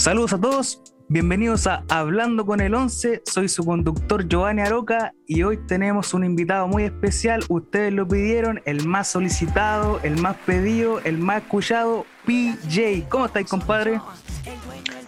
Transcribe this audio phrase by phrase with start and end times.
[0.00, 5.42] Saludos a todos, bienvenidos a Hablando con el 11, soy su conductor Giovanni Aroca y
[5.42, 11.00] hoy tenemos un invitado muy especial, ustedes lo pidieron, el más solicitado, el más pedido,
[11.00, 13.10] el más escuchado, PJ.
[13.10, 14.00] ¿Cómo estáis, compadre?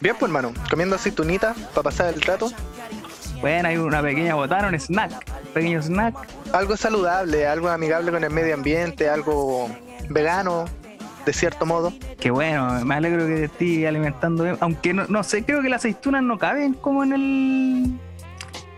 [0.02, 2.52] Bien, pues hermano, comiendo aceitunita para pasar el rato.
[3.40, 5.10] Bueno, hay una pequeña botana, un snack,
[5.46, 6.14] un pequeño snack.
[6.52, 9.70] Algo saludable, algo amigable con el medio ambiente, algo
[10.10, 10.66] vegano,
[11.24, 11.94] de cierto modo.
[12.22, 14.56] Qué bueno, me alegro que te estés alimentando bien.
[14.60, 17.98] Aunque no, no sé, creo que las aceitunas no caben como en el.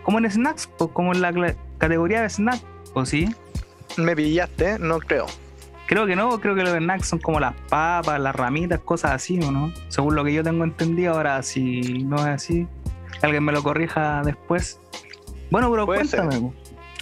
[0.03, 2.63] como en snacks, pues como en la categoría de snack,
[2.95, 3.29] ¿o sí?
[3.99, 5.27] Me pillaste, no creo.
[5.87, 9.39] Creo que no, creo que los snacks son como las papas, las ramitas, cosas así,
[9.43, 9.71] ¿o no?
[9.89, 12.67] Según lo que yo tengo entendido, ahora si no es así,
[13.21, 14.81] alguien me lo corrija después.
[15.51, 16.51] Bueno, pero cuéntame,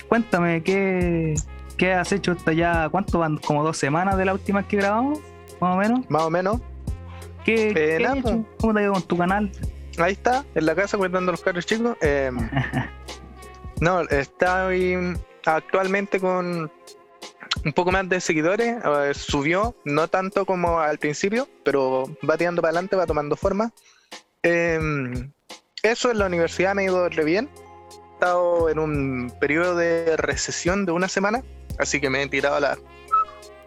[0.09, 1.35] cuéntame, ¿qué,
[1.77, 2.89] ¿qué has hecho hasta ya?
[2.89, 3.37] ¿Cuánto van?
[3.37, 5.21] ¿Como dos semanas de la última que grabamos?
[5.63, 6.11] Más o menos.
[6.11, 6.61] Más o menos.
[7.45, 8.37] ¿Qué, eh, pues.
[8.59, 9.53] ¿Cómo te ha ido con tu canal?
[9.99, 11.97] Ahí está, en la casa cuidando a los carros chicos.
[12.01, 12.37] Em,
[13.81, 16.71] no, estoy actualmente con
[17.65, 18.83] un poco más de seguidores.
[19.17, 23.73] subió, no tanto como al principio, pero va tirando para adelante, va tomando forma.
[24.43, 25.31] Em,
[25.83, 27.49] eso en la universidad me ha ido re bien.
[27.55, 31.43] He estado en un periodo de recesión de una semana,
[31.79, 32.79] así que me he tirado la,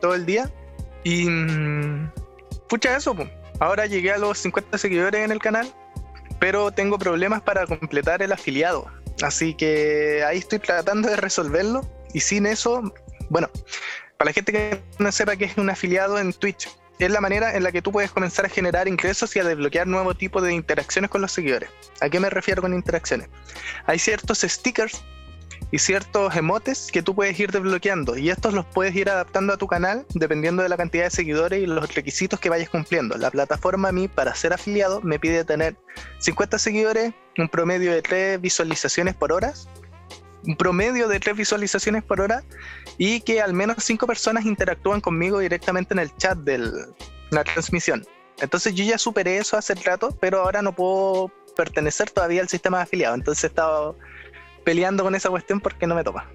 [0.02, 0.52] todo el día
[1.06, 1.30] y.
[1.30, 2.12] Mm,
[2.68, 3.16] pucha, eso,
[3.60, 5.72] ahora llegué a los 50 seguidores en el canal,
[6.40, 8.92] pero tengo problemas para completar el afiliado.
[9.22, 11.90] Así que ahí estoy tratando de resolverlo.
[12.14, 12.94] Y sin eso,
[13.30, 13.50] bueno,
[14.18, 17.56] para la gente que no sepa qué es un afiliado en Twitch, es la manera
[17.56, 20.54] en la que tú puedes comenzar a generar ingresos y a desbloquear nuevos tipos de
[20.54, 21.70] interacciones con los seguidores.
[22.02, 23.28] ¿A qué me refiero con interacciones?
[23.86, 25.04] Hay ciertos stickers
[25.72, 29.58] y ciertos emotes que tú puedes ir desbloqueando y estos los puedes ir adaptando a
[29.58, 33.18] tu canal dependiendo de la cantidad de seguidores y los requisitos que vayas cumpliendo.
[33.18, 35.76] La plataforma a mí para ser afiliado me pide tener
[36.20, 39.54] 50 seguidores, un promedio de 3 visualizaciones por hora,
[40.46, 42.44] un promedio de 3 visualizaciones por hora
[42.98, 46.60] y que al menos 5 personas interactúan conmigo directamente en el chat de
[47.32, 48.06] la transmisión.
[48.40, 52.78] Entonces yo ya superé eso hace rato, pero ahora no puedo pertenecer todavía al sistema
[52.78, 53.16] de afiliado.
[53.16, 53.98] Entonces he estado
[54.66, 56.26] peleando con esa cuestión porque no me toca.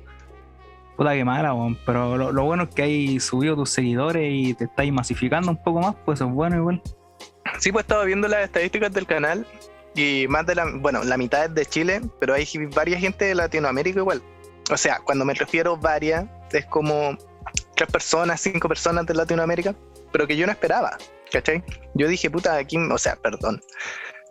[0.96, 1.54] Puta que mala,
[1.84, 5.80] pero lo, bueno es que hay subido tus seguidores y te estáis masificando un poco
[5.80, 6.82] más, pues es bueno igual.
[7.58, 9.46] Sí, pues estaba viendo las estadísticas del canal
[9.94, 13.34] y más de la, bueno, la mitad es de Chile, pero hay varias gente de
[13.34, 14.22] Latinoamérica igual.
[14.70, 17.16] O sea, cuando me refiero varias, es como
[17.74, 19.74] tres personas, cinco personas de Latinoamérica,
[20.12, 20.96] pero que yo no esperaba,
[21.32, 21.64] ¿cachai?
[21.94, 23.60] Yo dije, puta, aquí, o sea, perdón.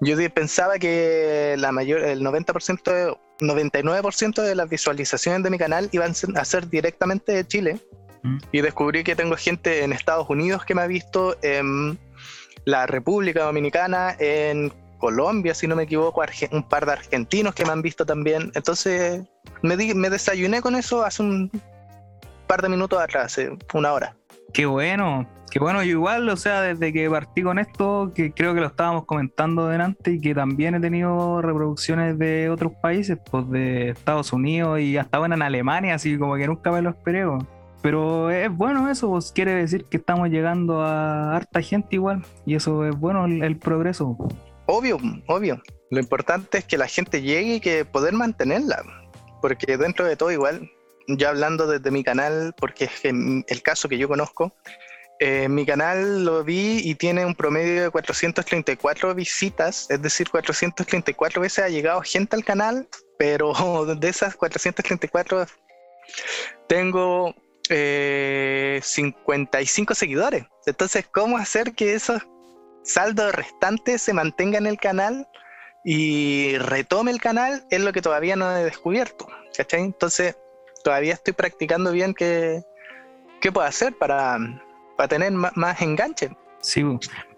[0.02, 5.90] Yo pensaba que la mayor, el 90% de, 99% de las visualizaciones de mi canal
[5.92, 7.80] iban a ser directamente de Chile.
[8.24, 8.38] Mm.
[8.52, 11.98] Y descubrí que tengo gente en Estados Unidos que me ha visto, en
[12.66, 16.22] la República Dominicana, en Colombia, si no me equivoco,
[16.52, 18.52] un par de argentinos que me han visto también.
[18.56, 19.24] Entonces
[19.62, 21.52] me, me desayuné con eso hace un
[22.48, 24.16] par de minutos atrás, hace una hora.
[24.54, 28.54] Qué bueno, qué bueno, yo igual, o sea, desde que partí con esto, que creo
[28.54, 33.50] que lo estábamos comentando delante y que también he tenido reproducciones de otros países, pues
[33.50, 37.26] de Estados Unidos y hasta bueno en Alemania, así como que nunca me lo esperé.
[37.82, 42.56] Pero es bueno eso, pues quiere decir que estamos llegando a harta gente igual y
[42.56, 44.18] eso es bueno el, progreso.
[44.66, 45.62] Obvio, obvio.
[45.90, 48.84] Lo importante es que la gente llegue y que poder mantenerla,
[49.42, 50.70] porque dentro de todo igual
[51.08, 54.54] ya hablando desde mi canal, porque es el caso que yo conozco,
[55.19, 61.41] eh, mi canal lo vi y tiene un promedio de 434 visitas, es decir, 434
[61.41, 62.88] veces ha llegado gente al canal,
[63.18, 63.53] pero
[63.97, 65.46] de esas 434
[66.68, 67.35] tengo
[67.68, 67.72] 55
[69.94, 70.46] eh, seguidores.
[70.66, 72.22] Entonces, ¿cómo hacer que esos
[72.84, 75.28] saldos restantes se mantengan en el canal
[75.84, 77.66] y retome el canal?
[77.69, 79.28] Es lo que todavía no he descubierto.
[79.56, 79.82] ¿cachai?
[79.82, 80.38] Entonces,
[80.82, 82.64] todavía estoy practicando bien qué,
[83.41, 84.40] qué puedo hacer para,
[84.99, 86.29] para tener más, enganche.
[86.59, 86.84] Sí,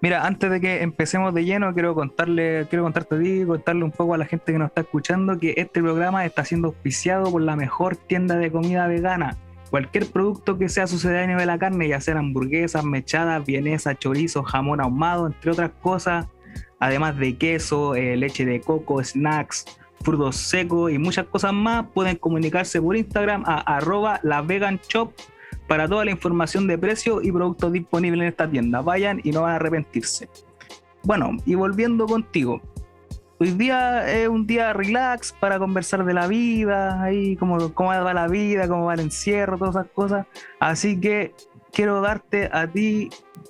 [0.01, 3.91] mira, antes de que empecemos de lleno, quiero contarle, quiero contarte a ti, contarle un
[3.91, 7.43] poco a la gente que nos está escuchando que este programa está siendo auspiciado por
[7.43, 9.37] la mejor tienda de comida vegana.
[9.69, 14.81] Cualquier producto que sea sucedáneo de la carne, ya sean hamburguesas, mechadas, vienesas, chorizo, jamón
[14.81, 16.25] ahumado, entre otras cosas,
[16.79, 19.65] además de queso, eh, leche de coco, snacks,
[20.03, 25.13] frutos secos y muchas cosas más, pueden comunicarse por Instagram a arroba la vegan shop
[25.71, 28.81] para toda la información de precio y productos disponibles en esta tienda.
[28.81, 30.27] Vayan y no van a arrepentirse.
[31.01, 32.61] Bueno, y volviendo contigo.
[33.39, 38.13] Hoy día es un día relax para conversar de la vida, ahí cómo, cómo va
[38.13, 40.27] la vida, cómo va el encierro, todas esas cosas.
[40.59, 41.33] Así que
[41.71, 43.07] quiero darte a ti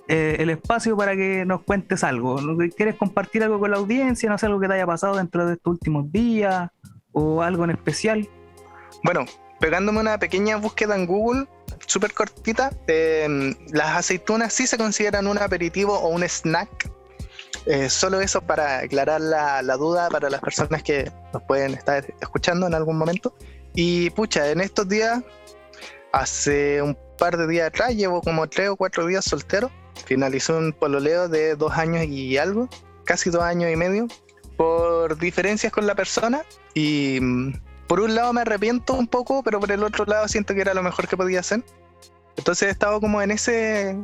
[0.08, 2.38] eh, el espacio para que nos cuentes algo.
[2.78, 4.30] ¿Quieres compartir algo con la audiencia?
[4.30, 6.70] No sé, algo que te haya pasado dentro de estos últimos días
[7.14, 8.30] o algo en especial.
[9.04, 9.26] Bueno,
[9.62, 11.48] pegándome una pequeña búsqueda en Google,
[11.86, 16.90] súper cortita, em, las aceitunas sí se consideran un aperitivo o un snack.
[17.68, 22.04] Eh, solo eso para aclarar la, la duda para las personas que nos pueden estar
[22.20, 23.36] escuchando en algún momento.
[23.76, 25.22] Y pucha, en estos días,
[26.12, 29.70] hace un par de días atrás, llevo como tres o cuatro días soltero.
[30.06, 32.68] Finalizó un pololeo de dos años y algo,
[33.06, 34.08] casi dos años y medio,
[34.58, 36.42] por diferencias con la persona.
[36.74, 37.54] Y mm,
[37.92, 40.74] por un lado me arrepiento un poco, pero por el otro lado siento que era
[40.74, 41.62] lo mejor que podía hacer.
[42.38, 43.98] Entonces he estado como en ese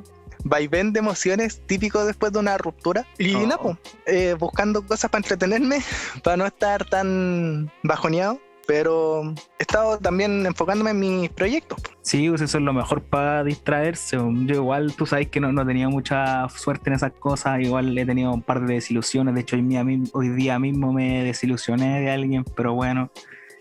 [0.44, 3.08] vaivén de emociones típico después de una ruptura.
[3.18, 3.48] Y oh.
[3.48, 5.82] no, pues, eh, buscando cosas para entretenerme,
[6.22, 11.80] para no estar tan bajoneado pero he estado también enfocándome en mis proyectos.
[12.02, 14.18] Sí, pues eso es lo mejor para distraerse.
[14.18, 18.06] Yo igual, tú sabes que no, no tenía mucha suerte en esas cosas, igual he
[18.06, 22.44] tenido un par de desilusiones, de hecho hoy, hoy día mismo me desilusioné de alguien,
[22.58, 23.10] pero bueno,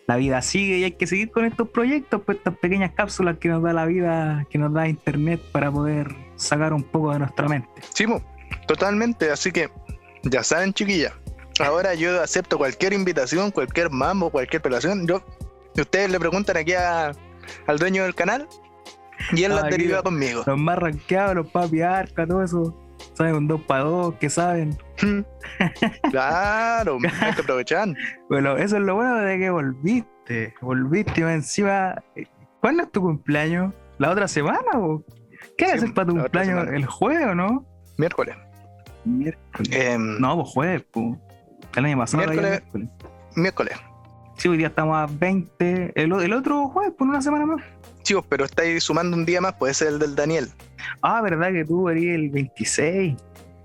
[0.06, 3.48] la vida sigue y hay que seguir con estos proyectos, pues estas pequeñas cápsulas que
[3.48, 7.48] nos da la vida, que nos da internet para poder sacar un poco de nuestra
[7.48, 7.82] mente.
[7.94, 8.06] Sí,
[8.66, 9.68] totalmente, así que
[10.22, 11.12] ya saben chiquillas,
[11.58, 15.06] Ahora yo acepto cualquier invitación, cualquier mambo, cualquier pelación.
[15.06, 15.22] Yo,
[15.74, 18.46] ustedes le preguntan aquí al dueño del canal
[19.32, 20.42] y él la deriva conmigo.
[20.46, 22.76] Los más ranqueados, los papi arca, todo eso.
[23.14, 24.76] Saben un 2 para 2, que saben.
[26.10, 27.88] claro, hay que aprovechar.
[28.28, 30.54] Bueno, eso es lo bueno de que volviste.
[30.60, 32.02] Volviste encima.
[32.60, 33.72] ¿Cuándo es tu cumpleaños?
[33.98, 34.66] ¿La otra semana?
[34.74, 35.02] O?
[35.56, 36.68] ¿Qué haces para tu cumpleaños?
[36.68, 37.66] ¿El jueves o no?
[37.96, 38.36] Miércoles.
[39.04, 39.70] Miércoles.
[39.70, 41.06] Em, no, pues jueves, pues.
[41.76, 42.24] El año pasado.
[42.24, 42.62] Miércoles.
[43.36, 43.76] Miércoles.
[44.36, 45.92] Sí, hoy día estamos a 20.
[45.94, 47.62] El, el otro jueves, por una semana más.
[48.02, 50.48] Chicos, pero estáis sumando un día más, puede ser el del Daniel.
[51.02, 53.16] Ah, ¿verdad que tú eres el 26?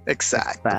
[0.05, 0.69] Exacto.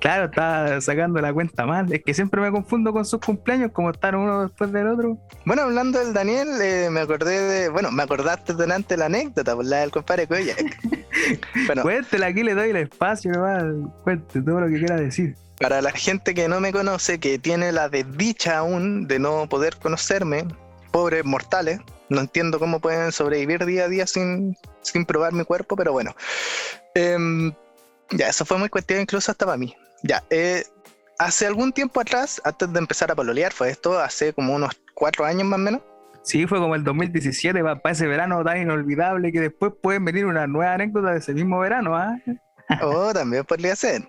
[0.00, 1.90] Claro, estaba sacando la cuenta mal.
[1.92, 5.18] Es que siempre me confundo con sus cumpleaños, como están uno después del otro.
[5.44, 7.68] Bueno, hablando del Daniel, eh, me acordé de.
[7.70, 10.78] Bueno, me acordaste delante la anécdota, por la del compadre Koyak.
[11.66, 13.64] bueno, Cuéntela, aquí le doy el espacio, nomás.
[14.02, 15.34] Cuente todo lo que quiera decir.
[15.58, 19.76] Para la gente que no me conoce, que tiene la desdicha aún de no poder
[19.76, 20.44] conocerme,
[20.90, 21.78] pobres mortales,
[22.08, 26.14] no entiendo cómo pueden sobrevivir día a día sin, sin probar mi cuerpo, pero bueno.
[26.94, 27.52] Em,
[28.14, 29.74] ya, eso fue muy cuestión incluso hasta para mí.
[30.02, 30.64] Ya, eh,
[31.18, 35.24] hace algún tiempo atrás, antes de empezar a pololear, fue esto, hace como unos cuatro
[35.24, 35.82] años más o menos.
[36.22, 40.46] Sí, fue como el 2017, para ese verano tan inolvidable que después pueden venir una
[40.46, 42.16] nueva anécdota de ese mismo verano, ¿ah?
[42.82, 44.08] oh, también podría ser.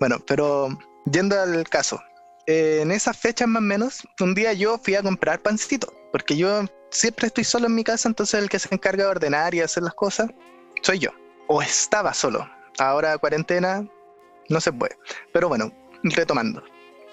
[0.00, 0.76] Bueno, pero
[1.06, 2.00] yendo al caso,
[2.46, 6.36] eh, en esas fechas más o menos, un día yo fui a comprar pancito, porque
[6.36, 9.60] yo siempre estoy solo en mi casa, entonces el que se encarga de ordenar y
[9.60, 10.30] hacer las cosas
[10.82, 11.10] soy yo.
[11.46, 12.48] O estaba solo.
[12.80, 13.86] Ahora cuarentena
[14.48, 14.96] no se puede.
[15.34, 15.70] Pero bueno,
[16.02, 16.62] retomando.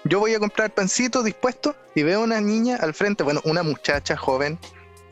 [0.04, 4.16] Yo voy a comprar pancito dispuesto y veo una niña al frente, bueno, una muchacha
[4.16, 4.58] joven,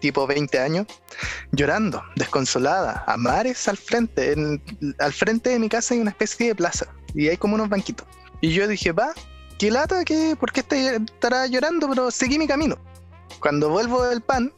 [0.00, 0.86] tipo 20 años,
[1.52, 4.34] llorando, desconsolada, a mares al frente.
[4.98, 8.06] al frente de mi casa hay una especie de plaza y hay como unos banquitos.
[8.40, 9.12] Y yo dije, va,
[9.58, 11.86] qué lata, que, ¿por qué estará llorando?
[11.90, 12.78] Pero seguí mi camino.
[13.40, 14.54] Cuando vuelvo del pan,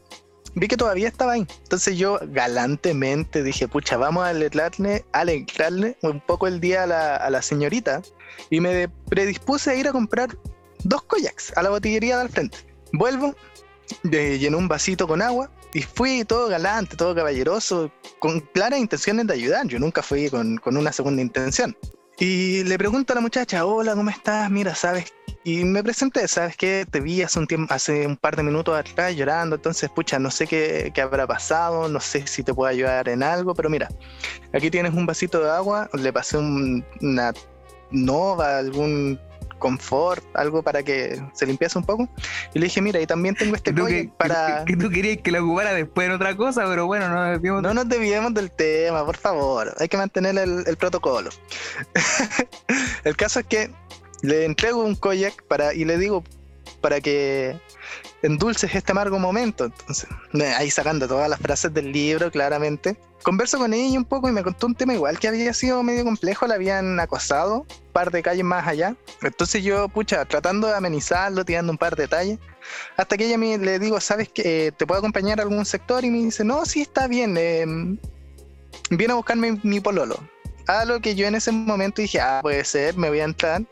[0.55, 1.47] vi que todavía estaba ahí.
[1.63, 7.15] Entonces yo galantemente dije, pucha, vamos a alegrarle, alegrarle un poco el día a la,
[7.15, 8.01] a la señorita.
[8.49, 10.37] Y me predispuse a ir a comprar
[10.83, 12.57] dos kayaks a la botillería del frente.
[12.93, 13.35] Vuelvo,
[14.03, 19.33] llené un vasito con agua y fui todo galante, todo caballeroso, con claras intenciones de
[19.33, 19.67] ayudar.
[19.67, 21.75] Yo nunca fui con, con una segunda intención.
[22.17, 24.49] Y le pregunto a la muchacha, hola, ¿cómo estás?
[24.51, 25.13] Mira, ¿sabes?
[25.43, 26.85] Y me presenté, ¿sabes qué?
[26.89, 30.31] Te vi hace un tiempo, hace un par de minutos atrás llorando, entonces, pucha, no
[30.31, 33.87] sé qué, qué habrá pasado, no sé si te puedo ayudar en algo, pero mira,
[34.53, 37.33] aquí tienes un vasito de agua, le pasé una
[37.91, 39.17] nova, algún
[39.59, 42.09] confort, algo para que se limpiase un poco.
[42.53, 44.65] Y le dije, mira, y también tengo este que, para...
[44.65, 47.73] Que, tú querías que lo ocupara después en otra cosa, pero bueno, no nos No
[47.73, 49.75] nos desviemos del tema, por favor.
[49.79, 51.29] Hay que mantener el, protocolo.
[53.03, 53.71] el caso es que
[54.21, 56.23] le entrego un koyak para, y le digo,
[56.81, 57.57] para que
[58.21, 59.65] endulces este amargo momento.
[59.65, 60.07] Entonces,
[60.57, 62.97] ahí sacando todas las frases del libro, claramente.
[63.23, 66.05] Converso con ella un poco y me contó un tema igual que había sido medio
[66.05, 68.95] complejo, la habían acosado un par de calles más allá.
[69.21, 72.39] Entonces yo, pucha, tratando de amenizarlo, tirando un par de detalles,
[72.95, 76.05] hasta que ella me le digo, ¿sabes que te puedo acompañar a algún sector?
[76.05, 77.65] Y me dice, no, sí, está bien, eh,
[78.89, 80.17] viene a buscarme mi pololo.
[80.67, 83.63] A lo que yo en ese momento dije, ah, puede ser, me voy a entrar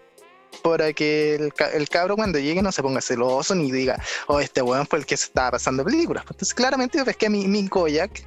[0.63, 1.35] para que
[1.73, 5.05] el, cabro cuando llegue no se ponga celoso ni diga, oh, este weón fue el
[5.05, 6.23] que se estaba pasando películas.
[6.29, 8.25] Entonces claramente yo pesqué mi, mi koyak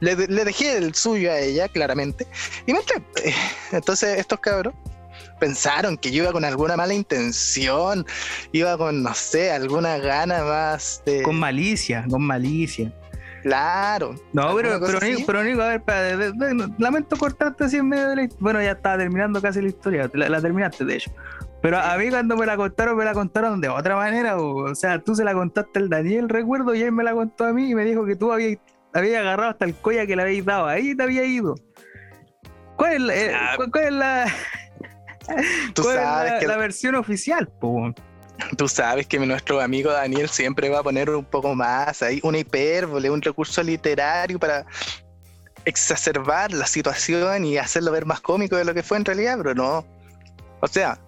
[0.00, 2.26] Le, le dejé el suyo a ella, claramente,
[2.66, 3.02] y me entré.
[3.72, 4.74] Entonces, estos cabros
[5.40, 8.06] pensaron que yo iba con alguna mala intención,
[8.52, 11.22] iba con, no sé, alguna gana más de...
[11.22, 12.92] Con malicia, con malicia.
[13.42, 14.14] Claro.
[14.32, 14.78] No, pero,
[15.26, 15.82] pero, Nico, a ver,
[16.78, 20.40] lamento cortarte así en medio de la Bueno, ya estaba terminando casi la historia, la,
[20.40, 21.10] terminaste de hecho.
[21.62, 24.38] Pero a mí cuando me la contaron, me la contaron de otra manera.
[24.38, 27.52] O, sea, tú se la contaste al Daniel, recuerdo, y él me la contó a
[27.52, 28.58] mí y me dijo que tú habías,
[28.94, 30.66] habías agarrado hasta el colla que le habéis dado.
[30.66, 31.54] Ahí te había ido.
[32.76, 33.56] ¿Cuál es, la, eh, ah.
[33.56, 34.26] cuál, es la,
[35.74, 37.48] ¿Tú sabes que la versión oficial?
[37.60, 37.92] Po?
[38.56, 42.38] Tú sabes que nuestro amigo Daniel siempre va a poner un poco más ahí, una
[42.38, 44.64] hipérbole, un recurso literario para
[45.64, 49.54] exacerbar la situación y hacerlo ver más cómico de lo que fue en realidad, pero
[49.54, 49.84] no.
[50.60, 50.98] O sea,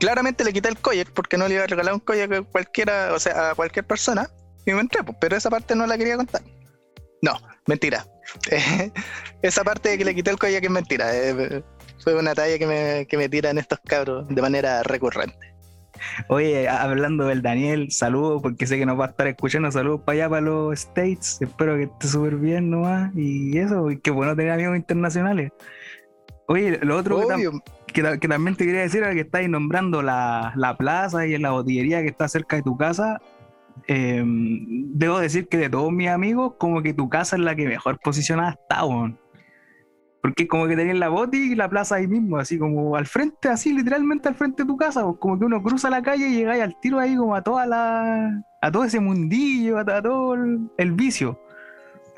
[0.00, 3.12] claramente le quité el collar porque no le iba a regalar un collar a cualquiera,
[3.14, 4.28] o sea, a cualquier persona,
[4.66, 6.42] y me entré, pero esa parte no la quería contar.
[7.22, 7.34] No,
[7.66, 8.06] mentira.
[9.42, 11.14] esa parte de que le quité el collar que es mentira.
[11.14, 11.62] Eh,
[12.02, 15.50] fue una talla que me, que me tiran estos cabros de manera recurrente.
[16.28, 19.70] Oye, hablando del Daniel, saludos, porque sé que nos va a estar escuchando.
[19.70, 21.38] Saludos para allá, para los States.
[21.42, 23.12] Espero que esté súper bien nomás.
[23.14, 25.52] Y eso, y qué bueno tener amigos internacionales.
[26.48, 27.50] Oye, lo otro que,
[27.92, 32.28] también te quería decir era que estáis nombrando la, plaza y la botillería que está
[32.28, 33.20] cerca de tu casa.
[33.86, 37.66] Em, debo decir que de todos mis amigos, como que tu casa es la que
[37.66, 38.84] mejor posicionada está.
[40.22, 43.48] Porque como que tenías la boti y la plaza ahí mismo, así como al frente,
[43.48, 46.34] así literalmente al frente de tu casa, pues como que uno cruza la calle y
[46.34, 48.44] llegáis al tiro ahí como a toda la.
[48.60, 51.40] a todo ese mundillo, a, todo el, vicio.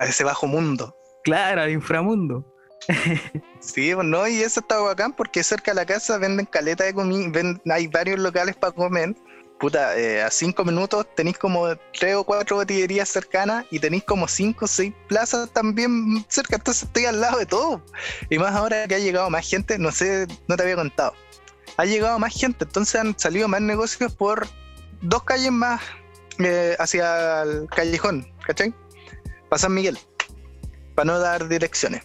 [0.00, 0.96] A ese bajo mundo.
[1.22, 2.51] Claro, al inframundo.
[3.60, 6.94] sí, pues no, y eso está bacán porque cerca de la casa venden caleta de
[6.94, 9.14] comida, hay varios locales para comer
[9.62, 14.26] puta, eh, a cinco minutos tenéis como tres o cuatro botillerías cercanas y tenéis como
[14.26, 17.80] cinco o seis plazas también cerca, entonces estoy al lado de todo.
[18.28, 21.14] Y más ahora que ha llegado más gente, no sé, no te había contado.
[21.76, 24.48] Ha llegado más gente, entonces han salido más negocios por
[25.00, 25.80] dos calles más
[26.40, 28.74] eh, hacia el callejón, ¿cachai?
[29.48, 29.96] Para San Miguel,
[30.96, 32.02] para no dar direcciones.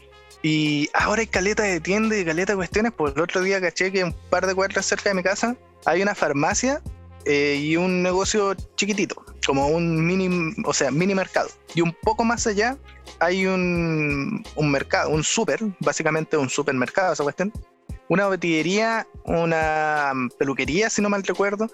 [0.50, 2.94] Y ahora hay caleta de tiendas y caleta de cuestiones.
[2.96, 6.01] Pues el otro día caché que un par de cuadras cerca de mi casa hay
[6.01, 6.82] una farmacia
[7.25, 11.50] eh, y un negocio chiquitito, como un mini, o sea, mini mercado.
[11.75, 12.77] Y un poco más allá
[13.20, 17.51] hay un, un mercado, un súper, básicamente un supermercado, esa cuestión.
[18.08, 21.70] Una botillería, una peluquería, si no mal recuerdo.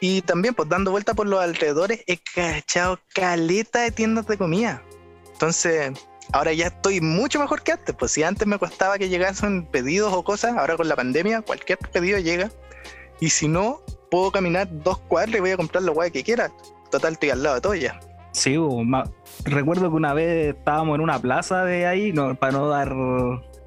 [0.00, 4.82] Y también, pues dando vuelta por los alrededores, he cachado caleta de tiendas de comida.
[5.34, 5.92] Entonces,
[6.32, 7.94] ahora ya estoy mucho mejor que antes.
[7.94, 11.78] Pues si antes me costaba que llegasen pedidos o cosas, ahora con la pandemia cualquier
[11.78, 12.50] pedido llega.
[13.20, 13.80] Y si no,
[14.10, 16.50] puedo caminar dos cuadras y voy a comprar lo guay que quiera.
[16.90, 18.00] Total, estoy al lado de todo ya.
[18.32, 18.56] Sí,
[19.44, 22.94] recuerdo que una vez estábamos en una plaza de ahí, no, para no dar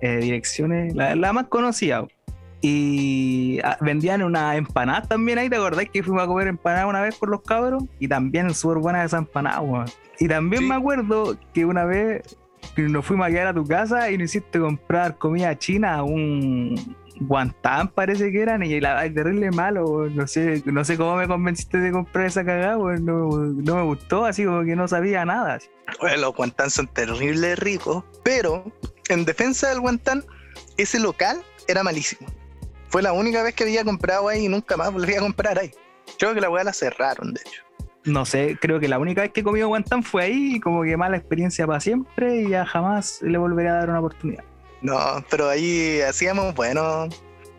[0.02, 2.06] eh, direcciones, la, más conocida.
[2.62, 7.02] Y ah, vendían una empanada también ahí, ¿te acordáis que fuimos a comer empanada una
[7.02, 7.84] vez por los cabros?
[8.00, 9.62] Y también súper buena esa empanada,
[10.20, 12.22] Y también me acuerdo que una vez
[12.78, 17.90] nos fuimos a quedar a tu casa y nos hiciste comprar comida china, un, Guantán
[17.90, 21.92] parece que eran y la terrible malo, no sé, no sé cómo me convenciste de
[21.92, 25.60] comprar esa cagada, no, me gustó, así como que no sabía nada.
[26.00, 28.72] Bueno, los guantán son terribles ricos, pero
[29.10, 30.26] en defensa del guantán,
[30.78, 32.28] ese local era malísimo.
[32.90, 35.72] Fue la única vez que había comprado ahí y nunca más volví a comprar ahí.
[36.18, 37.62] Creo que la weá la cerraron, de hecho.
[38.04, 40.84] No sé, creo que la única vez que he comido guantán fue ahí y como
[40.84, 44.44] que mala experiencia para siempre y ya jamás le volveré a dar una oportunidad.
[44.82, 47.08] No, pero ahí hacíamos, bueno,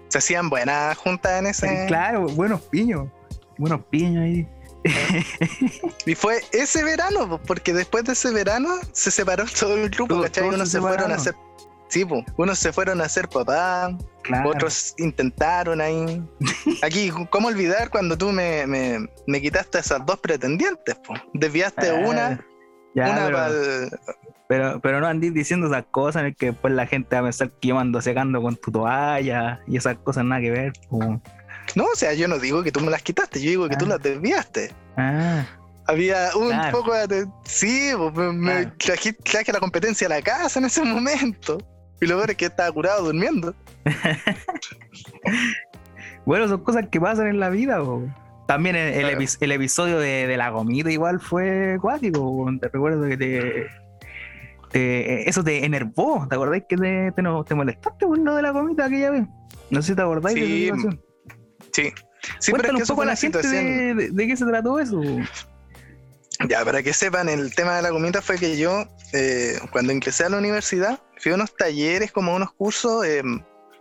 [0.08, 1.86] se hacían buenas juntas en ese.
[1.86, 3.08] Claro, buenos piños,
[3.56, 4.48] buenos piños ahí.
[6.06, 10.48] y fue ese verano, porque después de ese verano se separó todo el grupo, ¿cachai?
[10.48, 11.34] Unos se, fueron a hacer.
[11.92, 13.94] Sí, pues, unos se fueron a hacer papá,
[14.46, 16.22] otros intentaron ahí.
[16.82, 20.94] Aquí, ¿cómo olvidar cuando tú me, me, me quitaste esas dos pretendientes?
[21.06, 21.12] Po?
[21.34, 22.46] Desviaste ah, una,
[22.94, 23.50] una para
[24.48, 27.50] pero, pero no andís diciendo esas cosas en que después la gente va a pensar
[27.60, 30.72] que yo ando secando con tu toalla y esas cosas nada que ver.
[30.90, 33.84] No, o sea, yo no digo que tú me las quitaste, yo digo que tú
[33.84, 33.88] ah.
[33.88, 34.72] las desviaste.
[34.96, 35.44] Ah.
[35.86, 37.26] Había un poco de.
[37.44, 41.58] Sí, me, traje, la competencia a la casa en ese momento.
[42.02, 43.54] Y lo peor es que estaba curado durmiendo.
[46.26, 47.80] bueno, son cosas que pasan en la vida,
[48.48, 52.44] También el, episodio de, la comida igual fue acuático.
[52.60, 53.68] Te recuerdo que
[54.72, 58.86] te, eso te enervó, ¿te acordáis que te, te, molestaste por lo de la comida
[58.86, 59.28] aquella vez?
[59.70, 61.00] No sé si te acordáis de esa situación.
[61.70, 61.92] Sí.
[62.40, 65.00] sí pero es que un poco a la gente de, qué se trató eso.
[66.48, 70.24] Ya, para que sepan, el tema de la comida fue que yo, eh, cuando ingresé
[70.24, 73.22] a la universidad, fui a unos talleres, como unos cursos eh,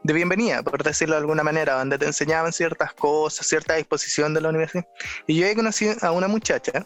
[0.03, 4.41] de bienvenida, por decirlo de alguna manera, donde te enseñaban ciertas cosas, cierta disposición de
[4.41, 4.85] la universidad.
[5.25, 6.85] Y yo he conocido a una muchacha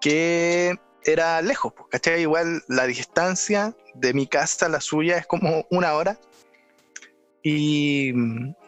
[0.00, 2.22] que era lejos, pues, ¿cachai?
[2.22, 6.18] Igual la distancia de mi casa a la suya es como una hora.
[7.42, 8.12] Y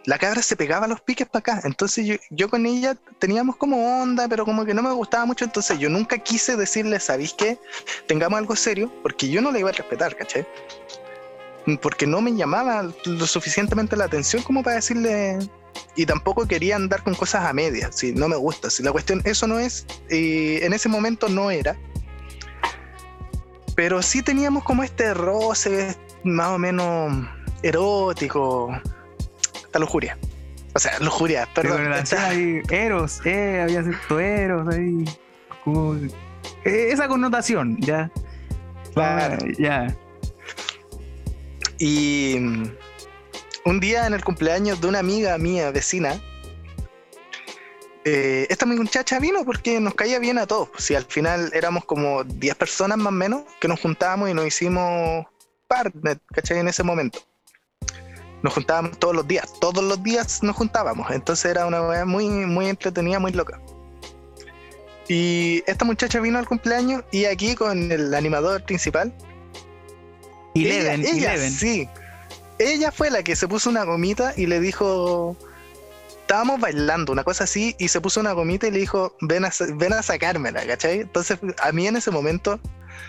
[0.07, 1.61] la cabra se pegaba los piques para acá.
[1.65, 5.45] Entonces yo, yo, con ella teníamos como onda, pero como que no me gustaba mucho.
[5.45, 7.59] Entonces yo nunca quise decirle, ¿sabéis qué?
[8.07, 10.47] Tengamos algo serio, porque yo no le iba a respetar, ¿cachai?
[11.83, 15.39] Porque no me llamaba lo suficientemente la atención como para decirle.
[15.97, 18.71] Y tampoco quería andar con cosas a medias, si no me gusta.
[18.71, 21.77] Si la cuestión, eso no es, y en ese momento no era.
[23.75, 27.27] Pero sí teníamos como este roce más o menos
[27.63, 28.71] erótico,
[29.77, 30.19] a lujuria.
[30.75, 31.93] O sea, lujuria, perdón.
[32.19, 35.05] Ahí, eros, eh, había cierto eros ahí.
[35.65, 38.11] Como, eh, esa connotación, ya.
[38.93, 39.39] Claro.
[39.59, 39.97] ya.
[41.79, 42.65] Y mm,
[43.65, 46.21] un día en el cumpleaños de una amiga mía, vecina,
[48.05, 50.69] eh, esta muchacha vino porque nos caía bien a todos.
[50.79, 54.47] Si al final éramos como 10 personas más o menos que nos juntábamos y nos
[54.47, 55.27] hicimos
[55.67, 56.59] partner, ¿cachai?
[56.59, 57.19] En ese momento.
[58.47, 61.11] Nos juntábamos todos los días, todos los días nos juntábamos.
[61.11, 63.61] Entonces era una weá muy, muy entretenida, muy loca.
[65.09, 69.13] Y esta muchacha vino al cumpleaños y aquí con el animador principal.
[70.55, 71.89] Y ella, ella, sí.
[72.61, 75.37] Ella fue la que se puso una gomita y le dijo,
[76.21, 79.51] estábamos bailando, una cosa así, y se puso una gomita y le dijo, ven a,
[79.75, 81.01] ven a sacármela, ¿cachai?
[81.01, 82.61] Entonces, a mí en ese momento,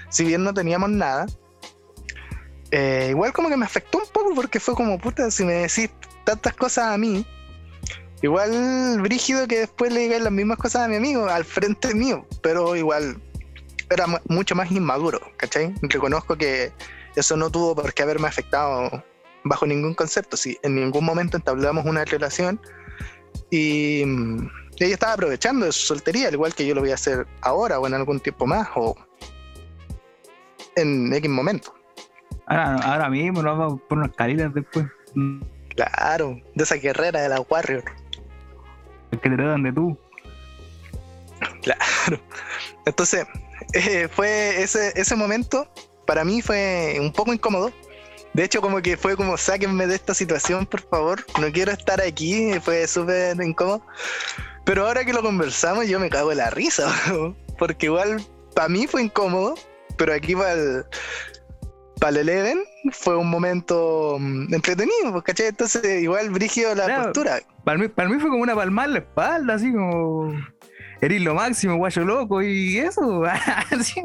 [0.09, 1.27] si bien no teníamos nada,
[2.71, 5.89] eh, igual como que me afectó un poco porque fue como, puta, si me decís
[6.23, 7.25] tantas cosas a mí,
[8.21, 12.25] igual brígido que después le digan las mismas cosas a mi amigo al frente mío,
[12.41, 13.21] pero igual
[13.89, 15.73] era mucho más inmaduro, ¿cachai?
[15.81, 16.71] Reconozco que
[17.15, 19.03] eso no tuvo por qué haberme afectado
[19.43, 20.35] bajo ningún concepto.
[20.35, 22.59] Si en ningún momento entablamos una relación,
[23.49, 24.03] y,
[24.79, 27.79] ella estaba aprovechando de su soltería, al igual que yo lo voy a hacer ahora
[27.79, 28.95] o en algún tiempo más o
[30.75, 31.73] en X momento.
[32.47, 34.85] Ahora, ahora mismo nos vamos por unas caritas después.
[35.75, 37.83] Claro, de esa guerrera de la Warrior.
[39.11, 39.97] El que te dan de tú.
[41.61, 42.21] Claro.
[42.85, 43.25] Entonces,
[43.73, 45.67] eh, fue ese, ese momento,
[46.05, 47.71] para mí fue un poco incómodo,
[48.37, 51.25] de hecho, como que fue como, sáquenme de esta situación, por favor.
[51.41, 52.51] No quiero estar aquí.
[52.59, 53.81] Fue súper incómodo.
[54.63, 56.93] Pero ahora que lo conversamos, yo me cago en la risa.
[57.57, 59.55] Porque igual, para mí fue incómodo.
[59.97, 60.85] Pero aquí para el,
[61.99, 62.59] para el Eleven
[62.91, 65.47] fue un momento mm, entretenido, ¿cachai?
[65.47, 67.39] Entonces, igual brígido la postura.
[67.63, 70.33] Para mí, para mí fue como una palmada en la espalda, así como.
[71.01, 73.23] Eres lo máximo, guayo loco, y eso.
[73.71, 74.01] así.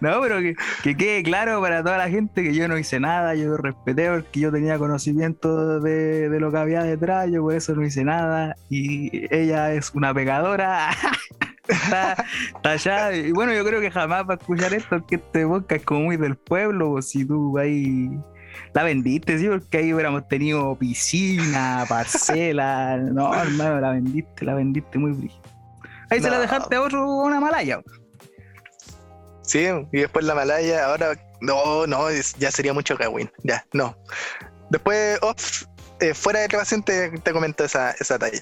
[0.00, 3.56] no, pero que, quede claro para toda la gente que yo no hice nada, yo
[3.56, 8.04] respeté porque yo tenía conocimiento de, lo que había detrás, yo por eso no hice
[8.04, 8.56] nada.
[8.70, 10.90] Y ella es una pegadora.
[11.68, 12.16] está,
[12.62, 13.12] allá.
[13.12, 16.00] Y bueno, yo creo que jamás va a escuchar esto, porque este boca es como
[16.00, 18.10] muy del pueblo, pues, si tú ahí
[18.72, 22.96] la vendiste, sí, porque ahí hubiéramos tenido piscina, parcela.
[22.96, 25.40] No, hermano, la vendiste, la vendiste muy brillo.
[26.10, 27.80] Ahí se la dejaste a otro, una malaya.
[29.42, 33.94] Sí, y después la Malaya, ahora no, no, ya sería mucho Kawin, ya, no.
[34.70, 35.64] Después, off,
[36.00, 38.40] eh, fuera de grabación te, te comento esa, esa talla.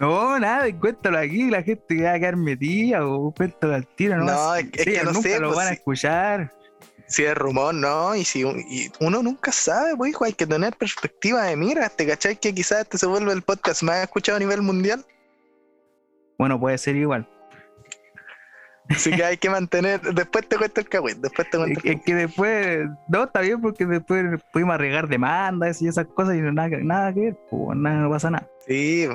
[0.00, 4.24] No, nada, cuéntalo aquí, la gente va a quedar metida o cuéntalo al tiro, ¿no?
[4.24, 5.38] No, es, que no sé.
[5.38, 6.52] lo pues van a escuchar.
[7.06, 11.42] Si es rumor, no, y si uno nunca sabe, pues hijo, hay que tener perspectiva
[11.44, 14.62] de mira, ¿te cachai que quizás este se vuelve el podcast más escuchado a nivel
[14.62, 15.04] mundial?
[16.38, 17.28] Bueno, puede ser igual.
[18.88, 20.00] Así que hay que mantener.
[20.14, 21.20] Después te cuento el cagüín.
[21.20, 22.88] Después te cuento Es que después.
[23.08, 27.20] No, está bien porque después pudimos arreglar demandas y esas cosas y nada, nada que
[27.20, 27.38] ver.
[27.50, 28.48] Pues nada, no pasa nada.
[28.66, 29.08] Sí.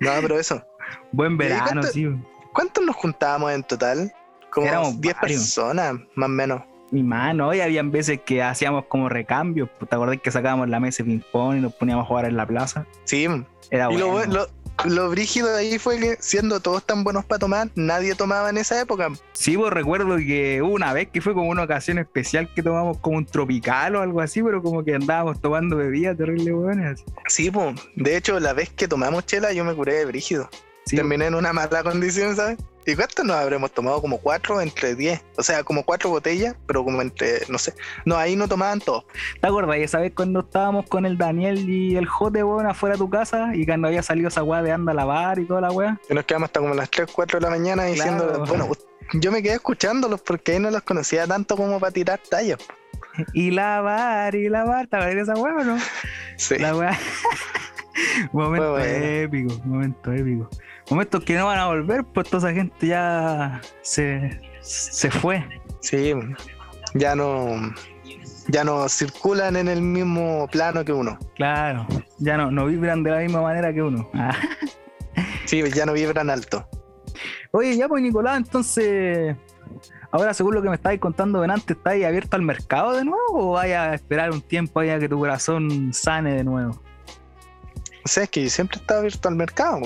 [0.00, 0.62] No, pero eso.
[1.12, 2.08] Buen verano, sí.
[2.52, 4.12] ¿Cuántos nos juntábamos en total?
[4.50, 6.62] Como 10 personas, más o menos.
[6.90, 9.68] Mi mano, y habían veces que hacíamos como recambios.
[9.78, 12.46] ¿Te acordás que sacábamos la mesa de ping-pong y nos poníamos a jugar en la
[12.46, 12.86] plaza?
[13.04, 13.26] Sí.
[13.70, 14.32] Era y bueno.
[14.32, 14.48] lo, lo
[15.10, 18.80] brígido de ahí fue que siendo todos tan buenos para tomar, nadie tomaba en esa
[18.80, 19.10] época.
[19.32, 23.18] Sí, pues recuerdo que una vez que fue como una ocasión especial que tomamos como
[23.18, 27.04] un tropical o algo así, pero como que andábamos tomando bebidas terrible buenas.
[27.28, 30.48] Sí, pues, de hecho, la vez que tomamos chela yo me curé de brígido.
[30.84, 32.58] Terminé en una mala condición, ¿sabes?
[32.86, 34.00] ¿Y cuánto nos habremos tomado?
[34.00, 35.22] Como cuatro entre diez.
[35.36, 37.74] O sea, como cuatro botellas, pero como entre, no sé.
[38.04, 39.04] No, ahí no tomaban todos.
[39.40, 39.76] ¿Te acuerdas?
[39.78, 43.50] esa vez cuando estábamos con el Daniel y el Jote, weón, afuera de tu casa
[43.54, 46.00] y cuando había salido esa weá de anda a lavar y toda la weá?
[46.08, 48.46] Y nos quedamos hasta como las 3, 4 de la mañana diciendo, Claro.
[48.46, 48.68] bueno,
[49.14, 52.58] yo me quedé escuchándolos porque ahí no los conocía tanto como para tirar tallas.
[53.32, 55.78] Y lavar, y lavar, ¿te acuerdas de esa weá o no?
[56.36, 56.58] Sí.
[56.58, 56.96] La weá.
[58.32, 58.84] momento bueno.
[58.86, 60.50] épico, momento épico.
[60.90, 65.44] Momentos que no van a volver, pues toda esa gente ya se, se fue.
[65.80, 66.14] Sí,
[66.94, 67.74] ya no,
[68.48, 71.18] ya no circulan en el mismo plano que uno.
[71.34, 71.86] Claro,
[72.18, 74.08] ya no, no vibran de la misma manera que uno.
[74.14, 74.36] Ah.
[75.46, 76.68] Sí, ya no vibran alto.
[77.52, 79.36] Oye, ya pues Nicolás, entonces,
[80.10, 83.52] ahora según lo que me estáis contando delante, ¿estáis abierto al mercado de nuevo o
[83.52, 86.82] vaya a esperar un tiempo ahí a que tu corazón sane de nuevo?
[88.04, 89.82] O sea, es que siempre estaba abierto al mercado.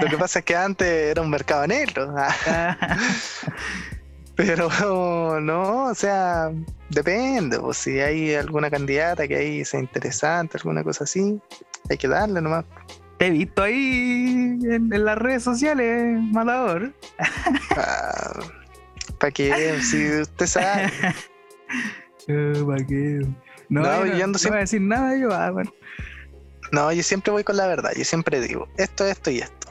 [0.00, 2.14] Lo que pasa es que antes era un mercado negro.
[2.16, 2.86] ah,
[4.34, 6.50] Pero no, o sea,
[6.88, 7.58] depende.
[7.60, 11.38] Pues, si hay alguna candidata que ahí sea interesante, alguna cosa así,
[11.90, 12.64] hay que darle nomás.
[13.18, 16.92] Te he visto ahí en, en las redes sociales, matador.
[19.18, 19.78] ¿Para qué?
[19.82, 20.90] Si usted sabe.
[22.28, 23.18] Eh, ¿pa' qué?
[23.68, 25.32] No, No, yo yo ando no siempre- voy a decir nada yo.
[25.34, 25.72] Ah, bueno.
[26.70, 27.90] No, yo siempre voy con la verdad.
[27.96, 29.61] Yo siempre digo esto, esto y esto.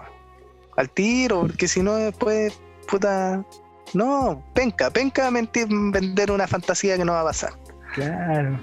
[0.78, 3.44] Al tiro, porque si no después, puta.
[3.94, 7.54] No, penca, penca mentir, vender una fantasía que no va a pasar.
[7.94, 8.58] Claro.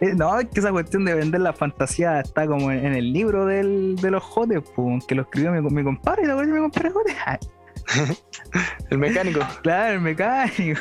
[0.00, 3.14] Eh, no, es que esa cuestión de vender la fantasía está como en, en el
[3.14, 6.60] libro del, de los jotes, pues, que lo escribió mi, mi compadre, ¿te acuerdas de
[6.60, 7.16] mi compadre jote?
[7.24, 7.38] Ah,
[8.90, 9.40] El mecánico.
[9.62, 10.80] claro, el mecánico.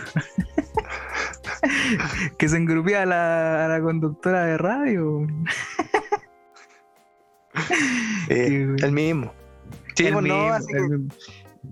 [2.37, 5.27] que se engrupía a la, a la conductora de radio.
[8.29, 9.31] eh, el mismo.
[9.95, 10.79] Sí, pues no, así que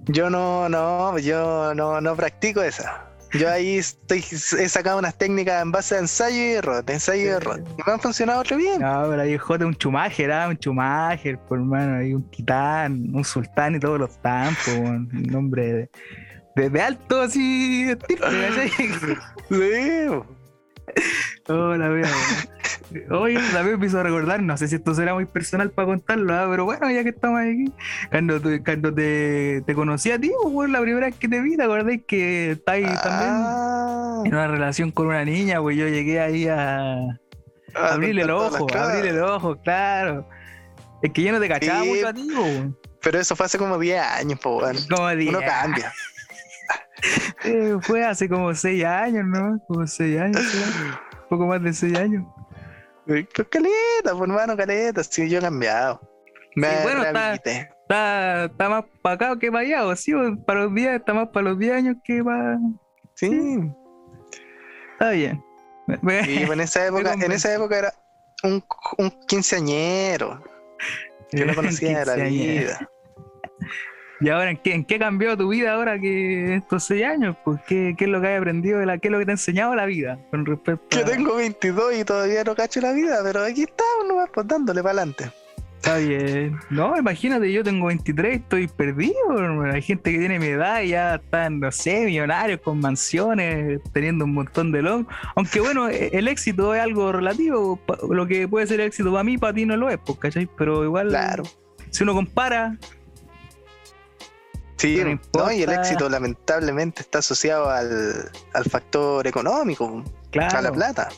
[0.07, 3.09] yo no, no, yo no, no practico esa.
[3.33, 7.23] Yo ahí estoy, he sacado unas técnicas en base a ensayo y error, de ensayo
[7.23, 7.63] y error.
[7.77, 8.79] Y me han funcionado re bien.
[8.79, 13.25] No, pero ahí jote un chumager, ah, un chumager, por hermano, ahí un titán, un
[13.25, 15.89] sultán y todos los tampos, un nombre de,
[16.55, 17.91] de, de alto así.
[19.49, 20.07] Sí.
[21.49, 22.09] Oh, la weón.
[23.11, 26.45] Oye, también me hizo recordar, no sé si esto será muy personal para contarlo, ah,
[26.49, 27.71] pero bueno, ya que estamos aquí,
[28.11, 31.57] cuando, te- cuando te, te conocí a ti, pues, la primera vez que te vi,
[31.57, 35.59] ¿te acordás que estáis también Ah, en una relación con una niña?
[35.59, 36.91] Pues yo llegué ahí a,
[37.75, 40.27] a abrirle el ojo, abrirle el ojo, claro.
[41.01, 41.89] Es que yo no te cachaba Sí.
[41.89, 42.63] mucho a ti, pues.
[43.01, 44.77] Pero eso fue hace como 10 años, po, weón.
[44.89, 45.35] como Uno diez.
[45.43, 45.91] cambia.
[47.43, 49.59] Eh, fue hace como seis años, ¿no?
[49.67, 50.41] Como seis años,
[51.29, 52.25] poco más de seis años.
[53.05, 55.03] Pues caleta, pues hermano, caleta.
[55.03, 55.99] Sí, yo he cambiado.
[56.55, 57.33] Me Sí, bueno, está-.
[57.33, 61.13] Está, está más para acá que para allá, o sí, o para los 10, está
[61.13, 62.57] más para los 10 años que para.
[63.15, 63.59] Sí.
[64.93, 65.43] Está bien.
[65.87, 67.93] Y pues en esa época, en esa época era
[68.43, 68.63] un,
[68.97, 70.41] un quinceañero.
[71.33, 72.89] Yo no conocía de la vida.
[74.19, 77.35] ¿Y ahora en qué, en qué cambió tu vida ahora que estos seis años?
[77.43, 79.31] Pues, ¿qué, qué es lo que has aprendido de la, qué es lo que te
[79.31, 82.93] ha enseñado la vida con respecto Yo a- tengo 22 y todavía no cacho la
[82.93, 85.29] vida, pero aquí estamos nomás, pues dándole para adelante.
[85.77, 86.57] Está bien.
[86.69, 89.13] No, imagínate, yo tengo 23, estoy perdido.
[89.69, 94.23] Hay gente que tiene mi edad y ya están, no sé, millonarios con mansiones, teniendo
[94.23, 95.13] un montón de logros.
[95.35, 97.81] Aunque bueno, e- el éxito es algo relativo.
[98.09, 100.47] Lo que puede ser éxito para mí, para ti no lo es, pues, ¿cachai?
[100.57, 101.43] Pero igual, Claro.
[101.89, 102.77] si uno compara,
[104.77, 110.57] Sí, No no, y el éxito lamentablemente está asociado al, al factor económico, claro.
[110.57, 111.09] a la plata.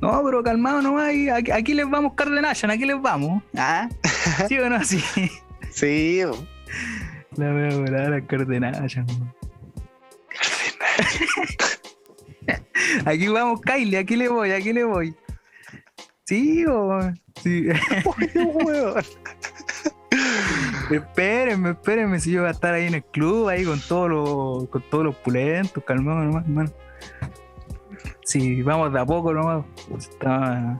[0.00, 1.14] No, pero calmado nomás.
[1.14, 3.42] y Aquí, aquí les vamos, Cardenashan, aquí les vamos.
[3.56, 3.88] ¿Ah?
[4.48, 4.84] ¿Sí o no?
[4.84, 5.02] Sí.
[5.70, 6.22] Sí,
[7.36, 9.06] La voy a volar a Cardenashan.
[13.04, 15.14] Aquí vamos, Kylie, aquí le voy, aquí le voy.
[16.24, 16.98] Sí, o...
[17.42, 17.66] sí.
[20.90, 24.68] Espérenme, espérenme, si yo voy a estar ahí en el club, ahí con todos los,
[24.68, 26.70] con todos los pulentos, calmado nomás, hermano.
[28.24, 29.64] Sí, vamos de a poco nomás.
[29.96, 30.78] Está-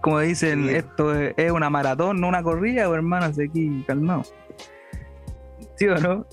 [0.00, 0.74] Como dicen, Sí.
[0.76, 4.22] esto es, es una maratón, no una corrida, pues, hermano, así aquí, calmado.
[5.76, 6.24] ¿Sí o no?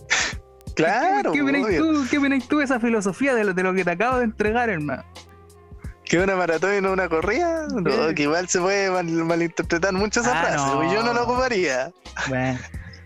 [0.76, 3.84] Claro, ¿Qué, qué tú, ¿Qué opinas tú de esa filosofía de lo, de lo que
[3.86, 5.04] te acabo de entregar, hermano?
[6.06, 7.68] ¿Que una maratón y no una corrida?
[7.68, 8.16] No, Sí.
[8.16, 10.58] que igual se puede mal- malinterpretar mucho esa Ah, frase.
[10.58, 10.94] no.
[10.94, 11.92] Yo no lo ocuparía.
[12.28, 12.60] Bueno,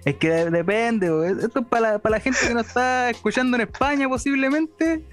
[0.06, 1.24] es que de- depende, bo.
[1.24, 5.04] esto es para la, para la gente que nos está escuchando en España posiblemente,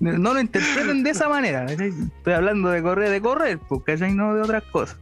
[0.00, 1.64] no lo interpreten de esa manera.
[1.64, 4.96] Estoy hablando de correr, de correr, porque no de otras cosas.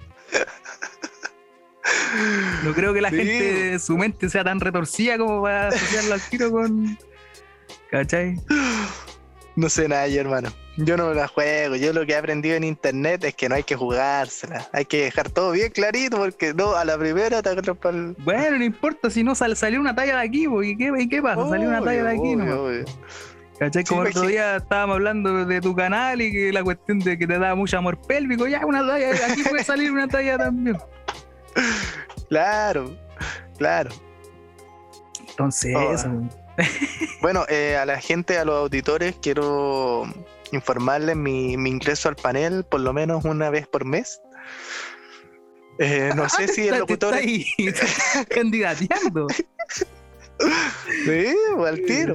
[2.64, 6.50] No creo que la gente, su mente sea tan retorcida como para asociarlo al tiro
[6.50, 6.98] con.
[7.90, 8.40] ¿Cachai?
[9.56, 10.50] No sé nada, hermano.
[10.78, 11.74] Yo no la juego.
[11.74, 14.68] Yo lo que he aprendido en internet es que no hay que jugársela.
[14.72, 18.14] Hay que dejar todo bien clarito porque no, a la primera te para el.
[18.20, 21.20] Bueno, no importa si no sal, salió una talla de aquí, ¿y qué, y qué
[21.20, 21.48] pasa?
[21.48, 22.68] salió una talla de aquí, ¿no?
[23.58, 23.82] ¿Cachai?
[23.84, 27.26] Como el otro día estábamos hablando de tu canal y que la cuestión de que
[27.26, 30.78] te da mucho amor pélvico, ya una talla, aquí puede salir una talla también.
[32.28, 32.94] Claro,
[33.56, 33.88] claro.
[35.30, 35.92] Entonces, Oh.
[35.92, 36.10] eso.
[37.22, 40.04] Bueno, eh, a la gente, a los auditores, quiero
[40.52, 44.20] informarles mi, mi ingreso al panel por lo menos una vez por mes.
[45.78, 47.14] Eh, no sé si el locutor.
[47.16, 49.26] estás candidateando.
[51.04, 52.14] Sí, o al tiro.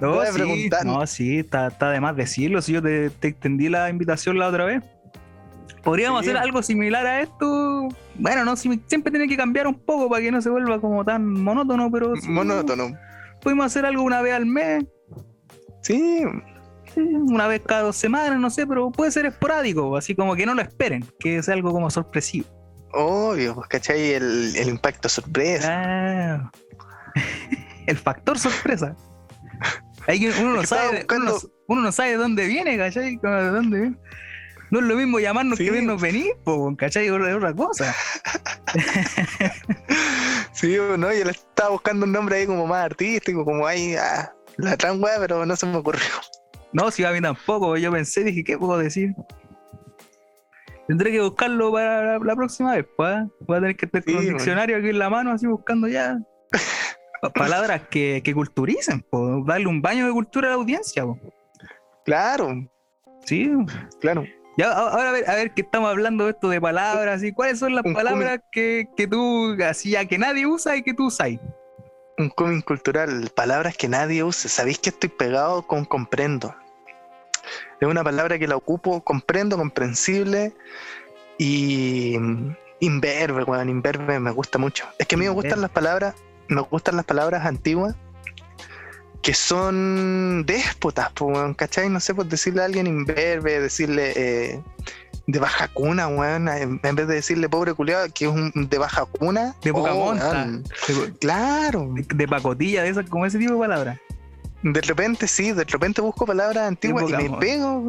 [0.00, 2.60] No, Voy a sí, no, sí, está, está de más decirlo.
[2.62, 4.82] Si yo te, te extendí la invitación la otra vez.
[5.82, 6.30] Podríamos Sí.
[6.30, 7.88] hacer algo similar a esto.
[8.16, 11.04] Bueno, no, si- siempre tiene que cambiar un poco para que no se vuelva como
[11.04, 12.90] tan monótono, pero sí, Monótono.
[13.40, 14.84] Pudimos hacer algo una vez al mes,
[15.80, 16.22] Sí,
[17.02, 20.46] sí, una vez cada dos semanas, no sé, pero puede ser esporádico, así como que
[20.46, 22.46] no lo esperen, que sea algo como sorpresivo.
[22.92, 24.12] obvio, pues, ¿cachai?
[24.12, 25.68] El, el impacto sorpresa.
[25.74, 26.50] Ah.
[27.86, 28.94] El factor sorpresa.
[30.40, 30.92] Uno, no Es sabe, uno,
[31.24, 33.16] no, buscando- uno no sabe de dónde viene, ¿cachai?
[33.16, 33.96] ¿De dónde viene?
[34.70, 35.64] No es lo mismo llamarnos Sí.
[35.64, 37.06] que vernos venir, po, ¿cachai?
[37.06, 37.94] Es otra- es cosa.
[40.52, 44.32] Sí, no, yo le estaba buscando un nombre ahí como más artístico, como ahí, ah,
[44.56, 46.02] la weá, pero no se me ocurrió.
[46.72, 49.14] No, si a mí tampoco, yo pensé, dije, ¿qué puedo decir?
[50.86, 53.10] Tendré que buscarlo para la, la próxima vez, pues.
[53.14, 53.26] ¿ah?
[53.40, 54.38] Voy a tener que estar con Sí, un bueno.
[54.38, 56.18] diccionario aquí en la mano, así buscando ya.
[57.20, 59.44] pa- Palabras que, que culturicen, po.
[59.46, 61.04] darle un baño de cultura a la audiencia.
[61.04, 61.18] Po.
[62.04, 62.54] Claro,
[63.24, 63.50] Sí,
[64.00, 64.24] claro.
[64.56, 67.58] Ya, ahora a ver, a ver que estamos hablando de esto de palabras y cuáles
[67.58, 71.06] son las Un palabras que, que tú, así ya que nadie usa y que tú
[71.06, 71.28] usas.
[72.18, 74.50] Un cómic cultural, palabras que nadie usa.
[74.50, 76.54] ¿Sabéis que estoy pegado con comprendo?
[77.80, 80.52] Es una palabra que la ocupo, comprendo, comprensible
[81.38, 82.16] y
[82.80, 84.86] imberbe, weón, imberbe me gusta mucho.
[84.98, 86.14] Es que a mí me gustan las palabras,
[86.48, 87.94] me gustan las palabras antiguas
[89.22, 91.88] que son déspotas, pues, weón, ¿cachai?
[91.88, 94.62] No sé, pues decirle a alguien imberbe, decirle eh,
[95.28, 98.78] de baja cuna, weón, en, en vez de decirle pobre culiado, que es un de
[98.78, 99.54] baja cuna.
[99.62, 101.90] De poca oh, De, Claro.
[101.92, 103.98] de- de pacotilla, de esas, como ese tipo de palabras.
[104.62, 107.86] De repente sí, de repente busco palabras antiguas y me pego,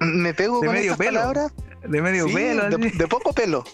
[0.00, 1.52] me pego De con medio esas pelo, palabras.
[1.88, 3.64] De medio sí, pelo, de, de poco pelo.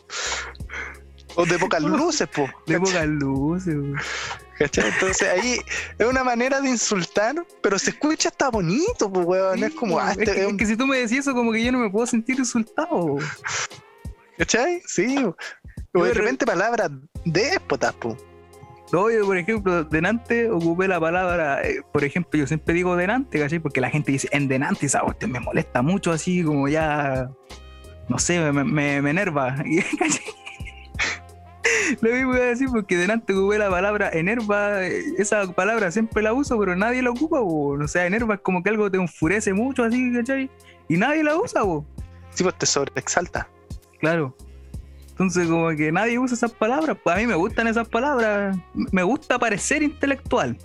[1.36, 2.48] O de pocas luces, po.
[2.66, 3.76] de pocas luces.
[4.58, 4.88] ¿Cachai?
[4.88, 5.58] Entonces ahí
[5.98, 9.62] es una manera de insultar, pero se escucha hasta bonito, pues weón.
[9.62, 11.34] es como, ah, es, este que, es es un- que si tú me decís eso,
[11.34, 13.16] como que yo no me puedo sentir insultado.
[14.38, 14.82] ¿cachai?
[14.86, 15.16] Sí.
[15.94, 16.90] O de de re- repente palabras
[17.24, 18.16] déspotas, po.
[18.92, 23.38] No, yo, por ejemplo, denante ocupé la palabra, eh, por ejemplo, yo siempre digo denante,
[23.40, 23.58] ¿cachai?
[23.58, 27.28] Porque la gente dice en denante, y esa cuestión me molesta mucho, así como ya,
[28.08, 29.56] no sé, me, me, me enerva.
[29.98, 30.22] ¿cachai?
[32.00, 36.22] Lo mismo voy a decir porque delante ocupé la palabra enerva, eh, esa palabra siempre
[36.22, 37.78] la uso, pero nadie la ocupa, po.
[37.82, 40.50] o sea, enerva es como que algo te enfurece mucho, así, ¿cachai?
[40.88, 41.84] Y nadie la usa, po.
[42.30, 43.48] Sí, pues te sobreexalta.
[44.00, 44.36] Claro.
[45.10, 46.98] Entonces, como que nadie usa esas palabras.
[47.02, 48.56] Pues a mí me gustan esas palabras.
[48.74, 50.58] Me gusta parecer intelectual.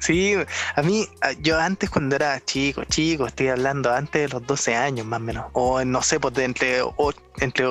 [0.00, 0.34] Sí,
[0.76, 1.08] a mí,
[1.40, 5.24] yo antes cuando era chico, chico, estoy hablando antes de los 12 años más o
[5.24, 7.66] menos, o no sé, pues de entre, o- entre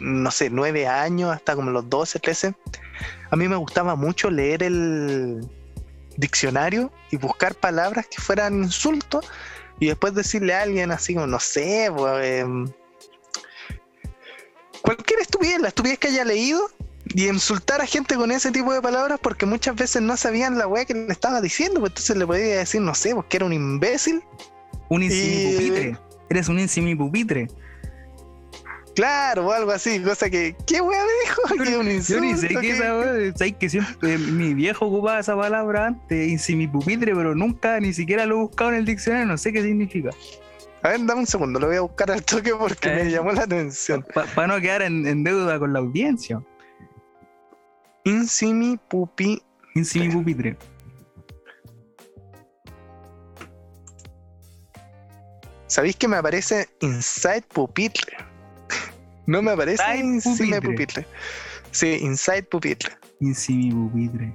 [0.00, 2.54] no sé, 9 años hasta como los 12, 13,
[3.30, 5.44] a mí me gustaba mucho leer el
[6.16, 9.26] diccionario y buscar palabras que fueran insultos
[9.80, 12.70] y después decirle a alguien así como, no sé, pues, em,
[14.82, 16.68] cualquier estupidez, la estupidez que haya leído
[17.14, 20.66] y insultar a gente con ese tipo de palabras porque muchas veces no sabían la
[20.66, 23.52] weá que le estaba diciendo, pues entonces le podía decir, no sé, porque era un
[23.52, 24.22] imbécil.
[24.88, 25.96] Un Y- insimipupitre.
[26.30, 27.48] Eres un insimipupitre.
[28.94, 31.64] Claro, o algo así, cosa que, ¿qué weá me dijo?
[31.64, 34.86] Que un Yo insulto, ni sé qué que- esa weá, sabes que siempre mi viejo
[34.86, 39.26] ocupaba esa palabra antes, insimipupitre, pero nunca ni siquiera lo he buscado en el diccionario,
[39.26, 40.10] no sé qué significa.
[40.82, 43.04] A ver, dame un segundo, lo voy a buscar al toque porque Eh.
[43.04, 44.04] me llamó la atención.
[44.34, 46.42] Para no quedar en, en deuda con la audiencia.
[48.04, 49.40] Insimi pupi.
[49.74, 50.56] Insimipupitre.
[55.66, 58.16] ¿Sabéis que me aparece Inside Pupitre?
[59.26, 60.60] No me aparece Inside Pupitre.
[60.60, 61.06] Pupitre.
[61.70, 62.92] Sí, Inside Pupitre.
[63.20, 64.34] Insimipupitre.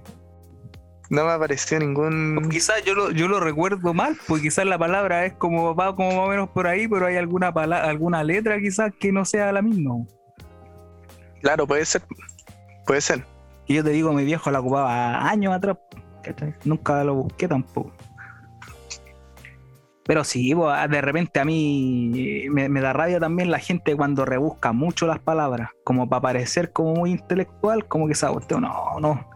[1.09, 2.49] No me apareció ningún.
[2.49, 6.09] Quizás yo lo, yo lo recuerdo mal, porque quizás la palabra es como va como
[6.09, 9.51] más o menos por ahí, pero hay alguna pala- alguna letra quizás que no sea
[9.51, 10.05] la misma.
[11.41, 12.01] Claro, puede ser.
[12.85, 13.23] Puede ser.
[13.67, 15.77] Y yo te digo, mi viejo la ocupaba años atrás.
[16.63, 17.91] Nunca lo busqué tampoco.
[20.07, 25.05] Pero sí, de repente a mí me, da rabia también la gente cuando rebusca mucho
[25.05, 29.29] las palabras, como para parecer como muy intelectual, como que se usted no, no.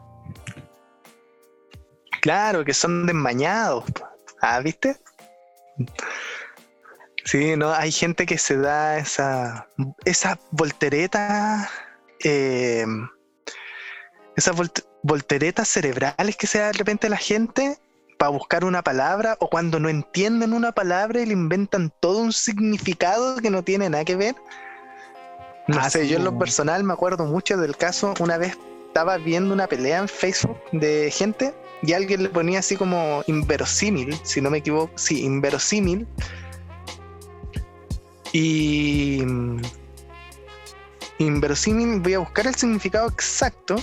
[2.22, 3.84] Claro, que son desmañados.
[4.42, 4.96] Ah, ¿viste?
[7.26, 9.68] Sí, no, hay gente que se da esa,
[10.06, 11.70] esa voltereta,
[12.24, 12.86] eh,
[14.36, 14.56] esas
[15.04, 17.78] volteretas cerebrales que se da de repente la gente
[18.18, 22.32] para buscar una palabra o cuando no entienden una palabra y le inventan todo un
[22.32, 24.36] significado que no tiene nada que ver.
[25.68, 29.18] No ah, sé, yo en lo personal me acuerdo mucho del caso, una vez estaba
[29.18, 34.42] viendo una pelea en Facebook de gente y alguien le ponía así como inverosímil, si
[34.42, 36.08] no me equivoco, sí, inverosímil.
[38.34, 39.24] Y
[41.18, 43.78] inverosímil, voy a buscar el significado exacto.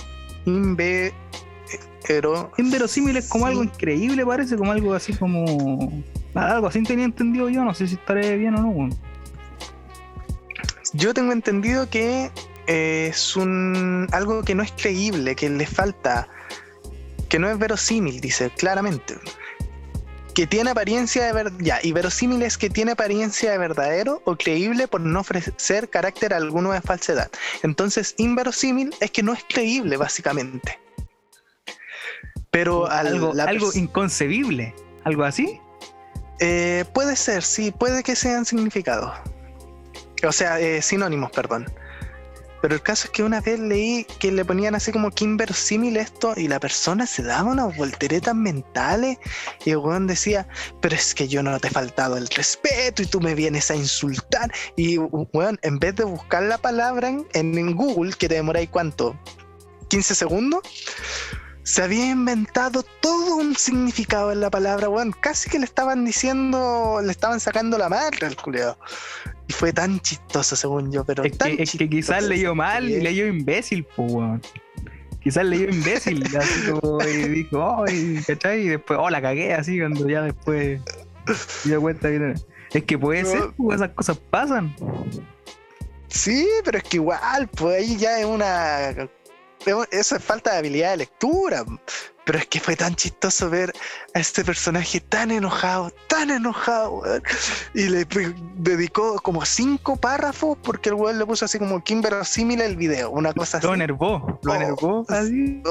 [0.55, 1.13] Inve
[2.09, 2.51] pero.
[2.57, 6.03] Inverosímil es como algo increíble, parece, como algo así como.
[6.33, 8.89] Algo así tenía entendido yo, no sé si estaré bien o no.
[10.93, 12.31] Yo tengo entendido que
[12.65, 16.27] es un algo que no es creíble, que le falta,
[17.29, 19.15] que no es verosímil, dice claramente.
[20.39, 21.59] Que tiene apariencia de verdad.
[21.59, 26.33] Ya, y verosímil es que tiene apariencia de verdadero o creíble por no ofrecer carácter
[26.33, 27.29] alguno de falsedad.
[27.61, 30.79] Entonces, inverosímil es que no es creíble, básicamente.
[32.51, 34.73] Pero algo, algo inconcebible,
[35.03, 35.59] algo así.
[36.39, 39.11] Eh, puede ser, sí, puede que sean significados.
[40.25, 41.69] O sea, eh, sinónimos, perdón.
[42.61, 45.97] Pero el caso es que una vez leí que le ponían así como que inverosímil
[45.97, 49.17] esto y la persona se daba unas volteretas mentales
[49.65, 50.47] y el weón decía,
[50.81, 53.75] pero es que yo no te he faltado el respeto y tú me vienes a
[53.75, 54.51] insultar.
[54.75, 59.17] Y weón, en vez de buscar la palabra en, Google, que te demoráis cuánto,
[59.89, 60.61] 15 segundos,
[61.63, 65.11] se había inventado todo un significado en la palabra, weón.
[65.11, 68.77] Casi que le estaban diciendo, le estaban sacando la madre al culeado.
[69.49, 72.87] Y fue tan chistoso, según yo, pero es tan que, es que quizás leyó mal
[72.87, 74.41] y leyó imbécil, pues, weón.
[75.23, 78.61] Quizás leyó imbécil, así como y dijo, oh, y, ¿cachai?
[78.61, 80.79] Y después, oh, la cagué, así, cuando ya después
[81.65, 82.35] dio cuenta que
[82.73, 84.75] Es que puede ser, pues, esas cosas pasan.
[86.09, 89.09] Sí, pero es que igual, pues ahí ya es una
[89.91, 91.65] eso es falta de habilidad de lectura.
[92.29, 93.73] Pero es que fue tan chistoso ver
[94.13, 97.01] a este personaje tan enojado, tan enojado,
[97.73, 98.05] Y le
[98.53, 103.09] dedicó como cinco párrafos porque el weón le puso así como que inverosímil el video,
[103.09, 103.65] una cosa así.
[103.65, 105.63] Lo enervó, lo enervó así.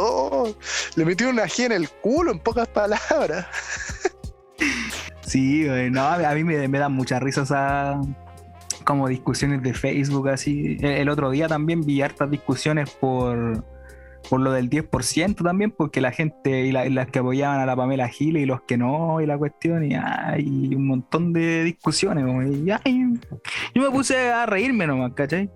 [0.96, 3.46] le metió una G en el culo en pocas palabras.
[5.20, 8.00] Sí, no, a mí me, me dan mucha risa esa
[8.82, 10.76] como discusiones de Facebook así.
[10.80, 13.62] El otro día también vi hartas discusiones por
[14.28, 18.08] por lo del 10% también, porque la gente y, las que apoyaban a la Pamela
[18.08, 22.24] Giles y los que no, y la cuestión, y hay un montón de discusiones.
[22.84, 23.14] Y,
[23.74, 25.50] yo me puse a reírme nomás, ¿cachai?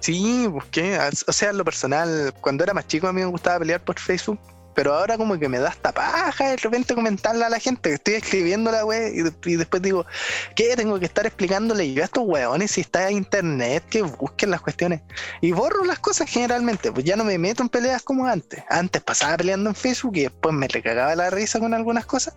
[0.00, 3.82] Sí, busqué, o sea, lo personal, cuando era más chico a mí me gustaba pelear
[3.82, 4.38] por Facebook
[4.74, 7.94] pero ahora como que me da esta paja de repente comentarle a la gente que
[7.94, 10.06] estoy escribiendo la web y, después digo,
[10.54, 10.76] ¿qué?
[10.76, 14.60] Tengo que estar explicándole yo a estos weones si está en internet que busquen las
[14.60, 15.02] cuestiones.
[15.40, 18.62] Y borro las cosas generalmente, pues ya no me meto en peleas como antes.
[18.68, 22.34] Antes pasaba peleando en Facebook y después me recagaba la risa con algunas cosas.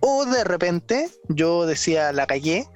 [0.00, 2.68] O de repente yo decía, la callé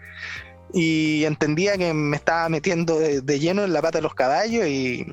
[0.72, 5.06] y entendía que me estaba metiendo de lleno en la pata de los caballos y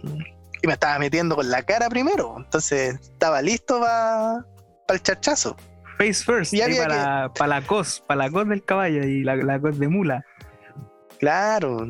[0.64, 2.36] y me estaba metiendo con la cara primero.
[2.38, 4.46] Entonces estaba listo para
[4.90, 5.56] el chachazo.
[5.98, 6.54] Face first,
[7.36, 10.26] para, la cos, para la cos del caballo y la, la cos de mula.
[11.20, 11.86] Claro.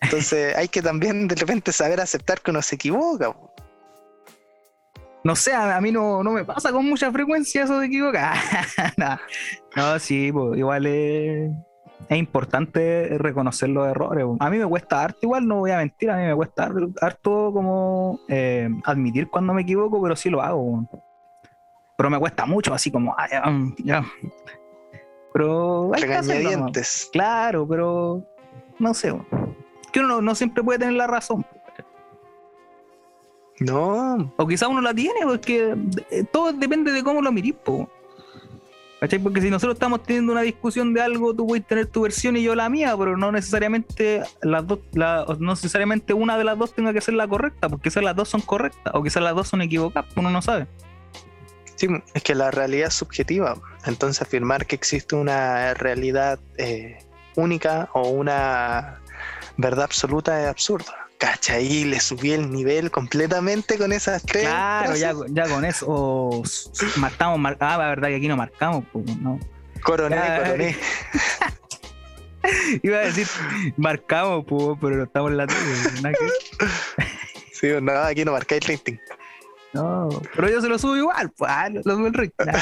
[0.00, 3.34] Entonces hay que también de repente saber aceptar que uno se equivoca.
[5.24, 8.36] No sé, a, mí no, no, me pasa con mucha frecuencia eso de equivocar.
[9.76, 11.50] no, sí, igual es,
[12.08, 14.24] es importante reconocer los errores.
[14.40, 17.52] A mí me cuesta harto, igual no voy a mentir, a mí me cuesta harto
[17.52, 20.88] como eh, admitir cuando me equivoco, pero sí lo hago.
[21.96, 23.28] Pero me cuesta mucho, así como, ah,
[23.84, 24.04] ya,
[25.32, 26.70] Pero hay que hacerlo,
[27.12, 28.24] Claro, pero
[28.78, 29.12] no sé.
[29.92, 31.44] Que uno no, siempre puede tener la razón.
[33.60, 34.32] No.
[34.36, 35.76] O quizá uno la tiene, porque
[36.10, 37.90] eh, todo depende de cómo lo mirís, po.
[39.00, 39.20] ¿Cachai?
[39.20, 42.42] Porque si nosotros estamos teniendo una discusión de algo, tú puedes tener tu versión y
[42.42, 46.92] yo la mía, pero no necesariamente las dos, no necesariamente una de las dos tenga
[46.92, 49.62] que ser la correcta, porque quizás las dos son correctas, o quizás las dos son
[49.62, 50.66] equivocadas, uno no sabe.
[51.76, 53.56] Sí, es que la realidad es subjetiva.
[53.86, 56.98] Entonces afirmar que existe una realidad eh,
[57.36, 58.98] única o una
[59.56, 60.90] verdad absoluta es absurdo.
[61.18, 61.84] ¿Cachai?
[61.84, 64.44] Le subí el nivel completamente con esas tres.
[64.44, 65.86] Claro, ya, ya, con eso.
[65.88, 66.42] Oh,
[66.96, 69.38] marcamos, mar ah, la verdad que aquí no marcamos, pues, no.
[69.82, 70.76] Coroné, coroné.
[72.82, 73.26] Iba a decir,
[73.76, 75.58] marcamos, pues, pero no estamos en la tele.
[77.52, 78.96] sí, nada, aquí no marcáis el rating.
[79.74, 82.52] No, pero yo se lo subo igual, pues, ah, lo subo el rating.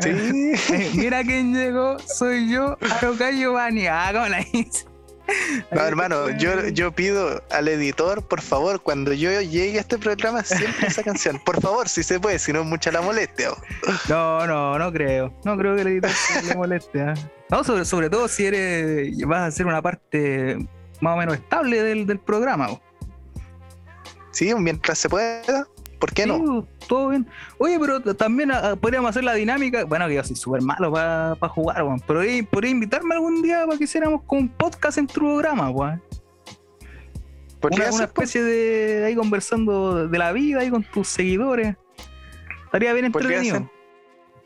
[0.00, 0.92] Sí.
[0.94, 3.86] Mira quién llegó, soy yo, Aroca Giovanni.
[3.86, 4.86] Ah, ¿cómo la hice?
[5.70, 10.42] No, hermano, yo, yo pido al editor, por favor, cuando yo llegue a este programa,
[10.42, 11.40] siempre esa canción.
[11.44, 13.50] Por favor, si se puede, si no es mucha la molestia.
[14.08, 15.32] No, no, no creo.
[15.44, 16.10] No creo que el editor
[16.46, 17.00] le moleste.
[17.00, 17.14] ¿ah?
[17.50, 20.58] No, sobre, sobre todo si eres vas a ser una parte
[21.00, 22.68] más o menos estable del, del programa.
[24.30, 25.66] Sí, mientras se pueda.
[25.98, 26.66] ¿Por qué no?
[26.88, 27.26] Todo bien.
[27.58, 29.84] Oye, pero también ah, podríamos hacer la dinámica.
[29.84, 32.00] Bueno, que yo soy súper malo para jugar, weón.
[32.06, 32.20] Pero
[32.50, 36.02] podría invitarme algún día para que hiciéramos con un podcast en tu programa, weón.
[37.62, 41.74] Una, una especie de ahí conversando de la vida ahí con tus seguidores.
[42.66, 43.68] Estaría bien entretenido.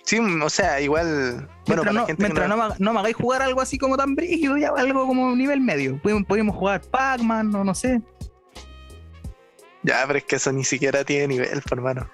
[0.04, 1.48] Sí, o sea, igual.
[1.66, 2.74] Bueno, mientras, no, mientras no...
[2.78, 6.00] no, me, hagáis jugar algo así como tan brígido, ya algo como nivel medio.
[6.02, 8.00] Podríamos jugar Pac-Man o no sé.
[9.82, 12.10] Ya, pero es que eso ni siquiera tiene nivel, hermano.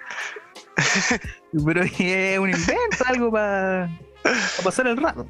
[1.65, 3.91] pero es un invento, algo para
[4.63, 5.27] pasar el rato.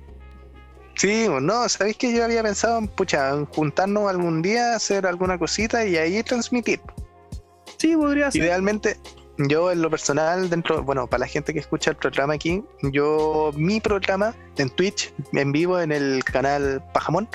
[0.96, 5.84] Sí, no, sabéis que yo había pensado en, pucha, juntarnos algún día, hacer alguna cosita
[5.84, 6.80] y ahí transmitir.
[7.76, 8.42] Sí, podría ser.
[8.42, 8.96] Idealmente,
[9.36, 13.50] yo en lo personal, dentro, bueno, para la gente que escucha el programa aquí, yo,
[13.54, 17.28] mi programa en Twitch, en vivo en el canal Pajamón,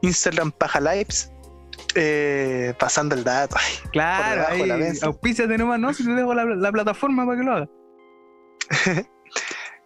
[0.00, 1.30] Instagram Paja Lives,
[1.94, 3.56] eh, pasando el dato.
[3.92, 5.92] claro, ahí, de nomás, ¿no?
[5.94, 7.68] Si te dejo la, plataforma para que lo haga.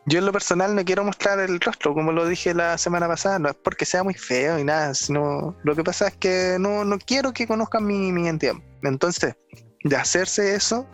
[0.06, 3.38] Yo en lo personal no quiero mostrar el rostro, como lo dije la semana pasada,
[3.38, 6.84] no es porque sea muy feo y nada, sino lo que pasa es que no,
[7.06, 8.54] quiero que conozcan mi, mi identidad.
[8.82, 9.36] Entonces,
[9.84, 10.86] de hacerse eso,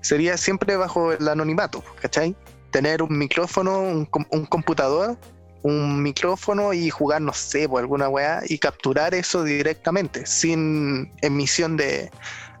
[0.00, 2.36] sería siempre bajo el anonimato, ¿cachai?
[2.70, 5.18] Tener un micrófono, un, un computador
[5.66, 11.76] un micrófono y jugar, no sé, por alguna weá, y capturar eso directamente, sin emisión
[11.76, 12.10] de,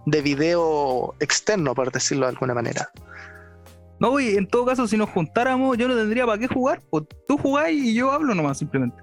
[0.06, 2.90] de video externo, por decirlo de alguna manera.
[4.00, 6.82] No, y en todo caso, si nos juntáramos, yo no tendría para qué jugar.
[6.90, 8.96] O tú jugáis y yo hablo nomás, simplemente.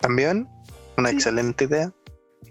[0.00, 0.48] También,
[0.98, 1.92] una excelente idea.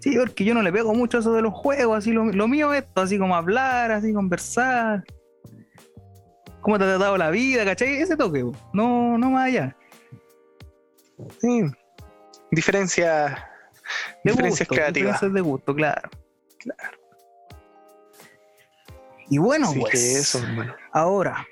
[0.00, 2.72] Sí, porque yo no le pego mucho a eso de los juegos, así lo, mío
[2.72, 5.04] es esto, así como hablar, así conversar.
[6.62, 7.96] ¿Cómo te ha tratado la vida, cachai?
[7.96, 9.76] Ese toque, no, no más allá.
[11.40, 11.62] Sí.
[12.50, 13.38] Diferencias
[14.22, 14.92] creativas.
[14.92, 16.10] Diferencias de gusto, claro.
[16.58, 16.98] Claro.
[19.30, 19.94] Y bueno, pues.
[19.94, 20.40] eso,
[20.92, 21.46] Ahora,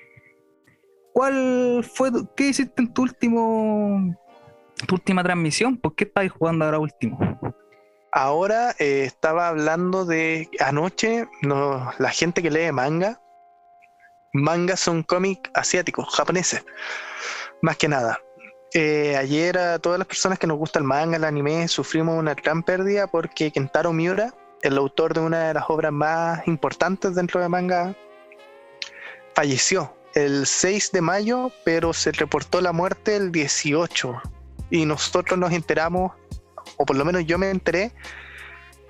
[1.13, 4.15] ¿cuál fue, qué hiciste en tu último,
[4.85, 5.77] tu última transmisión?
[5.77, 7.17] ¿Por qué estabas jugando ahora último?
[8.11, 13.21] Ahora eh, estaba hablando de anoche, no, la gente que lee manga.
[14.33, 16.63] Manga son cómics asiáticos, japoneses,
[17.61, 18.19] más que nada.
[18.73, 22.35] Eh, ayer a todas las personas que nos gusta el manga, el anime, sufrimos una
[22.35, 27.41] gran pérdida porque Kentaro Miura, el autor de una de las obras más importantes dentro
[27.41, 27.95] de manga,
[29.33, 34.21] falleció el 6 de mayo, pero se reportó la muerte el 18
[34.69, 36.11] y nosotros nos enteramos,
[36.77, 37.91] o por lo menos yo me enteré,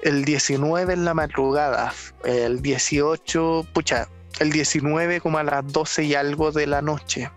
[0.01, 1.93] el 19 en la madrugada,
[2.25, 4.09] el 18, pucha,
[4.41, 7.31] el 19 como a las 12 y algo de la noche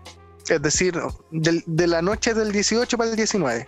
[0.49, 0.99] es decir,
[1.31, 3.67] de, la noche del 18 para el 19.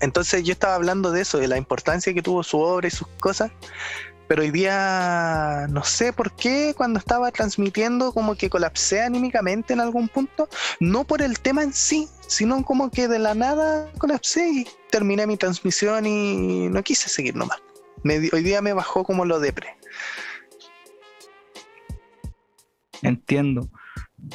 [0.00, 3.06] Entonces yo estaba hablando de eso, de la importancia que tuvo su obra y sus
[3.20, 3.52] cosas,
[4.28, 9.80] pero hoy día no sé por qué cuando estaba transmitiendo como que colapsé anímicamente en
[9.80, 10.48] algún punto,
[10.80, 15.26] no por el tema en sí, sino como que de la nada colapsé y terminé
[15.26, 17.58] mi transmisión y no quise seguir nomás.
[18.04, 19.76] hoy día me bajó como lo depre.
[23.02, 23.68] Entiendo.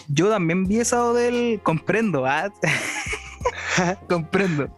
[0.07, 1.59] Yo también vi eso del.
[1.63, 2.51] Comprendo, ¿ah?
[4.09, 4.69] Comprendo.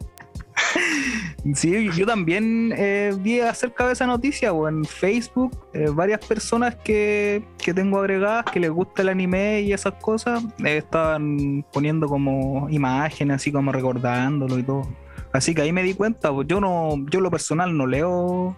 [1.56, 6.76] Sí, yo también eh, vi acerca de esa noticia o en Facebook eh, varias personas
[6.76, 12.08] que, que, tengo agregadas que les gusta el anime y esas cosas eh, estaban poniendo
[12.08, 14.88] como imágenes así como recordándolo y todo.
[15.32, 18.58] Así que ahí me di cuenta, pues yo no, yo lo personal no leo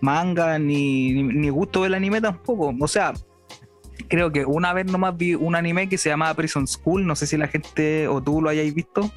[0.00, 2.74] manga ni, ni, ni gusto del anime tampoco.
[2.78, 3.14] O sea,
[4.12, 7.26] creo que una vez nomás vi un anime que se llamaba Prison School, no sé
[7.26, 9.10] si la gente o tú lo hayáis visto.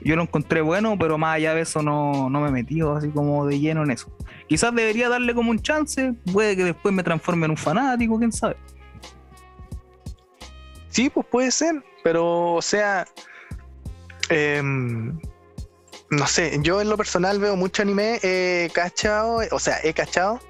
[0.00, 3.10] Yo lo encontré bueno, pero más allá de eso no, no me he metido así
[3.10, 4.10] como de lleno en eso.
[4.48, 8.32] Quizás debería darle como un chance, puede que después me transforme en un fanático, quién
[8.32, 8.56] sabe.
[10.88, 13.04] Sí, pues puede ser, pero o sea,
[14.30, 15.20] em,
[16.08, 20.40] no sé, yo en lo personal veo mucho anime, he cachado, o sea, he cachado.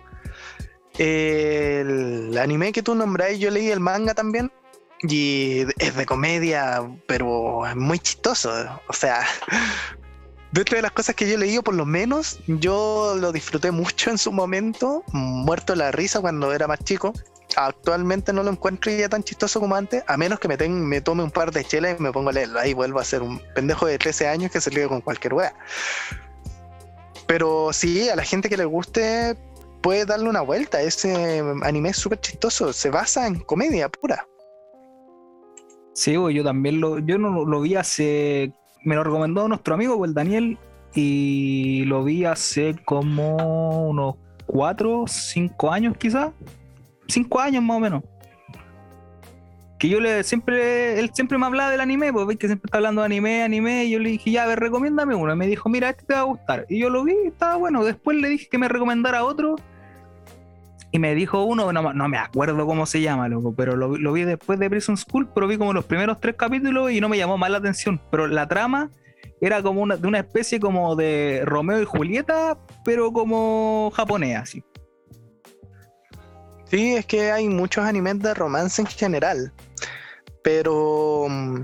[0.99, 4.51] El anime que tú nombráis, yo leí el manga también.
[5.03, 8.53] Y es de comedia, pero es muy chistoso.
[8.89, 9.25] O sea,
[10.53, 14.11] dentro de las cosas que yo he leído, por lo menos, yo lo disfruté mucho
[14.11, 17.13] en su momento, muerto la risa cuando era más chico.
[17.57, 21.23] Actualmente no lo encuentro ya tan chistoso como antes, a menos que me, me tome
[21.23, 22.59] un par de chelas y me pongo a leerlo.
[22.59, 25.55] Ahí vuelvo a ser un pendejo de 13 años que se ríe con cualquier wea.
[27.29, 29.37] Pero sí, a la gente que le guste,
[29.81, 30.81] puede darle una vuelta.
[30.81, 34.27] Ese anime es súper chistoso, se basa en comedia pura.
[35.95, 38.53] Sí, yo también lo, yo no lo vi hace,
[38.85, 40.57] me lo recomendó nuestro amigo, el Daniel,
[40.95, 44.15] y lo vi hace como unos
[44.47, 46.31] 4, 5 años quizás,
[47.09, 48.05] 5 años más o menos.
[49.79, 53.03] Que yo le siempre, él siempre me hablaba del anime, veis que siempre está hablando
[53.03, 55.33] de anime, anime, y yo le dije, ya, a ver, recomiéndame uno.
[55.33, 56.67] Y me dijo, mira, este te va a gustar.
[56.69, 57.85] Y yo lo vi, estaba bueno.
[57.85, 59.57] Después le dije que me recomendara otro
[60.91, 64.59] y me dijo uno, no, me acuerdo cómo se llama, loco, pero lo, vi después
[64.59, 67.51] de Prison School, pero vi como los primeros tres capítulos y no me llamó más
[67.51, 68.01] la atención.
[68.11, 68.91] Pero la trama
[69.41, 74.65] era como una, de una especie como de Romeo y Julieta, pero como japonés, así.
[76.71, 79.53] Sí, es que hay muchos animes de romance en general.
[80.43, 81.63] Pero mm,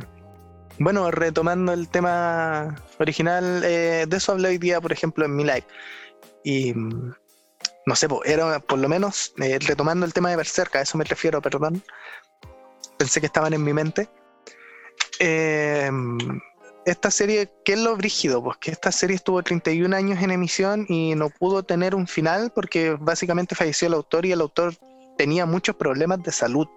[0.79, 5.45] bueno, retomando el tema original, eh, de eso hablé hoy día, por ejemplo, en mi
[5.45, 5.65] live.
[6.43, 7.15] Y mm,
[7.87, 11.05] no sé, era por lo menos, eh, retomando el tema de Berserk, a eso me
[11.05, 11.83] refiero, perdón.
[12.99, 14.09] Pensé que estaban en mi mente.
[15.19, 16.19] Em,
[16.87, 18.43] esta serie, ¿qué es lo brígido?
[18.43, 22.53] Pues que esta serie estuvo 31 años en emisión y no pudo tener un final
[22.55, 24.75] porque básicamente falleció el autor y el autor
[25.17, 26.69] tenía muchos problemas de salud.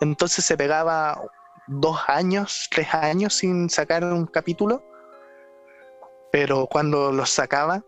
[0.00, 1.20] Entonces se pegaba
[1.66, 4.82] dos años, tres años sin sacar un capítulo.
[6.32, 7.82] Pero cuando los sacaba,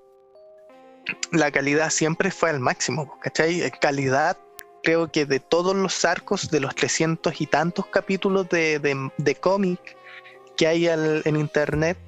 [1.32, 3.70] la calidad siempre fue al máximo, ¿cachai?
[3.80, 4.36] Calidad,
[4.82, 8.78] creo que de todos los arcos, de los 300 y tantos capítulos de,
[9.16, 9.96] de, cómic
[10.56, 11.98] que hay en internet,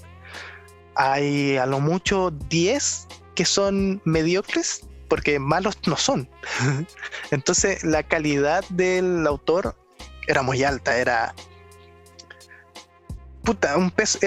[0.94, 6.26] hay a lo mucho 10 que son mediocres, porque malos no son.
[7.30, 9.76] Entonces la calidad del autor
[10.26, 11.34] era muy alta, era...
[13.42, 14.18] Puta, un peso,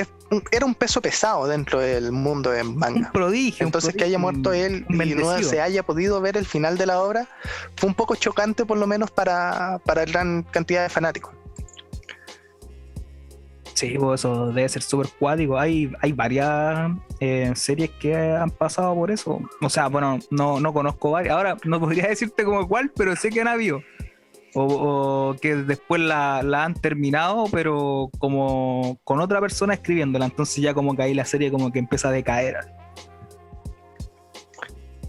[0.52, 3.08] era un peso pesado dentro del mundo de manga.
[3.08, 3.66] Un prodigio.
[3.66, 7.02] Entonces que haya muerto él y no se haya podido ver el final de la
[7.02, 7.28] obra
[7.78, 11.34] fue un poco chocante por lo menos para, para gran cantidad de fanáticos.
[13.84, 15.60] Sí, pues eso debe ser súper cuático.
[15.60, 19.42] Hay, hay varias eh, series que han pasado por eso.
[19.62, 21.36] O sea, bueno, no, no conozco varias.
[21.36, 23.82] Ahora no podría decirte como cuál, pero sé que han habido
[24.56, 30.96] o, que después la, han terminado, pero como con otra persona escribiéndola, entonces ya como
[30.96, 32.56] que ahí la serie como que empieza a decaer.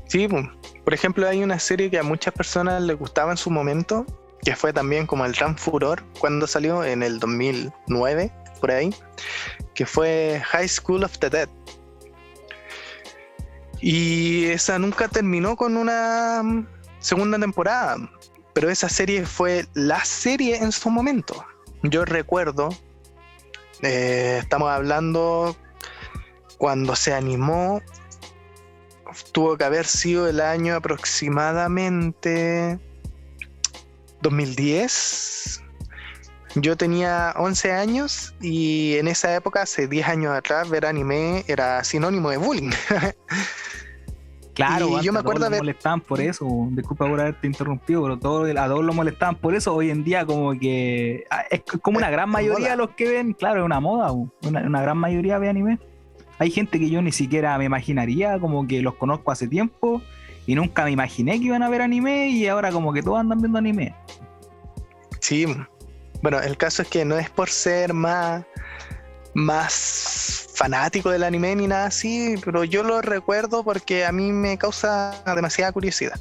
[0.07, 4.05] Sí, por ejemplo, hay una serie que a muchas personas les gustaba en su momento,
[4.43, 8.33] que fue también como el gran furor cuando salió en el 2009,
[8.65, 8.95] por ahí,
[9.75, 11.49] que fue High School of the Dead.
[13.81, 16.43] Y esa nunca terminó con una
[16.99, 17.97] segunda temporada
[18.55, 21.45] pero esa serie fue la serie en su momento.
[21.83, 22.71] Yo recuerdo,
[23.83, 25.55] eh, estamos hablando
[26.57, 27.83] cuando se animó,
[29.33, 32.79] tuvo que haber sido el año aproximadamente
[34.23, 35.64] 2010.
[36.57, 41.83] Yo tenía 11 años y en esa época, hace 10 años atrás, ver anime era
[41.83, 42.71] sinónimo de bullying.
[44.55, 45.59] Claro, yo me acuerdo de.
[45.59, 46.47] molestaban por eso.
[46.71, 49.75] Disculpa por haberte interrumpido, pero todo, a todos lo molestaban por eso.
[49.75, 51.25] Hoy en día, como que.
[51.29, 54.13] Ah, es como una gran mayoría de los que ven, claro, es una moda.
[54.13, 55.81] Una, gran mayoría ve anime.
[56.39, 60.03] Hay gente que yo ni siquiera me imaginaría, como que los conozco hace tiempo
[60.47, 63.41] y nunca me imaginé que iban a ver anime y ahora, como que todos andan
[63.41, 63.95] viendo anime.
[65.21, 65.47] Sí,
[66.25, 68.47] bueno, el caso es que no es por ser más
[69.35, 74.57] más fanático del anime ni nada así, pero yo lo recuerdo porque a mí me
[74.57, 76.19] causa demasiada curiosidad.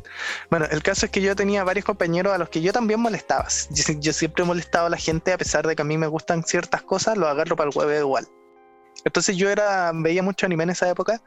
[0.50, 3.48] Bueno, el caso es que yo tenía varios compañeros a los que yo también molestaba.
[3.70, 6.44] Yo, siempre he molestado a la gente, a pesar de que a mí me gustan
[6.44, 8.28] ciertas cosas, lo agarro para el web igual.
[9.06, 11.22] Entonces yo era, veía mucho anime en esa época.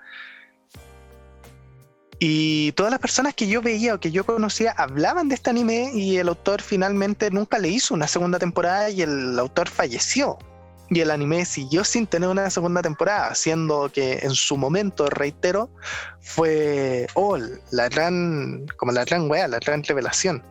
[2.18, 5.90] Y todas las personas que yo veía o que yo conocía hablaban de este anime
[5.92, 10.38] y el autor finalmente nunca le hizo una segunda temporada y el autor falleció.
[10.88, 15.68] Y el anime siguió sin tener una segunda temporada, siendo que en su momento, reitero,
[16.20, 17.36] fue oh,
[17.72, 20.44] la gran, como la gran wea, la gran revelación.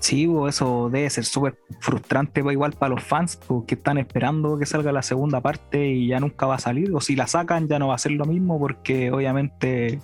[0.00, 4.92] Sí, eso debe ser súper frustrante igual para los fans porque están esperando que salga
[4.92, 6.90] la segunda parte y ya nunca va a salir.
[6.94, 10.00] O si la sacan ya no va a ser lo mismo porque obviamente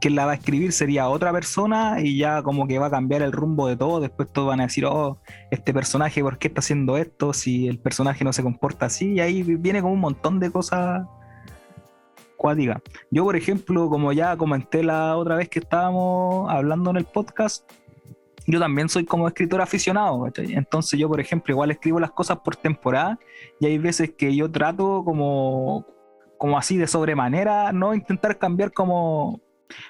[0.00, 3.20] quien la va a escribir sería otra persona y ya como que va a cambiar
[3.20, 4.00] el rumbo de todo.
[4.00, 5.18] Después todos van a decir, oh,
[5.50, 7.34] este personaje, ¿por qué está haciendo esto?
[7.34, 9.12] Si el personaje no se comporta así.
[9.12, 11.06] Y ahí viene como un montón de cosas
[12.36, 12.80] cuáticas.
[13.10, 17.70] Yo, por ejemplo, como ya comenté la otra vez que estábamos hablando en el podcast,
[18.46, 22.56] yo también soy como escritor aficionado, Entonces yo, por ejemplo, igual escribo las cosas por
[22.56, 23.18] temporada
[23.60, 25.86] y hay veces que yo trato como,
[26.38, 29.40] como así de sobremanera, no intentar cambiar como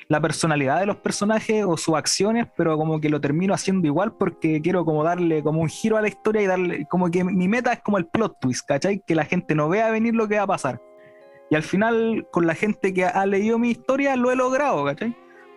[0.09, 4.15] la personalidad de los personajes o sus acciones, pero como que lo termino haciendo igual
[4.17, 7.49] porque quiero como darle como un giro a la historia y darle, como que mi
[7.49, 9.03] meta es como el plot twist, ¿cachai?
[9.05, 10.81] Que la gente no vea venir lo que va a pasar.
[11.51, 15.15] Y al final, con la gente que ha leído mi historia, lo he logrado, ¿cachai?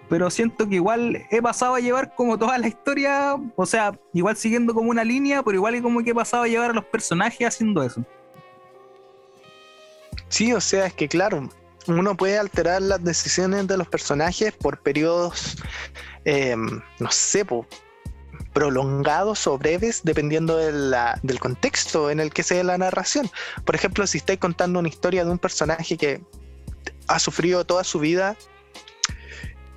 [0.10, 4.38] Pero siento que igual he pasado a llevar como toda la historia, o sea, igual
[4.38, 7.48] siguiendo como una línea, pero igual como que he pasado a llevar a los personajes
[7.48, 8.04] haciendo eso.
[10.30, 11.50] Sí, o sea, es que claro,
[11.88, 15.58] uno puede alterar las decisiones de los personajes por periodos,
[16.26, 17.46] em, no sé,
[18.54, 23.30] prolongados o breves, dependiendo del contexto en el que se dé la narración.
[23.66, 26.22] Por ejemplo, si estáis contando una historia de un personaje que
[27.08, 28.36] ha sufrido toda su vida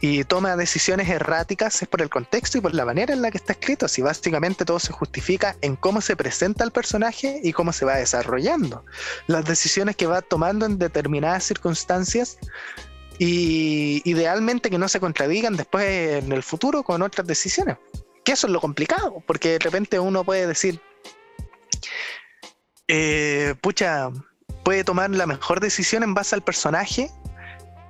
[0.00, 3.36] y toma decisiones erráticas es por el contexto y por la manera en la que
[3.36, 3.86] está escrito.
[3.86, 7.96] Si básicamente todo se justifica en cómo se presenta el personaje y cómo se va
[7.96, 8.84] desarrollando.
[9.26, 12.38] Las decisiones que va tomando en determinadas circunstancias
[13.18, 17.76] y idealmente que no se contradigan después en el futuro con otras decisiones.
[18.24, 20.80] Que eso es lo complicado, porque de repente uno puede decir,
[22.88, 24.08] eh, pucha,
[24.64, 27.10] puede tomar la mejor decisión en base al personaje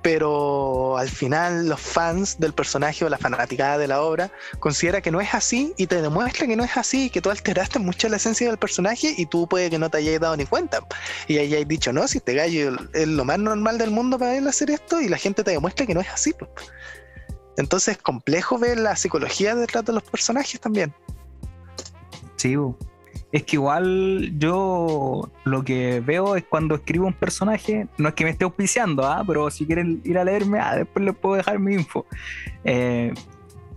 [0.01, 5.11] pero al final los fans del personaje o la fanaticada de la obra considera que
[5.11, 8.17] no es así y te demuestra que no es así, que tú alteraste mucho la
[8.17, 10.79] esencia del personaje y tú puede que no te hayas dado ni cuenta.
[11.27, 14.47] Y hayas dicho, no, si este gallo es lo más normal del mundo para él
[14.47, 16.33] hacer esto y la gente te demuestra que no es así.
[17.57, 20.93] Entonces es complejo ver la psicología detrás de los personajes también.
[22.37, 22.55] Sí,
[23.31, 28.25] es que igual yo lo que veo es cuando escribo un personaje, no es que
[28.25, 29.23] me esté auspiciando, ¿ah?
[29.25, 32.05] pero si quieren ir a leerme, ah, después les puedo dejar mi info.
[32.63, 33.13] Eh,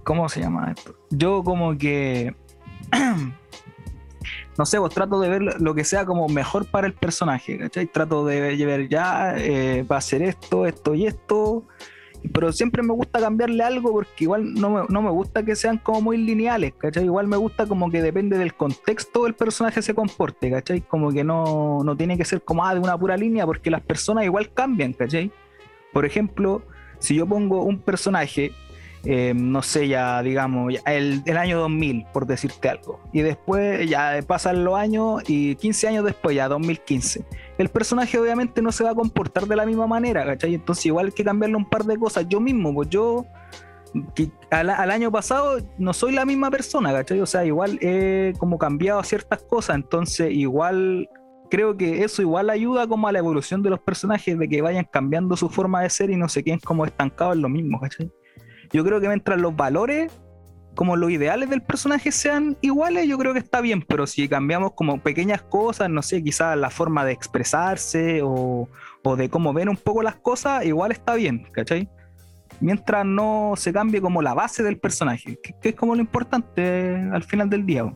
[0.03, 0.97] ¿Cómo se llama esto?
[1.11, 2.35] Yo como que,
[4.59, 7.57] no sé, vos pues trato de ver lo que sea como mejor para el personaje,
[7.57, 7.87] ¿cachai?
[7.87, 11.65] Trato de ver ya, eh, va a ser esto, esto y esto
[12.33, 15.79] pero siempre me gusta cambiarle algo porque igual no me, no me gusta que sean
[15.79, 17.05] como muy lineales, ¿cachai?
[17.05, 20.81] Igual me gusta como que depende del contexto del personaje se comporte, ¿cachai?
[20.81, 23.83] Como que no, no tiene que ser como ah, de una pura línea porque las
[23.83, 25.31] personas igual cambian, ¿cachai?
[25.93, 26.63] Por ejemplo,
[26.99, 28.53] si yo pongo un personaje
[29.07, 33.01] eh, no sé, ya digamos, el, el, año 2000, por decirte algo.
[33.13, 37.23] Y después ya pasan los años y 15 años después, ya 2015.
[37.59, 40.55] El personaje obviamente no se va a comportar de la misma manera, ¿cachai?
[40.55, 42.27] Entonces igual hay que cambiarle un par de cosas.
[42.29, 43.25] Yo mismo, pues yo
[44.51, 47.21] al, al, año pasado no soy la misma persona, ¿cachai?
[47.21, 51.09] O sea, igual he como cambiado ciertas cosas, entonces igual
[51.51, 54.89] creo que eso igual ayuda como a la evolución de los personajes, de que vayan
[54.91, 58.11] cambiando su forma de ser y no se queden como estancados en lo mismo, ¿cachai?
[58.73, 60.13] Yo creo que mientras los valores,
[60.75, 64.73] como los ideales del personaje sean iguales, yo creo que está bien, pero si cambiamos
[64.73, 68.69] como pequeñas cosas, no sé, quizás la forma de expresarse o,
[69.17, 71.89] de cómo ven un poco las cosas, igual está bien, ¿cachai?
[72.61, 77.23] Mientras no se cambie como la base del personaje, que, es como lo importante al
[77.23, 77.93] final del día.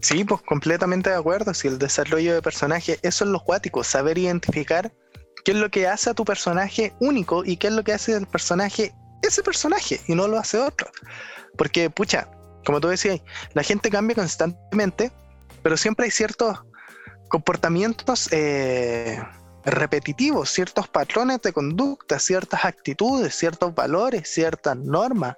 [0.00, 1.52] Sí, pues completamente de acuerdo.
[1.54, 4.92] Si el desarrollo de personaje, eso es lo cuático, saber identificar
[5.44, 8.14] qué es lo que hace a tu personaje único y qué es lo que hace
[8.14, 10.90] del personaje ese personaje y no lo hace otro.
[11.56, 12.28] Porque, pucha,
[12.64, 13.20] como tú decías,
[13.54, 15.12] la gente cambia constantemente,
[15.62, 16.58] pero siempre hay ciertos
[17.28, 19.22] comportamientos eh,
[19.64, 25.36] repetitivos, ciertos patrones de conducta, ciertas actitudes, ciertos valores, ciertas normas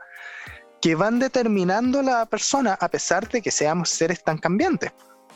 [0.81, 4.93] que van determinando la persona a pesar de que seamos seres tan cambiantes.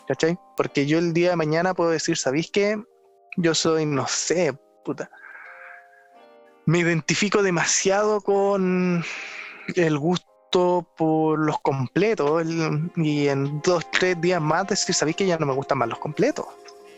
[0.06, 0.38] ¿Cachai?
[0.56, 2.82] Porque yo el día de mañana puedo decir, ¿sabéis qué?
[3.36, 5.10] Yo soy, no sé, puta.
[6.66, 9.04] Me identifico demasiado con
[9.74, 12.46] el gusto por los completos
[12.96, 15.98] y en dos, tres días más decir, sabéis que ya no me gustan más los
[15.98, 16.46] completos.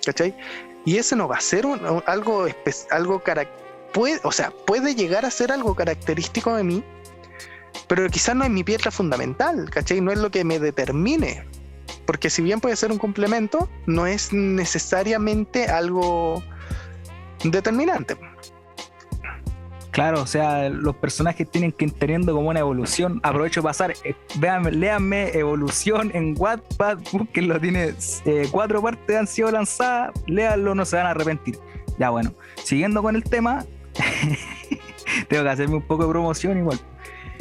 [0.04, 0.36] ¿Cachai?
[0.84, 1.66] Y ese no va a ser
[2.06, 2.46] algo,
[2.90, 3.22] algo
[3.92, 6.84] puede, o sea, puede llegar a ser algo característico de mí,
[7.88, 10.00] pero quizás no es mi piedra fundamental, ¿cachai?
[10.00, 11.44] No es lo que me determine.
[12.04, 16.42] Porque si bien puede ser un complemento, no es necesariamente algo
[17.42, 18.16] determinante.
[19.97, 23.18] Claro, o sea, los personajes tienen que ir teniendo como una evolución.
[23.22, 27.94] Aprovecho de pasar, eh, vean, léanme Evolución en Wattpad, búsquenlo, tiene
[28.26, 31.59] eh, cuatro partes han sido lanzadas, léanlo, no se van a arrepentir.
[31.99, 33.64] Ya bueno, siguiendo con el tema,
[35.28, 36.78] tengo que hacerme un poco de promoción igual.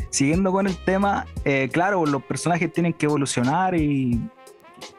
[0.09, 4.17] Siguiendo con el tema, eh, claro, los personajes tienen que evolucionar y,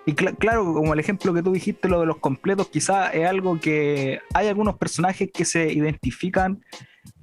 [0.04, 3.58] y claro, como el ejemplo que tú dijiste, lo de los completos, quizás es algo
[3.58, 6.60] que hay algunos personajes que se identifican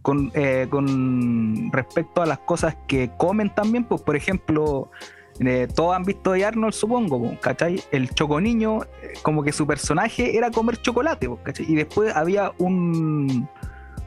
[0.03, 4.91] con, eh, con respecto a las cosas que comen también, pues por ejemplo,
[5.39, 7.81] eh, todos han visto de Arnold, supongo, pues, ¿cachai?
[7.91, 11.71] El Choconiño, eh, como que su personaje era comer chocolate, pues, ¿cachai?
[11.71, 13.47] Y después había un,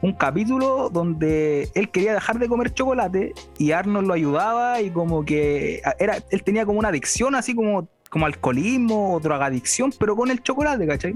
[0.03, 5.25] un capítulo donde él quería dejar de comer chocolate y Arnold lo ayudaba y como
[5.25, 10.29] que era, él tenía como una adicción así como, como alcoholismo o drogadicción, pero con
[10.29, 11.15] el chocolate, ¿cachai?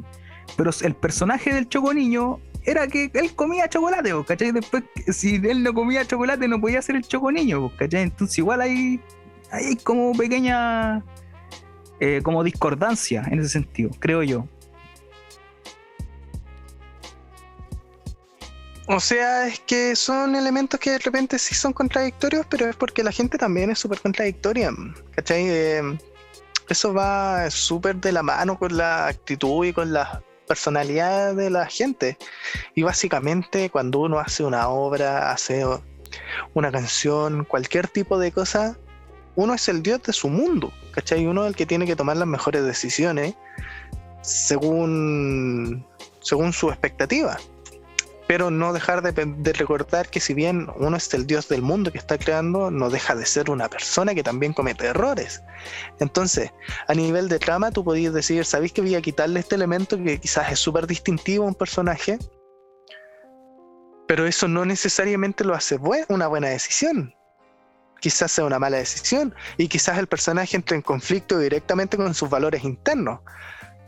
[0.57, 4.51] Pero el personaje del Choconiño era que él comía chocolate, ¿cachai?
[4.51, 8.03] Después, si él no comía chocolate, no podía ser el choconiño, ¿cachai?
[8.03, 8.99] Entonces, igual hay,
[9.51, 11.03] hay como pequeña
[11.99, 14.47] eh, como discordancia en ese sentido, creo yo.
[18.87, 23.03] O sea, es que son elementos que de repente sí son contradictorios, pero es porque
[23.03, 24.71] la gente también es súper contradictoria,
[25.15, 25.47] ¿cachai?
[25.47, 25.97] Eh,
[26.67, 30.19] eso va súper de la mano con la actitud y con las
[30.51, 32.17] personalidad de la gente.
[32.75, 35.65] Y básicamente cuando uno hace una obra, hace
[36.53, 38.77] una canción, cualquier tipo de cosa,
[39.37, 41.25] uno es el dios de su mundo, ¿cachai?
[41.25, 43.33] Uno es el que tiene que tomar las mejores decisiones
[44.23, 45.85] según,
[46.19, 47.37] según su expectativa
[48.31, 51.97] pero no dejar de, recordar que si bien uno es el dios del mundo que
[51.97, 55.43] está creando, no deja de ser una persona que también comete errores.
[55.99, 56.49] Entonces,
[56.87, 60.17] a nivel de trama, tú podías decir, ¿sabéis que voy a quitarle este elemento que
[60.17, 62.19] quizás es súper distintivo a un personaje?
[64.07, 65.77] Pero eso no necesariamente lo hace
[66.07, 67.13] una buena decisión.
[67.99, 72.29] Quizás sea una mala decisión y quizás el personaje entre en conflicto directamente con sus
[72.29, 73.19] valores internos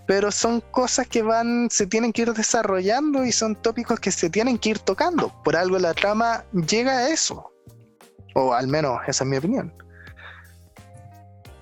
[0.05, 4.29] pero son cosas que van, se tienen que ir desarrollando y son tópicos que se
[4.29, 5.33] tienen que ir tocando.
[5.43, 7.51] Por algo la trama llega a eso.
[8.35, 9.73] O al menos esa es mi opinión.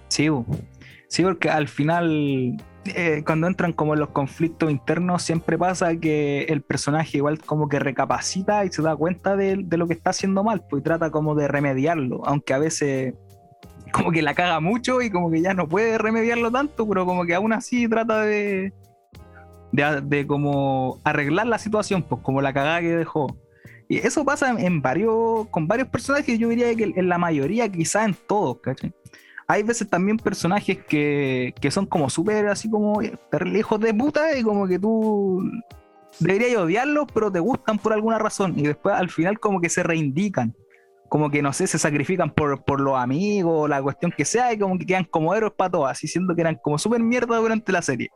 [0.07, 0.27] Sí,
[1.07, 6.61] sí porque al final, eh, cuando entran como los conflictos internos, siempre pasa que el
[6.61, 10.43] personaje igual como que recapacita y se da cuenta de, de lo que está haciendo
[10.43, 13.13] mal, pues trata como de remediarlo, aunque a veces
[13.93, 17.25] como que la caga mucho y como que ya no puede remediarlo tanto, pero como
[17.25, 18.73] que aún así trata de,
[19.71, 23.37] de, como arreglar la situación, pues como la cagada que dejó.
[23.87, 28.05] Y eso pasa en, varios, con varios personajes, yo diría que en la mayoría, quizás
[28.05, 28.93] en todos, ¿cachai?
[29.47, 34.43] Hay veces también personajes que, que son como súper así como hijos de puta y
[34.43, 35.43] como que tú
[36.19, 39.83] deberías odiarlos, pero te gustan por alguna razón y después al final como que se
[39.83, 40.55] reindican
[41.11, 44.57] como que no sé, se sacrifican por, por los amigos, la cuestión que sea, y
[44.57, 47.69] como que quedan como héroes para todas, así siendo que eran como súper mierda durante
[47.73, 48.09] la serie.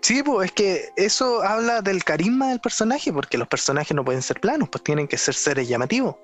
[0.00, 4.22] Sí, pues es que eso habla del carisma del personaje, porque los personajes no pueden
[4.22, 6.14] ser planos, pues tienen que ser seres llamativos.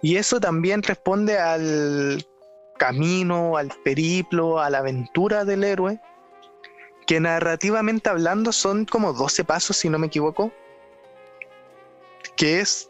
[0.00, 2.26] Y eso también responde al
[2.78, 6.00] camino, al periplo, a la aventura del héroe,
[7.06, 10.52] que narrativamente hablando son como 12 pasos, si no me equivoco,
[12.34, 12.88] que es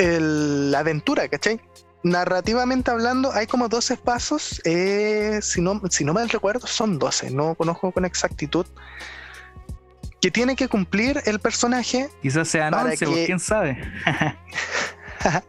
[0.00, 1.60] la aventura, ¿cachai?
[2.02, 7.30] Narrativamente hablando, hay como 12 pasos, eh, si, no, si no me recuerdo, son 12,
[7.30, 8.66] no conozco con exactitud,
[10.20, 12.08] que tiene que cumplir el personaje.
[12.22, 13.78] Quizás sean 11, pues, quién sabe.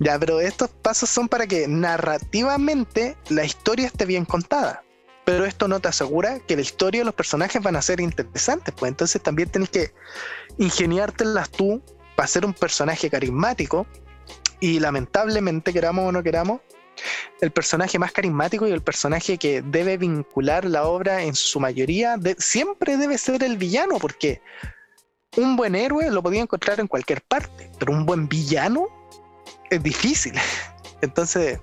[0.00, 4.82] ya, pero estos pasos son para que narrativamente la historia esté bien contada.
[5.24, 8.74] Pero esto no te asegura que la historia y los personajes van a ser interesantes,
[8.76, 9.94] pues entonces también tienes que
[10.58, 11.80] ingeniártelas tú
[12.16, 13.86] para ser un personaje carismático
[14.60, 16.60] y lamentablemente, queramos o no queramos,
[17.40, 22.16] el personaje más carismático y el personaje que debe vincular la obra en su mayoría
[22.38, 24.40] siempre debe ser el villano, porque
[25.36, 28.86] un buen héroe lo podía encontrar en cualquier parte, pero un buen villano
[29.70, 30.34] es difícil.
[31.02, 31.58] Entonces,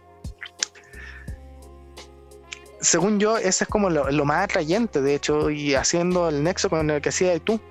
[2.82, 6.70] según yo, ese es como lo, lo, más atrayente, de hecho, y haciendo el nexo
[6.70, 7.62] con el que hacía tú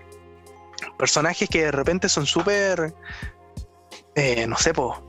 [0.96, 2.94] personajes que de repente son súper,
[4.14, 5.02] eh, no sé, po,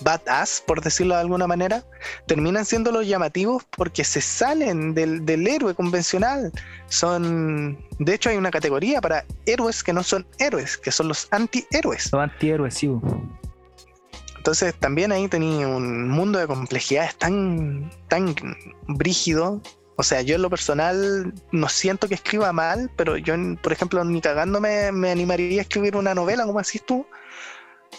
[0.00, 1.84] badass, por decirlo de alguna manera,
[2.26, 6.52] terminan siendo los llamativos porque se salen del, héroe convencional.
[6.88, 11.28] Son, de hecho, hay una categoría para héroes que no son héroes, que son los
[11.30, 12.12] antihéroes.
[12.12, 12.90] Los antihéroes, sí.
[14.36, 18.34] Entonces también ahí tenía un mundo de complejidades tan, tan
[18.86, 19.62] brígido
[19.96, 24.04] O sea, yo en lo personal no siento que escriba mal, pero yo, por ejemplo,
[24.04, 27.06] ni cagándome me animaría a escribir una novela, como decís tú,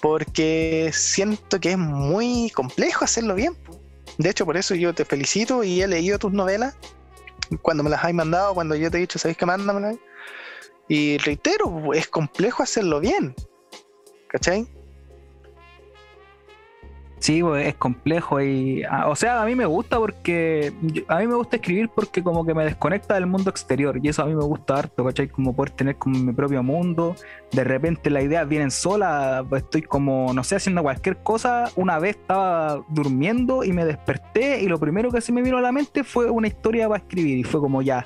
[0.01, 3.55] porque siento que es muy complejo hacerlo bien.
[4.17, 6.75] De hecho, por eso yo te felicito y he leído tus novelas
[7.61, 9.95] cuando me las has mandado, cuando yo te he dicho, ¿sabéis que mándamela?
[10.87, 13.35] Y reitero, es complejo hacerlo bien.
[14.27, 14.67] ¿Cachai?
[17.19, 20.73] Sí, pues, es complejo y, ah, o sea, a mí me gusta porque,
[21.07, 24.21] a mí me gusta escribir porque como que me desconecta del mundo exterior y eso
[24.21, 25.29] a mí me gusta harto, ¿cachai?
[25.29, 27.15] Como poder tener como mi propio mundo,
[27.51, 32.17] de repente las ideas vienen solas, estoy como, no sé, haciendo cualquier cosa, una vez
[32.17, 36.03] estaba durmiendo y me desperté y lo primero que se me vino a la mente
[36.03, 38.05] fue una historia para escribir y fue como ya,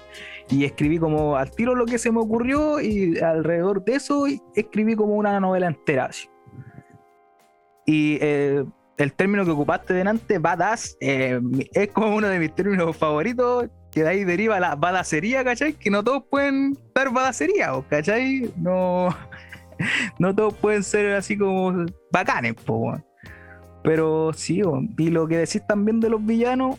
[0.50, 4.96] y escribí como al tiro lo que se me ocurrió y alrededor de eso escribí
[4.96, 6.10] como una novela entera.
[7.86, 8.66] Y eh,
[9.00, 11.40] el término que ocupaste delante, badass, eh,
[11.74, 15.74] es como uno de mis términos favoritos, que de ahí deriva la badacería, ¿cachai?
[15.74, 18.52] Que no todos pueden dar badacería, ¿cachai?
[18.58, 19.16] No,
[20.20, 23.02] no todos pueden ser así como bacanes, po,
[23.84, 24.62] pero sí,
[24.98, 26.78] y lo que decís también de los villanos,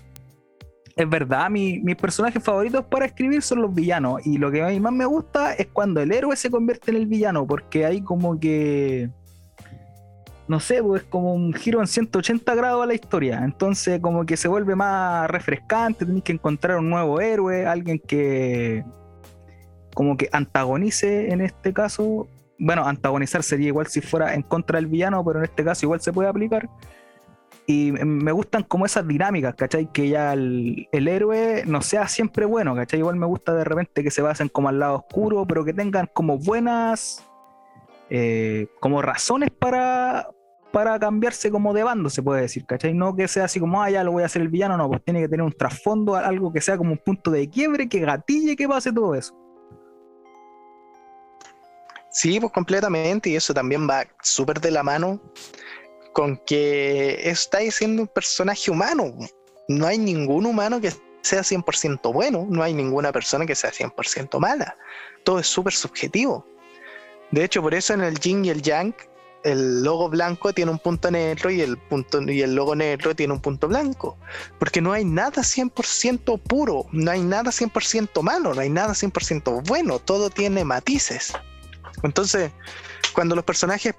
[0.96, 4.26] es verdad, mi, mis personajes favoritos para escribir son los villanos.
[4.26, 6.98] Y lo que a mí más me gusta es cuando el héroe se convierte en
[6.98, 9.08] el villano, porque hay como que
[10.50, 13.40] no sé, pues es como un giro en 180 grados a la historia.
[13.44, 18.84] Entonces, como que se vuelve más refrescante, tenés que encontrar un nuevo héroe, alguien que
[19.94, 22.26] como que antagonice en este caso.
[22.58, 26.00] Bueno, antagonizar sería igual si fuera en contra del villano, pero en este caso igual
[26.00, 26.68] se puede aplicar.
[27.68, 29.86] Y me gustan como esas dinámicas, ¿cachai?
[29.92, 32.98] Que ya el, héroe no sea siempre bueno, ¿cachai?
[32.98, 36.10] Igual me gusta de repente que se basen como al lado oscuro, pero que tengan
[36.12, 37.24] como buenas,
[38.08, 40.26] eh, como razones para,
[40.72, 42.94] para cambiarse como de bando, se puede decir, ¿cachai?
[42.94, 45.02] No que sea así como, ah, ya lo voy a hacer el villano, no, pues
[45.04, 48.56] tiene que tener un trasfondo, algo que sea como un punto de quiebre, que gatille,
[48.56, 49.34] que pase todo eso.
[52.12, 55.20] Sí, pues completamente, y eso también va súper de la mano
[56.12, 59.14] con que estáis siendo un personaje humano.
[59.68, 60.92] No hay ningún humano que
[61.22, 64.76] sea 100% bueno, no hay ninguna persona que sea 100% mala.
[65.24, 66.44] Todo es súper subjetivo.
[67.30, 68.94] De hecho, por eso en el yin y el yang
[69.44, 73.32] el logo blanco tiene un punto negro y el, punto, y el logo negro tiene
[73.32, 74.16] un punto blanco.
[74.58, 79.62] Porque no hay nada 100% puro, no hay nada 100% malo, no hay nada 100%
[79.66, 81.32] bueno, todo tiene matices.
[82.02, 82.50] Entonces,
[83.12, 83.94] cuando los personajes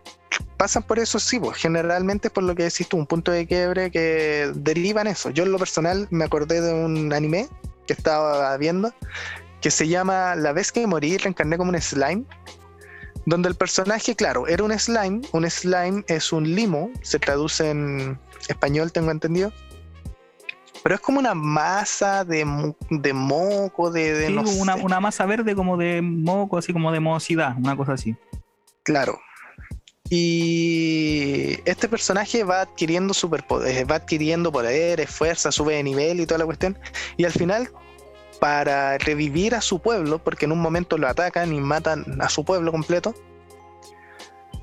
[0.58, 3.92] pasan por eso, sí, pues generalmente por lo que decís tú, un punto de quiebre
[3.92, 5.30] que deriva en eso.
[5.30, 7.50] Yo en lo personal me acordé de un anime
[7.88, 8.94] que estaba viendo
[9.62, 12.26] que se llama La vez que morí reencarné como un slime
[13.26, 18.20] donde el personaje, claro, era un slime, un slime es un limo, se traduce en
[18.48, 19.52] español, tengo entendido,
[20.84, 24.28] pero es como una masa de, moco, de...
[24.28, 28.16] sí, una, una, masa verde como de moco, así como de mohosidad, una cosa así.
[28.84, 29.20] Claro.
[30.10, 36.40] Y este personaje va adquiriendo superpoderes, va adquiriendo poderes, fuerza, sube de nivel y toda
[36.40, 36.78] la cuestión.
[37.16, 37.72] Y al final
[38.42, 42.44] para revivir a su pueblo, porque en un momento lo atacan y matan a su
[42.44, 43.14] pueblo completo,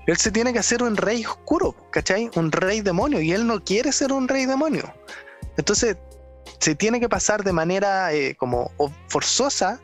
[0.09, 2.29] él se tiene que hacer un rey oscuro, ¿cachai?
[2.35, 4.93] Un rey demonio, y él no quiere ser un rey demonio.
[5.57, 5.97] Entonces,
[6.59, 8.73] se tiene que pasar de manera eh, como
[9.07, 9.81] forzosa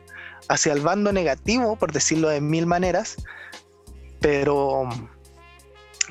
[0.49, 3.15] hacia el bando negativo, por decirlo de mil maneras,
[4.19, 4.89] pero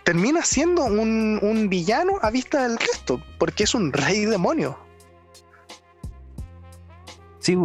[0.04, 4.83] termina siendo un villano a vista del resto, porque es un rey demonio.
[7.44, 7.58] Sí,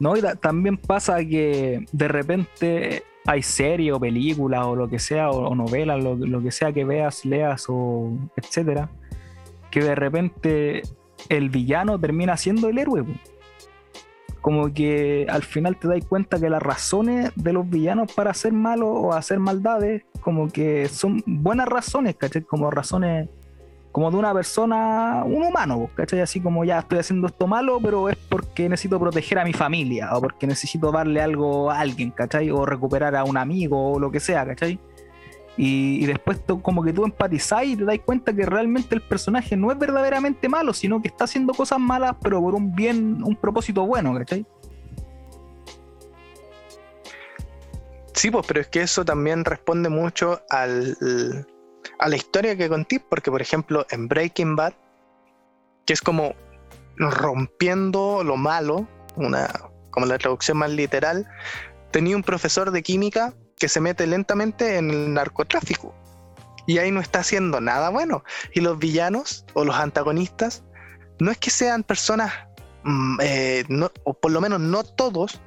[0.00, 5.30] no, y también pasa que de repente hay serie o película o lo que sea,
[5.30, 8.90] o, novela, lo, que sea que veas, leas o etcétera,
[9.70, 10.82] que de repente
[11.28, 13.04] el villano termina siendo el héroe.
[14.40, 18.52] Como que al final te das cuenta que las razones de los villanos para hacer
[18.52, 22.42] malos o hacer maldades, como que son buenas razones, ¿cachai?
[22.42, 23.28] Como razones
[23.94, 26.20] como de una persona, un humano, ¿cachai?
[26.20, 30.08] Así como ya estoy haciendo esto malo, pero es porque necesito proteger a mi familia,
[30.16, 32.50] o porque necesito darle algo a alguien, ¿cachai?
[32.50, 34.80] O recuperar a un amigo, o lo que sea, ¿cachai?
[35.56, 39.70] Y, después como que tú empatizás y te das cuenta que realmente el personaje no
[39.70, 43.86] es verdaderamente malo, sino que está haciendo cosas malas, pero por un bien, un propósito
[43.86, 44.44] bueno, ¿cachai?
[48.12, 50.96] Sí, pues, pero es que eso también responde mucho al,
[51.98, 54.74] a la historia que conté, porque por ejemplo en Breaking Bad,
[55.86, 56.34] que es como
[56.96, 59.48] rompiendo lo malo, una,
[59.90, 61.26] como la traducción más literal,
[61.90, 65.94] tenía un profesor de química que se mete lentamente en el narcotráfico.
[66.66, 68.24] Y ahí no está haciendo nada bueno.
[68.54, 70.64] Y los villanos o los antagonistas
[71.20, 72.32] no es que sean personas
[72.84, 75.40] mm, eh, no, o por lo menos no todos,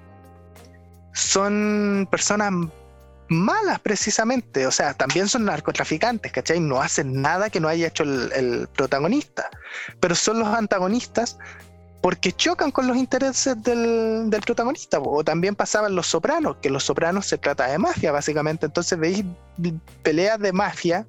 [1.13, 2.53] son personas
[3.29, 6.59] malas precisamente, o sea, también son narcotraficantes, ¿cachai?
[6.59, 9.49] No hacen nada que no haya hecho el, protagonista,
[9.99, 11.37] pero son los antagonistas
[12.01, 14.99] porque chocan con los intereses del, protagonista.
[14.99, 18.65] O también pasaban los sopranos, que los sopranos se trata de mafia, básicamente.
[18.65, 19.25] Entonces veis
[20.03, 21.05] peleas de mafia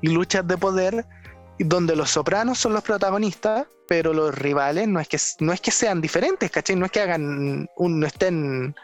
[0.00, 1.04] y luchas de poder
[1.58, 5.70] donde los sopranos son los protagonistas, pero los rivales no es que, no es que
[5.70, 6.76] sean diferentes, ¿cachai?
[6.76, 8.74] No es que hagan un, no estén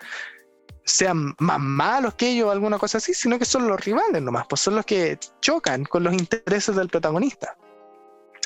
[0.87, 4.47] sean más malos que ellos o alguna cosa así, sino que son los rivales nomás,
[4.49, 7.57] pues son los que chocan con los intereses del protagonista.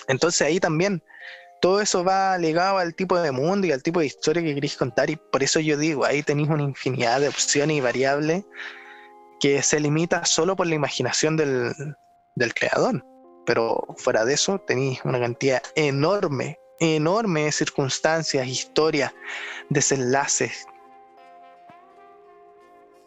[0.09, 1.03] Entonces ahí también
[1.61, 4.76] todo eso va ligado al tipo de mundo y al tipo de historia que queréis
[4.76, 8.45] contar y por eso yo digo, ahí tenéis una infinidad de opciones y variables
[9.38, 11.74] que se limita solo por la imaginación del,
[12.36, 13.05] del creador.
[13.45, 19.12] Pero fuera de eso tenéis una cantidad enorme, enorme de circunstancias, historias,
[19.68, 20.66] desenlaces,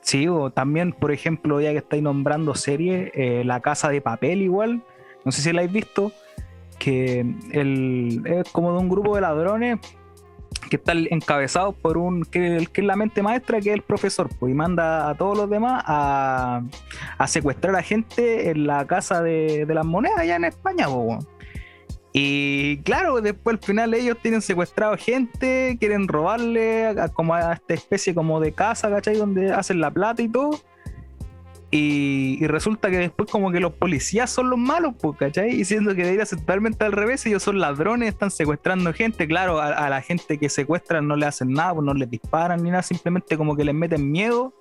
[0.03, 4.41] Sí, o también, por ejemplo, ya que estáis nombrando series, eh, La Casa de Papel
[4.41, 4.83] igual,
[5.23, 6.11] no sé si la habéis visto,
[6.77, 9.79] que el, es como de un grupo de ladrones
[10.69, 14.51] que están encabezados por un, que, es la mente maestra, que es el profesor, pues,
[14.51, 16.63] y manda a todos los demás a,
[17.17, 21.25] a secuestrar a gente en la Casa de, de las Monedas allá en España, pues,
[22.15, 27.73] y claro, después al final ellos tienen secuestrado gente, quieren robarle a, como a esta
[27.73, 29.17] especie como de casa, ¿cachai?
[29.17, 30.61] Donde hacen la plata y todo.
[31.71, 35.59] Y, resulta que después como que los policías son los malos, pues, ¿cachai?
[35.59, 39.59] Y siendo que debería ser totalmente al revés, ellos son ladrones, están secuestrando gente, claro,
[39.59, 42.83] a, la gente que secuestran no le hacen nada, pues no les disparan ni nada,
[42.83, 44.53] simplemente como que les meten miedo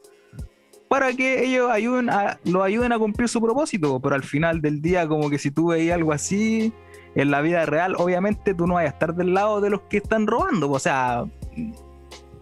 [0.89, 4.81] para que ellos ayuden a, lo ayuden a cumplir su propósito, pero al final del
[4.81, 6.73] día como que si tú veías algo así,
[7.15, 9.99] en la vida real, obviamente tú no vas a estar del lado de los que
[9.99, 10.71] están robando.
[10.71, 11.25] O sea,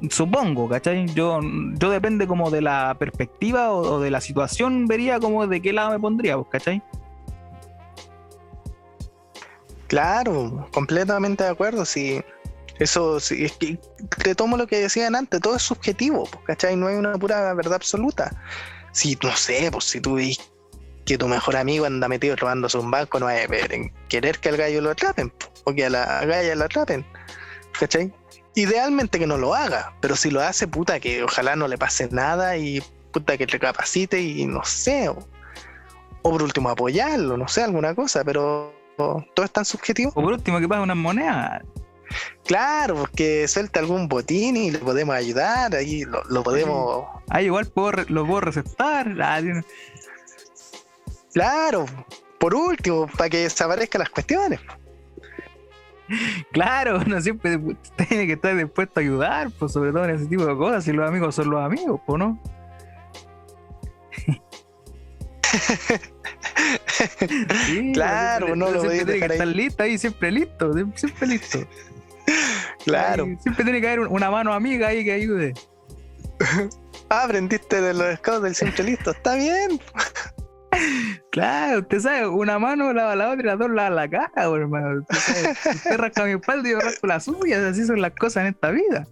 [0.09, 1.07] supongo, ¿cachai?
[1.15, 1.41] Yo,
[1.75, 5.91] yo depende como de la perspectiva o, de la situación, vería como de qué lado
[5.91, 6.83] me pondría, ¿cachai?
[9.89, 11.85] Claro, completamente de acuerdo.
[11.85, 12.23] Si
[12.79, 13.79] eso, si, es que
[14.23, 16.77] te tomo lo que decían antes, todo es subjetivo, ¿cachai?
[16.77, 18.31] No hay una pura verdad absoluta.
[18.93, 20.17] Si, no sé, pues si tú
[21.11, 23.49] que tu mejor amigo anda metido robándose un banco, no hay
[24.09, 25.33] querer que al gallo lo atrapen
[25.65, 27.05] o que a la galla lo atrapen.
[27.81, 28.13] ¿Cachai?
[28.55, 32.09] Idealmente que no lo haga, pero si lo hace, puta, que ojalá no le pase
[32.13, 32.81] nada y
[33.11, 35.19] puta que recapacite y no sé, o,
[36.23, 40.13] por último apoyarlo, no sé, alguna cosa, pero todo es tan subjetivo.
[40.15, 41.63] O por último que pague unas monedas.
[42.45, 47.05] Claro, porque suelta algún botín y le podemos ayudar, ahí lo, podemos.
[47.29, 47.73] Ah, igual
[48.09, 49.17] lo puedo receptar.
[49.21, 49.41] Ah,
[51.33, 51.87] Claro,
[52.39, 54.61] por último, para que desaparezcan las cuestiones.
[56.53, 57.59] Claro, uno siempre
[58.09, 60.93] tiene que estar dispuesto a ayudar, pues sobre todo en ese tipo de cosas, si
[60.93, 62.39] los amigos son los amigos, pues no.
[67.95, 71.59] claro, no lo siempre tiene que estar listo ahí, siempre listo, siempre listo.
[72.85, 73.25] claro.
[73.41, 75.55] siempre tiene que haber una mano amiga ahí que ayude.
[77.09, 79.81] ah, aprendiste de los scouts del siempre listo, está bien.
[81.31, 85.05] Claro, usted sabe, una mano lava la otra y las dos lava la cara, hermano.
[85.09, 88.71] Usted, rasca mi espalda y yo rasco las suyas, así son las cosas en esta
[88.71, 89.07] vida.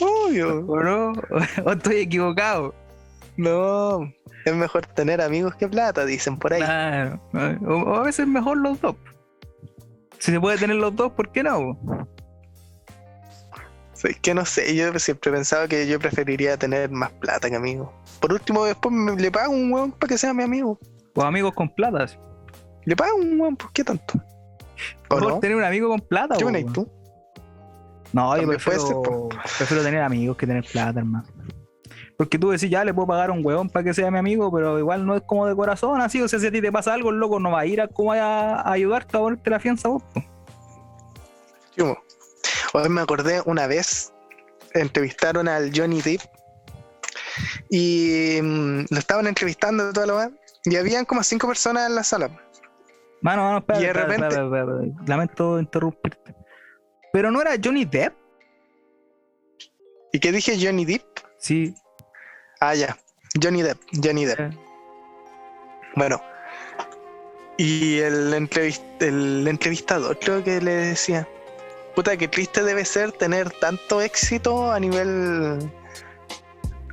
[0.00, 0.64] Obvio.
[0.66, 1.12] ¿O no?
[1.64, 2.74] ¿O estoy equivocado?
[3.36, 4.12] No,
[4.44, 6.60] es mejor tener amigos que plata, dicen por ahí.
[6.60, 7.20] Claro.
[7.66, 8.96] O, a veces es mejor los dos.
[10.18, 11.78] Si se puede tener los dos, ¿por qué no?
[14.04, 17.56] Es que no sé, yo siempre he pensado que yo preferiría tener más plata que
[17.56, 17.88] amigos.
[18.20, 20.78] Por último, después le pago un weón para que sea mi amigo.
[21.14, 22.06] O amigos con plata.
[22.84, 24.20] Le pago un weón, ¿por qué tanto?
[25.08, 26.36] ¿Por tener un amigo con plata?
[26.36, 26.88] ¿Qué tú?
[28.12, 29.28] No, yo prefiero,
[29.58, 31.24] prefiero tener amigos que tener plata, hermano.
[32.16, 34.78] Porque tú decís, ya le puedo pagar un huevón para que sea mi amigo, pero
[34.78, 36.20] igual no es como de corazón, así.
[36.20, 37.88] O sea, si a ti te pasa algo, el loco no va a ir a,
[37.88, 40.02] como a, ayudarte a ponerte la fianza vos.
[42.74, 44.12] Hoy me acordé una vez,
[44.72, 46.22] entrevistaron al Johnny Depp
[47.68, 50.30] y mm, lo estaban entrevistando de toda la
[50.64, 52.28] y habían como cinco personas en la sala.
[53.20, 55.02] Mano, mano, espera, y de repente...
[55.06, 56.34] lamento interrumpirte.
[57.12, 58.14] Pero no era Johnny Depp.
[60.12, 61.04] ¿Y qué dije Johnny Depp?
[61.38, 61.74] Sí.
[62.60, 62.96] Ah, ya.
[63.40, 64.54] Johnny Depp, Johnny Depp.
[65.94, 66.20] Bueno.
[67.58, 68.32] Y el,
[69.00, 71.28] el entrevistador creo que le decía,
[71.94, 75.70] puta, qué triste debe ser tener tanto éxito a nivel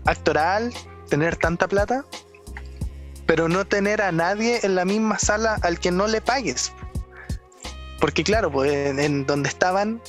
[0.06, 0.74] actoral,
[1.10, 2.06] tener tanta plata,
[3.26, 6.72] pero no tener a nadie en la misma sala al que no le pagues.
[8.00, 10.02] Porque claro, pues en, donde estaban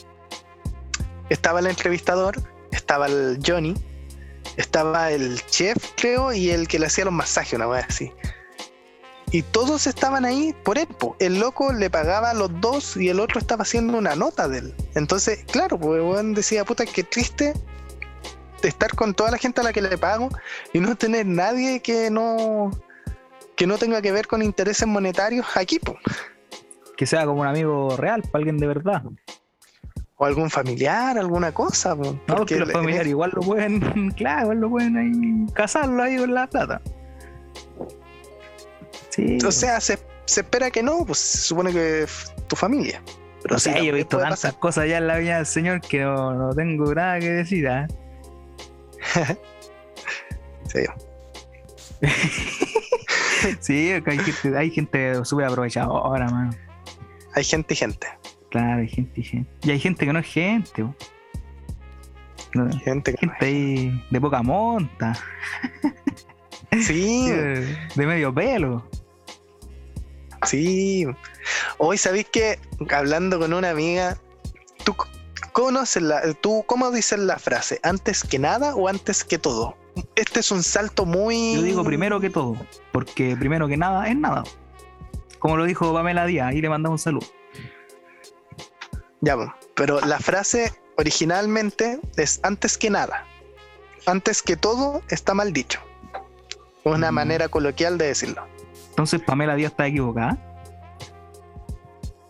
[1.28, 2.40] estaba el entrevistador,
[2.72, 3.74] estaba el Johnny,
[4.56, 8.12] estaba el chef, creo, y el que le hacía los masajes, una vez así.
[9.32, 10.88] Y todos estaban ahí por él.
[11.20, 14.58] El loco le pagaba a los dos y el otro estaba haciendo una nota de
[14.58, 14.74] él.
[14.94, 17.54] Entonces, claro, pues el decía, puta, qué triste
[18.62, 20.28] estar con toda la gente a la que le pago
[20.72, 22.70] y no tener nadie que no
[23.56, 25.98] que no tenga que ver con intereses monetarios aquí, pues.
[26.96, 29.02] Que sea como un amigo real, para alguien de verdad.
[30.16, 31.94] O algún familiar, alguna cosa.
[31.94, 36.32] No, porque los familiares igual lo pueden, claro, igual lo pueden ahí casarlo ahí con
[36.32, 36.80] la plata.
[39.10, 39.38] Sí.
[39.44, 43.02] O sea, se, espera que no, pues se supone que es tu familia.
[43.42, 46.00] Pero o sea, yo he visto tantas cosas ya en la vida del Señor que
[46.00, 47.66] no, tengo nada que decir.
[47.66, 47.86] ¿eh?
[50.68, 50.80] sí.
[53.60, 56.50] sí, hay gente, hay gente súper aprovechadora, mano.
[57.34, 58.06] Hay gente y gente.
[58.50, 59.50] Claro, hay gente y gente.
[59.62, 60.84] Y hay gente que no es gente.
[62.84, 65.14] gente que gente ahí de poca monta.
[66.82, 67.30] Sí.
[67.94, 68.84] de medio pelo.
[70.46, 71.06] Sí.
[71.78, 72.58] Hoy sabéis que
[72.90, 74.16] hablando con una amiga,
[74.84, 74.94] ¿tú
[75.52, 77.80] conoces la, tú cómo dices la frase?
[77.82, 79.76] ¿Antes que nada o antes que todo?
[80.14, 81.54] Este es un salto muy.
[81.54, 82.56] Yo digo primero que todo,
[82.92, 84.44] porque primero que nada es nada.
[85.38, 87.26] Como lo dijo Pamela Díaz, ahí le mandamos un saludo.
[89.20, 89.36] Ya,
[89.74, 93.26] pero la frase originalmente es antes que nada.
[94.06, 95.80] Antes que todo está mal dicho.
[96.84, 97.14] Una mm.
[97.14, 98.46] manera coloquial de decirlo.
[98.90, 100.36] Entonces Pamela Díaz está equivocada.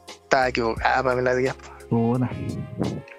[0.09, 1.57] Está equivocada Pamela Díaz.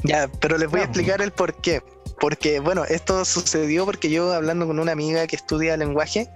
[0.03, 1.83] Ya, pero les voy a explicar el por qué.
[2.19, 6.29] Porque, bueno, esto sucedió porque yo hablando con una amiga que estudia lenguaje,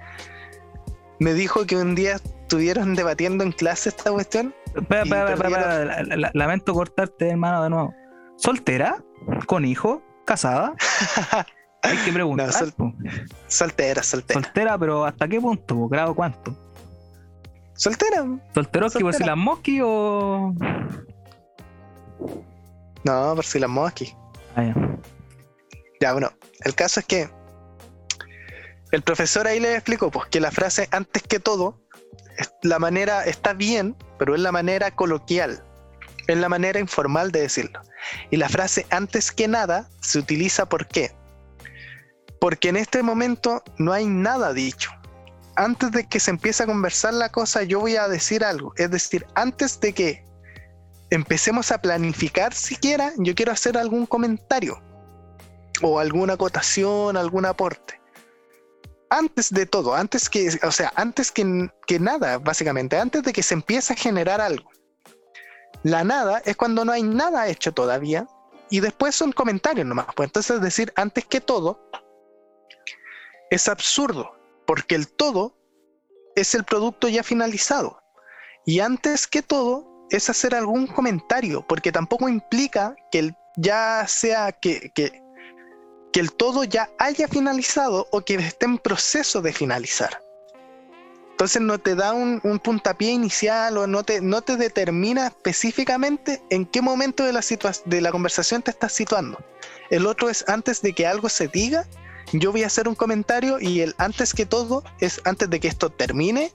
[1.20, 4.54] me dijo que un día estuvieron debatiendo en clase esta cuestión.
[4.76, 7.94] Espera, espera, espera, lamento cortarte, hermano, de nuevo.
[8.36, 9.04] ¿Soltera?
[9.46, 10.02] ¿Con hijo?
[10.26, 10.74] ¿Casada?
[11.84, 12.52] Hay que preguntar.
[13.48, 14.42] soltera, soltera.
[14.42, 15.88] Soltera, pero ¿hasta qué punto?
[15.88, 16.58] ¿Grado cuánto?
[17.76, 18.26] Soltera.
[18.54, 20.54] ¿Solteroski por si las mosqui o.?
[23.04, 24.16] No, por si las mosqui.
[24.56, 24.76] Ah, ya.
[26.00, 26.32] Ya, bueno,
[26.64, 27.30] el caso es que
[28.92, 31.82] el profesor ahí le explicó pues, que la frase antes que todo,
[32.64, 35.64] la manera está bien, pero es la manera coloquial,
[36.28, 37.82] es la manera informal de decirlo.
[38.30, 41.12] Y la frase antes que nada se utiliza ¿por qué?
[42.40, 44.92] Porque en este momento no hay nada dicho
[45.56, 48.74] antes de que se empiece a conversar la cosa, yo voy a decir algo.
[48.78, 50.26] Es decir, antes de que
[51.10, 54.82] empecemos a planificar siquiera, yo quiero hacer algún comentario
[55.82, 58.00] o alguna acotación, algún aporte.
[59.10, 63.44] Antes de todo, antes que, o sea, antes que, que nada, básicamente, antes de que
[63.44, 64.70] se empiece a generar algo.
[65.84, 68.28] La nada es cuando no hay nada hecho todavía
[68.70, 70.08] y después son comentarios nomás.
[70.16, 71.88] Pues entonces decir antes que todo
[73.52, 74.35] es absurdo
[74.66, 75.58] porque el todo
[76.36, 78.02] es el producto ya finalizado.
[78.66, 84.52] Y antes que todo es hacer algún comentario, porque tampoco implica que el ya sea
[84.52, 85.24] que, que,
[86.14, 90.22] el todo ya haya finalizado o que esté en proceso de finalizar.
[91.32, 96.66] Entonces no te da un, puntapié inicial o no te, no te determina específicamente en
[96.66, 97.42] qué momento de la,
[97.86, 99.38] de la conversación te estás situando.
[99.90, 101.86] El otro es antes de que algo se diga,
[102.34, 105.68] yo voy a hacer un comentario y el antes que todo es antes de que
[105.68, 106.52] esto termine,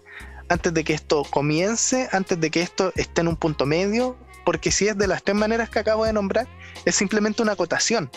[0.49, 4.73] antes de que esto comience, antes de que esto esté en un punto medio, porque
[4.73, 6.49] si es de las tres maneras que acabo de nombrar,
[6.85, 8.11] es simplemente una acotación.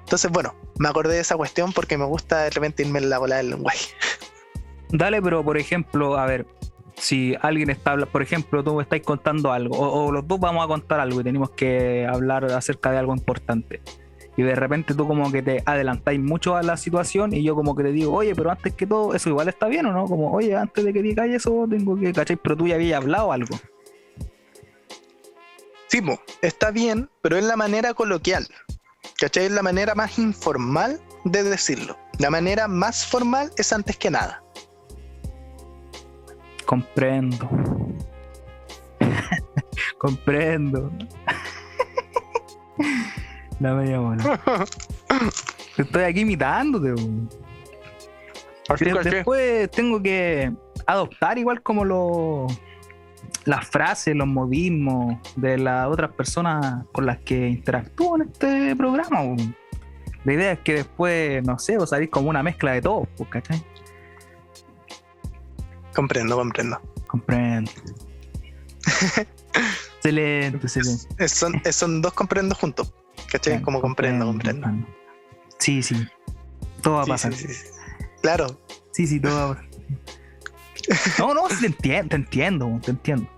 [0.00, 3.18] Entonces, bueno, me acordé de esa cuestión porque me gusta de repente irme en la
[3.18, 3.88] bola del lenguaje.
[4.90, 6.46] Dale, pero por ejemplo, a ver,
[6.96, 10.68] si alguien está, por ejemplo, tú estáis contando algo, o, o, los dos vamos a
[10.68, 13.82] contar algo y tenemos que hablar acerca de algo importante
[14.36, 17.74] y de repente tú como que te adelantáis mucho a la situación y yo como
[17.74, 20.04] que te digo, oye, pero antes que todo, eso igual está bien o no?
[20.04, 22.36] Como, oye, antes de que diga eso, tengo que, ¿cachai?
[22.36, 23.56] Pero tú ya habías hablado algo.
[25.88, 26.02] Sí,
[26.42, 28.46] está bien, pero es la manera coloquial,
[29.18, 29.46] ¿cachai?
[29.46, 31.96] Es la manera más informal de decirlo.
[32.18, 34.42] La manera más formal es antes que nada.
[36.66, 37.48] Comprendo.
[39.98, 40.92] Comprendo.
[43.60, 44.40] La media bola.
[45.76, 46.94] Estoy aquí imitándote.
[49.04, 50.52] Después tengo que
[50.86, 52.46] adoptar igual como lo,
[53.44, 59.20] las frases, los modismos de las otras personas con las que interactúo en este programa.
[60.24, 63.64] La idea es que después, no sé, vos salís como una mezcla de todo, ¿cachai?
[65.94, 66.80] Comprendo, comprendo.
[67.06, 67.70] Comprendo.
[69.96, 71.28] excelente, excelente.
[71.28, 72.92] Son, son dos comprendo juntos.
[73.36, 73.60] ¿Cachai?
[73.60, 74.66] Como comprendo, comprendo.
[75.58, 76.08] Sí, sí.
[76.82, 77.34] Todo va a pasar.
[78.22, 78.46] Claro.
[78.92, 79.66] Sí, sí, todo va a pasar.
[81.18, 83.28] No, no, te entiendo, te entiendo, te entiendo.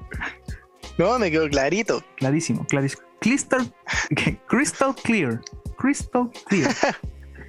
[0.99, 2.05] No, me quedó clarito.
[2.17, 3.03] Clarísimo, clarísimo.
[3.21, 3.75] Crystal,
[4.47, 5.41] crystal clear.
[5.79, 6.73] Crystal clear.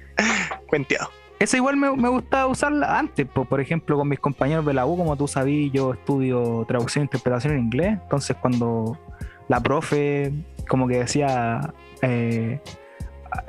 [0.68, 1.10] Cuenteado.
[1.38, 4.96] Esa igual me, me, gustaba usarla antes, por, ejemplo, con mis compañeros de la U,
[4.96, 8.98] como tú sabías, yo estudio traducción e interpretación en inglés, entonces cuando
[9.48, 10.32] la profe
[10.70, 12.60] como que decía, eh,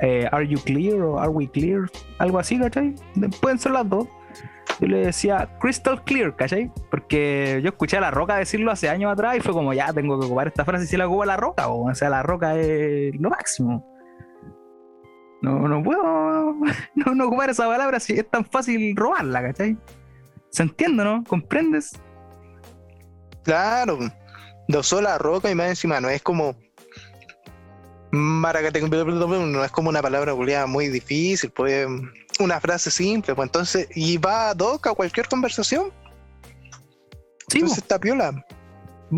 [0.00, 1.00] eh, ¿Are you clear?
[1.02, 1.90] o ¿Are we clear?
[2.18, 2.94] Algo así, ¿cachai?
[3.40, 4.06] Pueden ser las dos.
[4.80, 6.70] Yo le decía crystal clear, ¿cachai?
[6.90, 10.18] Porque yo escuché a La Roca decirlo hace años atrás y fue como, ya, tengo
[10.18, 13.30] que ocupar esta frase si la ocupa La Roca, o, sea, La Roca es lo
[13.30, 13.86] máximo.
[15.42, 16.02] No, no puedo
[16.94, 19.76] no, no ocupar esa palabra si es tan fácil robarla, ¿cachai?
[20.50, 21.24] ¿Se entiende, no?
[21.24, 22.00] ¿Comprendes?
[23.42, 23.98] Claro,
[24.68, 26.54] lo usó La Roca y más encima no es como
[28.12, 30.34] no es como una palabra
[30.66, 31.88] muy difícil, pues
[32.38, 35.90] una frase simple, pues entonces, y va a doc a cualquier conversación.
[37.48, 38.44] Sí, entonces está piola.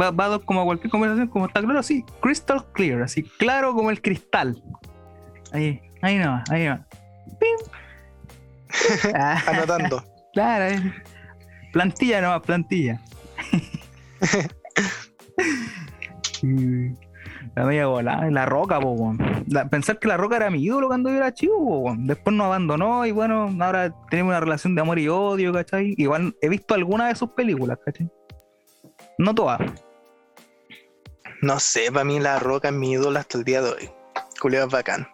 [0.01, 3.25] Va, va a doc como a cualquier conversación, como está claro, así, crystal clear, así,
[3.25, 4.63] claro como el cristal.
[5.53, 6.85] Ahí, ahí no, ahí no.
[9.47, 10.05] Anotando.
[10.33, 10.95] claro, eh.
[11.73, 13.01] plantilla nomás, plantilla.
[17.55, 19.15] La media bola, la roca, po,
[19.71, 23.07] Pensar que la roca era mi ídolo cuando yo era chivo, po, Después nos abandonó
[23.07, 25.95] y bueno, ahora tenemos una relación de amor y odio, ¿cachai?
[25.97, 28.11] Igual he visto algunas de sus películas, ¿cachai?
[29.19, 29.61] No todas.
[31.43, 33.91] No sé, para mí la roca es mi ídolo hasta el día de hoy.
[34.41, 35.07] Julio es bacán.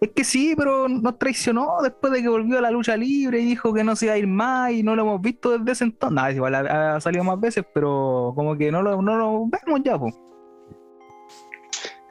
[0.00, 3.46] Es que sí, pero nos traicionó después de que volvió a la lucha libre y
[3.46, 5.84] dijo que no se iba a ir más y no lo hemos visto desde ese
[5.84, 6.14] entonces.
[6.14, 9.98] Nada, igual ha, salido más veces, pero como que no lo, no lo vemos ya,
[9.98, 10.14] pues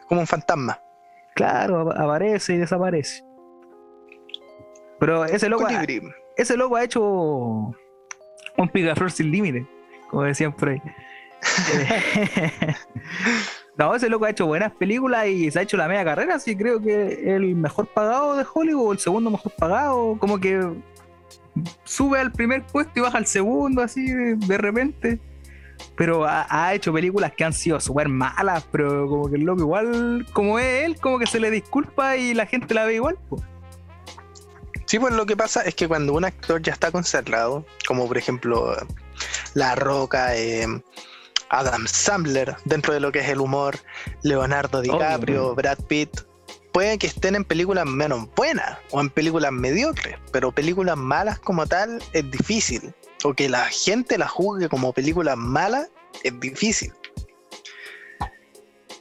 [0.07, 0.79] como un fantasma.
[1.35, 3.23] Claro, aparece y desaparece.
[4.99, 5.85] Pero ese loco, ha,
[6.37, 9.67] ese loco ha hecho un pigaflor sin límite,
[10.09, 10.81] como decían por ahí.
[13.77, 16.55] no, ese loco ha hecho buenas películas y se ha hecho la media carrera, así
[16.55, 20.61] creo que el mejor pagado de Hollywood, el segundo mejor pagado, como que
[21.83, 25.19] sube al primer puesto y baja al segundo, así de repente
[25.95, 30.25] pero ha, hecho películas que han sido súper malas, pero como que el loco igual,
[30.33, 33.17] como es él, como que se le disculpa y la gente la ve igual.
[34.85, 38.17] Sí, pues lo que pasa es que cuando un actor ya está consagrado, como por
[38.17, 38.75] ejemplo
[39.53, 40.67] La Roca, eh,
[41.49, 43.77] Adam Sandler, dentro de lo que es el humor,
[44.21, 46.21] Leonardo DiCaprio, Brad Pitt,
[46.73, 51.65] puede que estén en películas menos buenas o en películas mediocres, pero películas malas como
[51.65, 52.93] tal es difícil
[53.25, 55.87] o que la gente la juzgue como película mala
[56.23, 56.93] es difícil.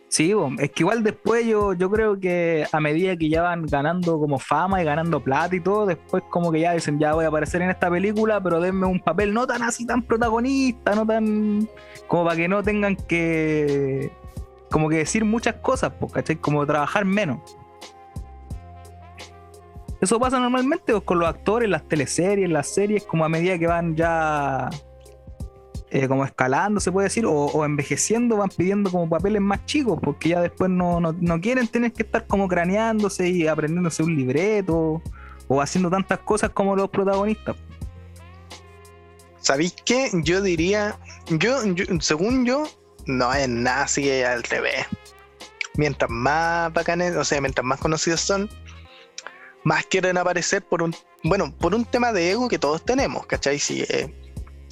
[0.09, 4.19] Sí, es que igual después yo, yo creo que a medida que ya van ganando
[4.21, 7.29] como fama y ganando plata y todo, después como que ya dicen, ya voy a
[7.29, 11.69] aparecer en esta película, pero denme un papel no tan así, tan protagonista, no tan...
[12.07, 14.13] como para que no tengan que...
[14.71, 16.37] como que decir muchas cosas, ¿cachai?
[16.37, 17.41] Como trabajar menos.
[20.05, 23.67] Eso pasa normalmente pues, con los actores, las teleseries, las series, como a medida que
[23.67, 24.69] van ya
[25.91, 30.29] eh, como escalando, se puede decir, o, envejeciendo, van pidiendo como papeles más chicos, porque
[30.29, 31.01] ya después no,
[31.41, 35.01] quieren tener que estar como craneándose y aprendiéndose un libreto
[35.49, 37.57] o haciendo tantas cosas como los protagonistas.
[39.39, 40.11] ¿Sabéis qué?
[40.23, 40.99] Yo diría,
[41.31, 41.61] yo,
[42.01, 42.65] según yo,
[43.07, 44.85] no es nada así al revés.
[45.79, 48.51] Mientras más bacanes, o sea, mientras más conocidos son,
[49.65, 53.59] más quieren aparecer por un, bueno, por un tema de ego que todos tenemos, ¿cachai?
[53.59, 53.85] Sí,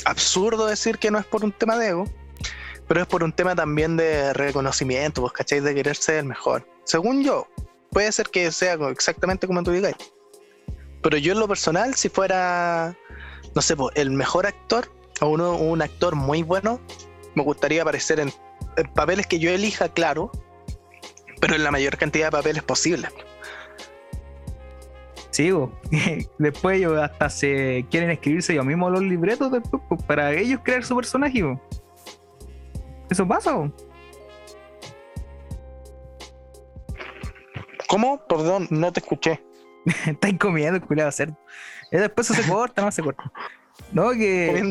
[0.05, 2.05] absurdo decir que no es por un tema de ego,
[2.87, 5.61] pero es por un tema también de reconocimiento, pues, ¿cachai?
[5.61, 6.69] De querer ser el mejor.
[6.85, 7.49] Según yo,
[7.91, 9.95] puede ser que sea exactamente como tú digas.
[11.03, 12.97] Pero yo en lo personal, si fuera,
[13.55, 16.81] no sé, pues, el mejor actor o uno, un actor muy bueno,
[17.35, 18.33] me gustaría aparecer en,
[18.77, 20.31] en papeles que yo elija, claro,
[21.41, 23.11] pero en la mayor cantidad de papeles posibles.
[25.33, 25.51] Sí,
[26.39, 30.95] después ellos hasta se quieren escribirse ellos mismos los libretos después, para ellos crear su
[30.95, 31.43] personaje.
[33.11, 33.71] Eso pasa.
[37.89, 38.25] ¿Cómo?
[38.27, 39.43] Perdón, no te escuché.
[40.07, 41.37] Estáis comiendo, culiado cerdo.
[41.91, 43.33] Después eso se corta, no se corta.
[43.91, 44.53] No, que.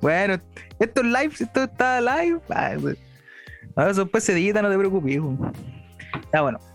[0.00, 0.40] bueno,
[0.80, 2.40] esto es live, esto está live.
[2.50, 2.74] Ah,
[3.76, 5.16] Ahora eso después se edita, no te preocupes.
[6.32, 6.69] Ya bueno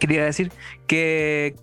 [0.00, 0.50] quería decir
[0.88, 1.54] que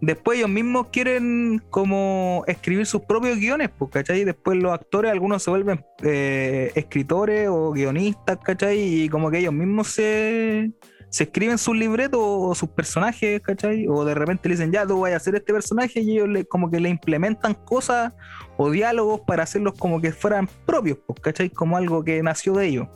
[0.00, 4.24] después ellos mismos quieren como escribir sus propios guiones, pues, ¿cachai?
[4.24, 8.78] Después los actores, algunos se vuelven eh, escritores o guionistas, ¿cachai?
[8.80, 10.72] Y como que ellos mismos se,
[11.10, 13.86] se escriben sus libretos o sus personajes, ¿cachai?
[13.88, 16.44] O de repente le dicen, ya, tú vas a hacer este personaje y ellos le,
[16.46, 18.12] como que le implementan cosas
[18.56, 21.50] o diálogos para hacerlos como que fueran propios, pues, ¿cachai?
[21.50, 22.88] Como algo que nació de ellos.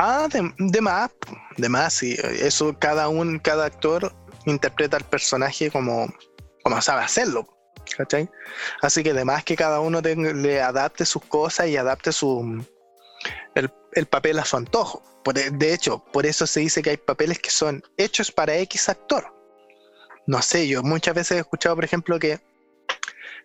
[0.00, 1.10] Ah, de, más,
[1.56, 2.16] de más, sí.
[2.22, 4.14] Eso cada un, cada actor
[4.46, 6.06] interpreta el personaje como,
[6.62, 7.48] como sabe hacerlo.
[7.96, 8.30] ¿Cachai?
[8.80, 12.64] Así que además que cada uno le adapte sus cosas y adapte su
[13.56, 15.02] el, papel a su antojo.
[15.24, 19.34] de hecho, por eso se dice que hay papeles que son hechos para X actor.
[20.28, 22.38] No sé, yo muchas veces he escuchado, por ejemplo, que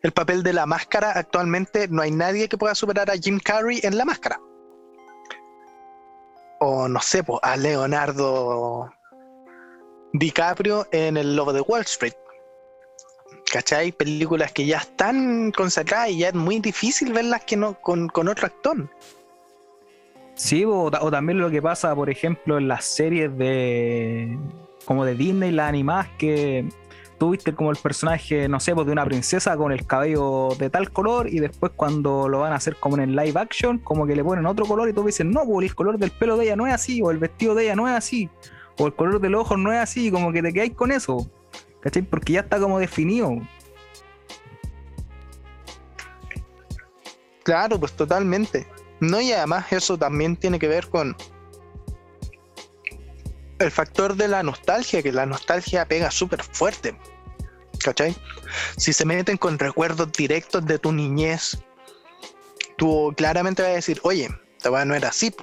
[0.03, 3.79] el papel de la máscara actualmente no hay nadie que pueda superar a Jim Carrey
[3.81, 4.39] en la máscara
[6.63, 8.89] o no sé, a Leonardo
[10.13, 12.13] DiCaprio en El Lobo de Wall Street.
[13.51, 13.91] ¿Cachai?
[13.91, 18.47] Películas que ya están consagradas y ya es muy difícil verlas que no con, otro
[18.47, 18.89] actor.
[20.35, 24.37] Sí, o, también lo que pasa, por ejemplo, en las series de
[24.85, 26.67] como de Disney, las animadas que
[27.23, 30.91] tuviste como el personaje, no sé, pues de una princesa con el cabello de tal
[30.91, 34.25] color y después cuando lo van a hacer como en live action, como que le
[34.25, 36.67] ponen otro color y tú dices, no, pues el color del pelo de ella no
[36.67, 38.29] es así, o el vestido de ella no es así,
[38.77, 41.31] o el color de los ojos no es así, como que te quedáis con eso,
[41.79, 42.01] ¿cachai?
[42.01, 43.37] Porque ya está como definido.
[47.43, 48.67] Claro, pues totalmente.
[48.99, 51.15] No, y además eso también tiene que ver con
[53.59, 56.97] el factor de la nostalgia, que la nostalgia pega súper fuerte.
[57.83, 58.15] ¿Cachai?
[58.77, 61.59] Si se meten con recuerdos directos de tu niñez,
[62.77, 65.33] tú claramente vas a decir, oye, esta no era así,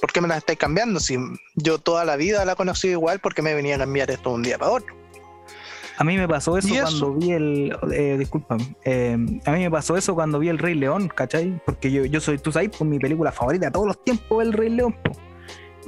[0.00, 1.00] ¿por qué me la estáis cambiando?
[1.00, 1.16] Si
[1.54, 4.30] yo toda la vida la he conocido igual, ¿por qué me venía a cambiar esto
[4.30, 4.94] de un día para otro?
[5.96, 7.76] A mí me pasó eso, cuando vi el.
[7.92, 8.56] Eh, disculpa.
[8.84, 11.60] Eh, a mí me pasó eso cuando vi El Rey León, ¿cachai?
[11.66, 14.52] Porque yo, yo soy, tú sabes, por mi película favorita de todos los tiempos, El
[14.52, 14.94] Rey León.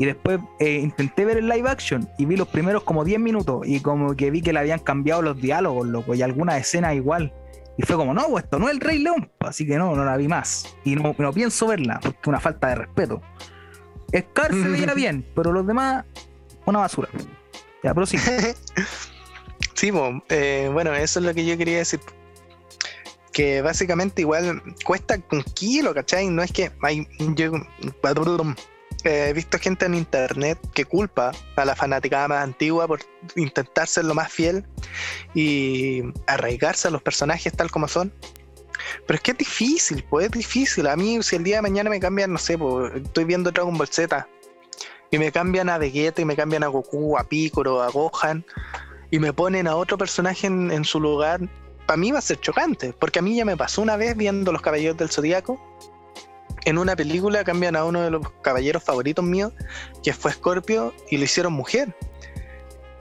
[0.01, 3.67] Y después eh, intenté ver el live action y vi los primeros como 10 minutos
[3.67, 7.35] y como que vi que le habían cambiado los diálogos, loco, y algunas escenas igual.
[7.77, 10.03] Y fue como, no, pues esto no es el Rey León, así que no, no
[10.03, 10.75] la vi más.
[10.85, 13.21] Y no, no pienso verla, porque es una falta de respeto.
[14.17, 16.07] Scar se veía bien, pero los demás,
[16.65, 17.11] una basura.
[17.85, 18.17] Ya, pero sí.
[19.75, 19.93] sí,
[20.31, 22.01] eh, bueno, eso es lo que yo quería decir.
[23.35, 26.29] Que básicamente igual cuesta un kilo, ¿cachai?
[26.29, 27.07] No es que hay,
[27.37, 27.53] yo,
[29.05, 33.01] he visto gente en internet que culpa a la fanaticada más antigua por
[33.37, 34.65] intentar ser lo más fiel
[35.35, 38.13] y arraigarse a los personajes tal como son.
[39.07, 40.87] Pero es que es difícil, pues es difícil.
[40.87, 42.59] A mí, si el día de mañana me cambian, no sé,
[42.95, 44.27] estoy viendo Dragon Ball Z
[45.11, 48.45] y me cambian a Vegeta y me cambian a Goku, a Piccolo, a Gohan
[49.11, 51.41] y me ponen a otro personaje en, en su lugar,
[51.87, 54.53] para mí va a ser chocante, porque a mí ya me pasó una vez viendo
[54.53, 55.61] Los Caballeros del Zodíaco
[56.65, 59.53] en una película cambian a uno de los caballeros favoritos míos,
[60.03, 61.95] que fue Scorpio, y lo hicieron mujer.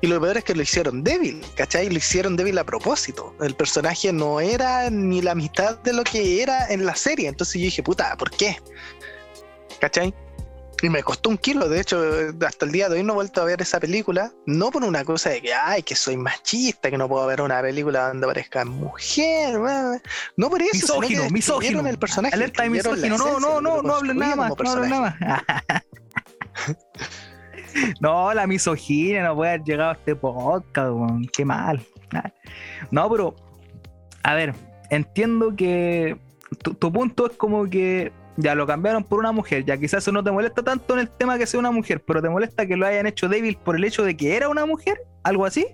[0.02, 1.90] Y lo peor es que lo hicieron débil, ¿cachai?
[1.90, 3.36] Lo hicieron débil a propósito.
[3.42, 7.28] El personaje no era ni la mitad de lo que era en la serie.
[7.28, 8.58] Entonces yo dije, puta, ¿por qué?
[9.80, 10.14] ¿Cachai?
[10.82, 12.02] Y me costó un kilo, de hecho,
[12.46, 15.04] hasta el día de hoy no he vuelto a ver esa película, no por una
[15.04, 18.64] cosa de que, ay, que soy machista, que no puedo ver una película donde aparezca
[18.64, 19.60] mujer,
[20.38, 20.72] no por eso.
[20.74, 21.86] Misógino, misógino.
[21.86, 25.16] El personaje, Alerta de misógino, no, no, no, no hablen nada más, no hablen nada
[25.20, 25.84] más.
[28.00, 30.92] no, la misoginia no puede haber llegado a este podcast,
[31.34, 31.86] qué mal.
[32.92, 33.36] No, pero,
[34.24, 34.56] a ver,
[34.90, 36.18] entiendo que
[36.62, 40.24] tu punto es como que ya lo cambiaron por una mujer, ya quizás eso no
[40.24, 42.86] te molesta tanto en el tema que sea una mujer, pero te molesta que lo
[42.86, 45.68] hayan hecho débil por el hecho de que era una mujer, algo así.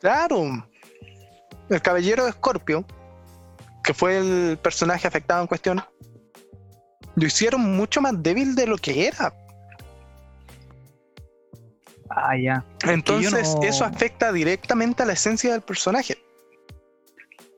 [0.00, 0.66] Claro,
[1.68, 2.86] el caballero de Scorpio,
[3.84, 5.82] que fue el personaje afectado en cuestión,
[7.16, 9.34] lo hicieron mucho más débil de lo que era.
[12.08, 12.64] Ah, ya.
[12.84, 16.16] Entonces, eso afecta directamente a la esencia del personaje.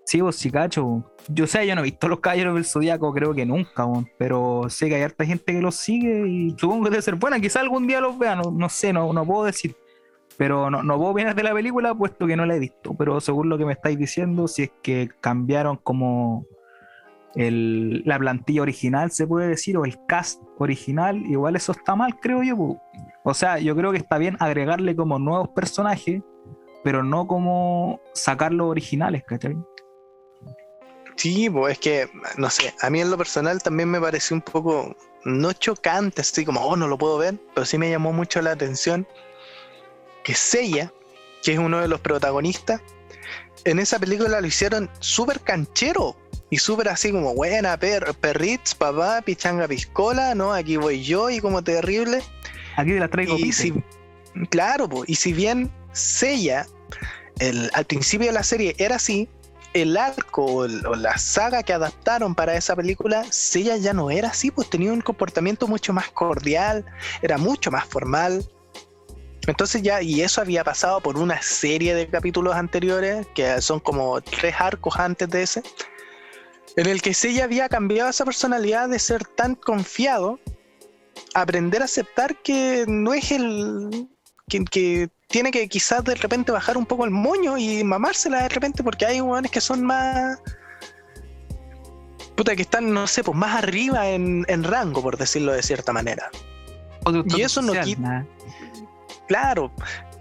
[0.04, 1.04] Sí, vos sí, cacho.
[1.28, 3.86] Yo sé, yo no he visto los caballeros del zodiaco, creo que nunca,
[4.18, 7.38] pero sé que hay harta gente que los sigue y supongo que debe ser buena.
[7.38, 9.76] Quizá algún día los vea, no, sé, no, no puedo decir.
[10.36, 12.94] Pero no, no puedo opinar de la película puesto que no la he visto.
[12.94, 16.46] Pero según lo que me estáis diciendo, si es que cambiaron como
[17.34, 22.18] el, la plantilla original, se puede decir, o el cast original, igual eso está mal,
[22.18, 22.80] creo yo.
[23.24, 26.22] O sea, yo creo que está bien agregarle como nuevos personajes,
[26.82, 29.56] pero no como sacar los originales, ¿cachai?
[31.16, 34.42] Sí, pues es que, no sé, a mí en lo personal también me pareció un
[34.42, 38.40] poco, no chocante, así como, oh, no lo puedo ver, pero sí me llamó mucho
[38.40, 39.06] la atención
[40.24, 40.92] que Seiya,
[41.42, 42.80] que es uno de los protagonistas,
[43.64, 46.16] en esa película lo hicieron súper canchero
[46.50, 50.52] y súper así como buena, per, perrits, papá, pichanga piscola, ¿no?
[50.52, 52.22] Aquí voy yo y como terrible.
[52.76, 53.36] Aquí te la traigo.
[53.38, 53.72] Y si,
[54.48, 56.66] claro, y si bien Seiya,
[57.38, 59.28] el, al principio de la serie era así,
[59.72, 64.50] el arco o, la saga que adaptaron para esa película, Seiya ya no era así,
[64.50, 66.84] pues tenía un comportamiento mucho más cordial,
[67.22, 68.44] era mucho más formal.
[69.46, 74.20] Entonces ya, y eso había pasado por una serie de capítulos anteriores, que son como
[74.20, 75.62] tres arcos antes de ese,
[76.76, 80.38] en el que Seiya había cambiado esa personalidad de ser tan confiado,
[81.34, 84.08] aprender a aceptar que no es el...
[84.48, 88.82] que tiene que quizás de repente bajar un poco el moño y mamársela de repente
[88.82, 90.38] porque hay hueones que son más...
[92.36, 96.30] Puta, que están, no sé, pues más arriba en, rango, por decirlo de cierta manera.
[97.26, 98.26] y eso no quita...
[99.28, 99.70] Claro,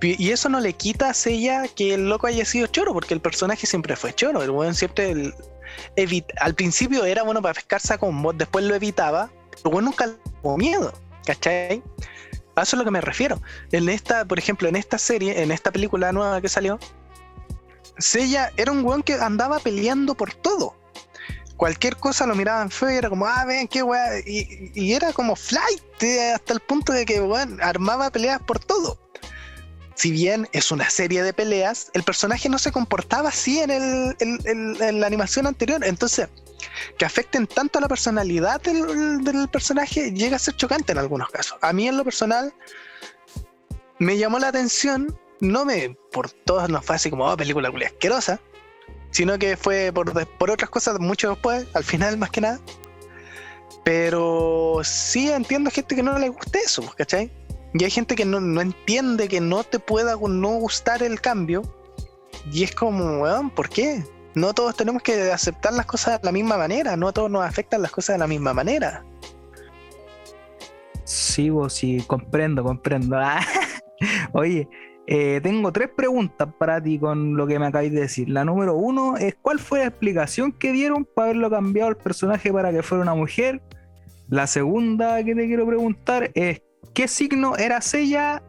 [0.02, 3.22] y eso no le quita a Sella que el loco haya sido choro, porque el
[3.22, 4.44] personaje siempre fue choro.
[4.44, 5.34] El weón siempre.
[6.40, 9.32] al principio era bueno para pescarse con vos, después lo evitaba,
[9.64, 10.10] pero bueno nunca
[10.42, 10.94] tuvo miedo,
[11.26, 11.82] ¿cachai?
[12.56, 13.42] A eso es lo que me refiero.
[13.72, 16.80] En esta, por ejemplo, en esta serie, en esta película nueva que salió,
[17.98, 20.76] Sella era un weón que andaba peleando por todo.
[21.58, 24.20] Cualquier cosa lo miraban feo y era como, ah, ven, qué weá.
[24.26, 28.98] Y, era como flight eh, hasta el punto de que, weón, armaba peleas por todo.
[29.96, 34.16] Si bien es una serie de peleas, el personaje no se comportaba así en, el,
[34.20, 35.84] en la animación anterior.
[35.84, 36.30] Entonces,
[36.98, 41.58] que afecten tanto a la personalidad del, personaje llega a ser chocante en algunos casos.
[41.62, 42.54] A mí en lo personal
[44.00, 48.40] me llamó la atención, no me por todos no fue así como oh, película asquerosa,
[49.12, 52.60] sino que fue por, por otras cosas mucho después, al final más que nada.
[53.84, 57.32] Pero sí entiendo gente que no le guste eso, ¿cachai?
[57.74, 61.62] Y hay gente que no, no entiende que no te pueda no gustar el cambio.
[62.52, 64.04] Y es como, weón, ¿por qué?
[64.40, 67.44] No todos tenemos que aceptar las cosas de la misma manera, no a todos nos
[67.44, 69.04] afectan las cosas de la misma manera.
[71.04, 73.18] Sí, vos sí, comprendo, comprendo.
[74.02, 74.70] Ah, oye,
[75.08, 78.30] eh, tengo tres preguntas para ti con lo que me acabáis de decir.
[78.30, 82.54] La número uno es ¿cuál fue la explicación que dieron para haberlo cambiado el personaje
[82.54, 83.62] para que fuera una mujer?
[84.30, 86.62] La segunda que te quiero preguntar es
[86.94, 88.44] ¿qué signo era Sella?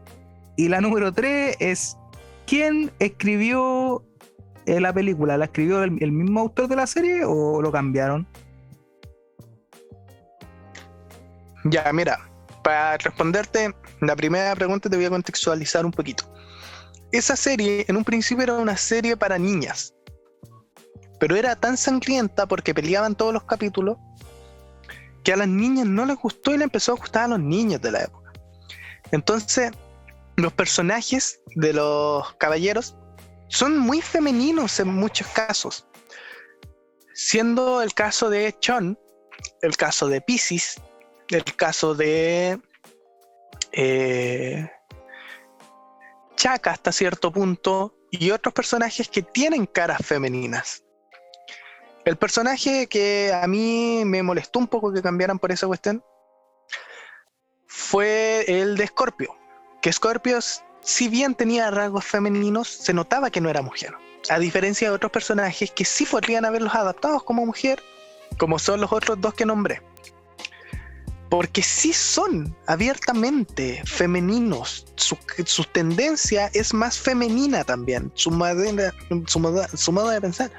[0.55, 1.97] Y la número tres es
[2.45, 4.05] ¿quién escribió
[4.65, 8.27] la película la escribió el, mismo autor de la serie o lo cambiaron?
[11.65, 12.19] Ya, mira,
[12.63, 16.23] para responderte la primera pregunta te voy a contextualizar un poquito.
[17.11, 19.93] Esa serie en un principio era una serie para niñas,
[21.19, 23.97] pero era tan sangrienta porque peleaban todos los capítulos
[25.23, 27.81] que a las niñas no les gustó y le empezó a gustar a los niños
[27.81, 28.31] de la época.
[29.11, 29.71] Entonces,
[30.35, 32.95] los personajes de los caballeros
[33.51, 35.85] son muy femeninos en muchos casos.
[37.13, 38.97] Siendo el caso de Chon,
[39.61, 40.81] el caso de Pisces,
[41.27, 42.59] el caso de
[43.73, 44.71] eh,
[46.35, 50.83] Chaka hasta cierto punto y otros personajes que tienen caras femeninas.
[52.05, 56.03] El personaje que a mí me molestó un poco que cambiaran por esa cuestión
[57.67, 59.35] fue el de Scorpio.
[59.81, 60.39] Que Scorpio
[60.83, 63.93] si bien tenía rasgos femeninos, se notaba que no era mujer.
[64.29, 67.81] A diferencia de otros personajes que sí podrían haberlos adaptados como mujer,
[68.37, 69.81] como son los otros dos que nombré.
[71.29, 74.85] Porque sí son abiertamente femeninos.
[74.97, 78.11] Su, tendencia es más femenina también.
[78.15, 78.31] Su,
[79.27, 80.51] su, modo de pensar.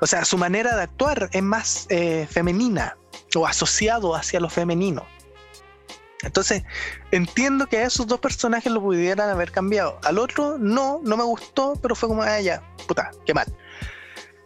[0.00, 2.96] O sea, su manera de actuar es más eh, femenina
[3.36, 5.06] o asociado hacia lo femenino.
[6.22, 6.62] Entonces,
[7.10, 9.98] entiendo que a esos dos personajes lo pudieran haber cambiado.
[10.04, 13.46] Al otro, no, no me gustó, pero fue como, ah, ya, puta, qué mal.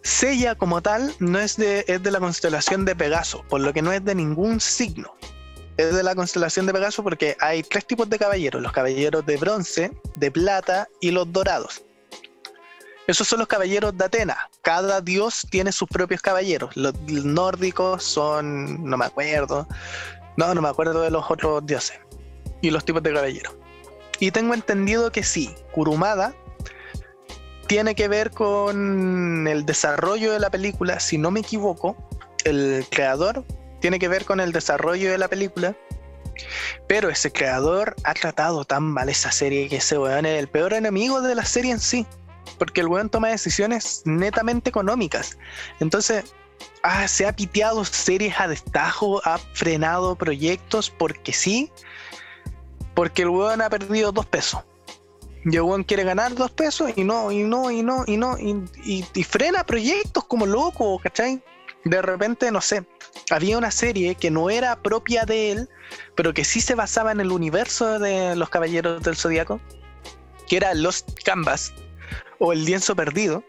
[0.03, 3.83] Sella como tal no es de, es de la constelación de Pegaso, por lo que
[3.83, 5.15] no es de ningún signo.
[5.77, 9.37] Es de la constelación de Pegaso porque hay tres tipos de caballeros, los caballeros de
[9.37, 11.83] bronce, de plata y los dorados.
[13.07, 14.49] Esos son los caballeros de Atena.
[14.63, 16.77] Cada dios tiene sus propios caballeros.
[16.77, 19.67] Los nórdicos son, no me acuerdo,
[20.41, 22.01] no, no me acuerdo de los otros dioses
[22.63, 23.55] y los tipos de caballeros.
[24.21, 26.35] Y tengo entendido que sí, Kurumada
[27.67, 31.95] tiene que ver con el desarrollo de la película, si no me equivoco,
[32.45, 33.45] el creador
[33.81, 35.77] tiene que ver con el desarrollo de la película,
[36.89, 40.73] pero ese creador ha tratado tan mal esa serie que ese weón es el peor
[40.73, 42.07] enemigo de la serie en sí,
[42.59, 45.37] porque el weón toma decisiones netamente económicas.
[45.81, 46.25] Entonces,
[46.83, 51.71] ah, se ha piteado series a destajo, ha frenado proyectos porque sí,
[52.95, 54.61] porque el weón ha perdido dos pesos.
[55.45, 59.05] Y el quiere ganar dos pesos y no, y no, y no, y no, y,
[59.15, 61.43] y frena proyectos como loco, ¿cachai?
[61.85, 62.85] De repente, no sé,
[63.31, 65.69] había una serie que no era propia de él,
[66.15, 69.61] pero que sí se basaba en el universo de los Caballeros del Zodíaco,
[70.47, 71.73] que era Lost Canvas
[72.39, 73.43] o El Lienzo Perdido,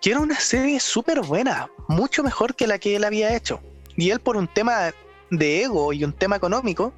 [0.00, 3.60] que era una serie súper buena, mucho mejor que la que él había hecho.
[3.96, 4.92] Y él por un tema
[5.30, 6.92] de ego y un tema económico,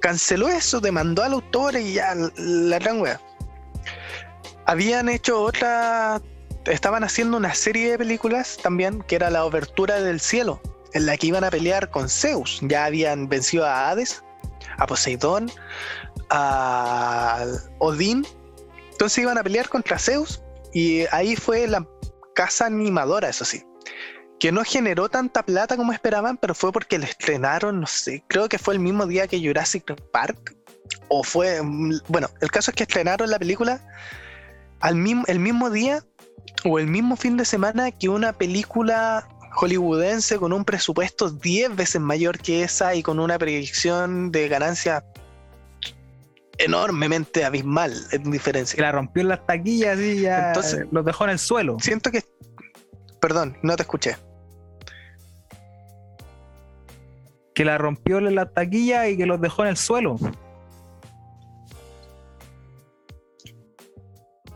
[0.00, 3.20] canceló eso, demandó al autor y ya la gran wea.
[4.66, 6.20] Habían hecho otra,
[6.66, 10.60] estaban haciendo una serie de películas también, que era la Obertura del Cielo,
[10.92, 12.60] en la que iban a pelear con Zeus.
[12.62, 14.22] Ya habían vencido a Hades,
[14.78, 15.50] a Poseidón,
[16.30, 17.44] a
[17.78, 18.26] Odín.
[18.92, 20.40] Entonces iban a pelear contra Zeus
[20.72, 21.86] y ahí fue la
[22.34, 23.64] casa animadora, eso sí.
[24.38, 28.48] Que no generó tanta plata como esperaban, pero fue porque le estrenaron, no sé, creo
[28.48, 30.56] que fue el mismo día que Jurassic Park.
[31.08, 31.60] O fue,
[32.08, 33.80] bueno, el caso es que estrenaron la película
[34.80, 36.04] al mismo, el mismo día
[36.64, 42.00] o el mismo fin de semana que una película hollywoodense con un presupuesto 10 veces
[42.00, 45.04] mayor que esa y con una predicción de ganancia
[46.58, 48.76] enormemente abismal en diferencia.
[48.76, 51.76] Que la rompió en las taquillas y ya Entonces, los dejó en el suelo.
[51.80, 52.22] Siento que.
[53.20, 54.16] Perdón, no te escuché.
[57.54, 60.16] Que la rompió en las taquillas y que los dejó en el suelo.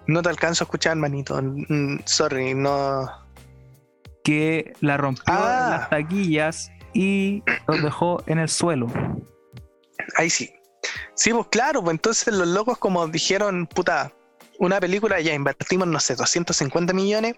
[0.06, 1.40] No te alcanzo a escuchar, manito.
[1.40, 3.28] Mm, sorry, no
[4.28, 5.68] que la rompió ah.
[5.70, 8.86] las taquillas y los dejó en el suelo.
[10.16, 10.52] Ahí sí.
[11.14, 14.12] Sí, pues claro, pues entonces los locos como dijeron, puta,
[14.58, 17.36] una película ya invertimos, no sé, 250 millones,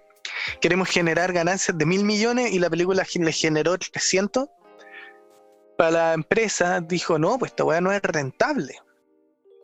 [0.61, 4.49] queremos generar ganancias de mil millones y la película le generó 300.
[5.77, 8.79] Para la empresa dijo, no, pues esta weá no es rentable.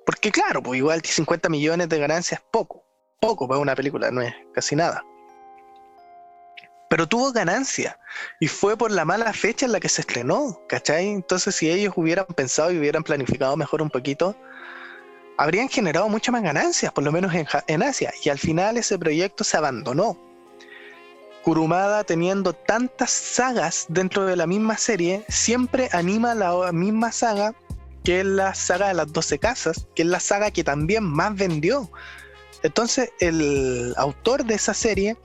[0.07, 2.85] Porque claro, pues igual 50 millones de ganancias es poco.
[3.21, 5.03] Poco para una película, no es casi nada
[6.89, 7.99] pero tuvo ganancia
[8.41, 11.09] y fue por la mala fecha en la que se estrenó, ¿cachai?
[11.09, 14.37] Entonces si ellos hubieran pensado y hubieran planificado mejor un poquito,
[15.37, 17.33] habrían generado muchas más ganancias, por lo menos
[17.67, 20.19] en, Asia, y al final ese proyecto se abandonó.
[21.43, 27.55] Kurumada teniendo tantas sagas dentro de la misma serie, siempre anima la misma saga,
[28.03, 31.35] que es la saga de las 12 casas, que es la saga que también más
[31.37, 31.91] vendió.
[32.63, 35.17] Entonces el autor de esa serie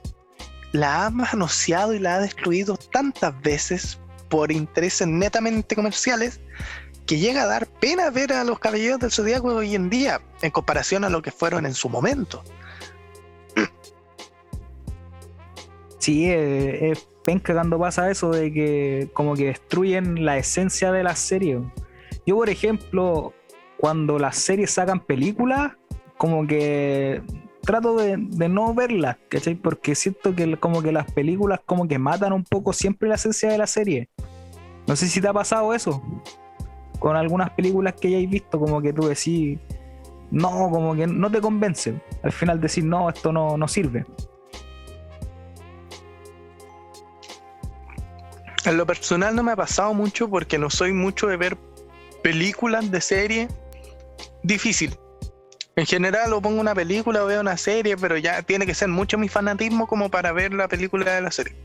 [0.72, 6.40] la ha manoseado y la ha destruido tantas veces por intereses netamente comerciales
[7.06, 10.50] que llega a dar pena ver a los caballeros del zodiaco hoy en día en
[10.50, 12.42] comparación a lo que fueron en su momento.
[15.98, 21.16] Sí, es penca cuando pasa eso de que como que destruyen la esencia de la
[21.16, 21.60] serie.
[22.26, 23.32] Yo, por ejemplo,
[23.78, 25.72] cuando las series sacan películas,
[26.16, 27.22] como que
[27.62, 29.54] trato de, no verlas, ¿cachai?
[29.54, 33.50] Porque siento que como que las películas como que matan un poco siempre la esencia
[33.50, 34.08] de la serie.
[34.86, 36.02] No sé si te ha pasado eso.
[36.98, 39.58] Con algunas películas que hayáis visto, como que tú decís,
[40.30, 42.00] no, como que no te convence.
[42.22, 44.04] Al final decir, no, esto no, no sirve.
[48.64, 51.58] En lo personal no me ha pasado mucho porque no soy mucho de ver
[52.22, 53.48] películas de serie.
[54.42, 54.96] Difícil.
[55.74, 58.88] En general, o pongo una película o veo una serie, pero ya tiene que ser
[58.88, 61.56] mucho mi fanatismo como para ver la película de la serie.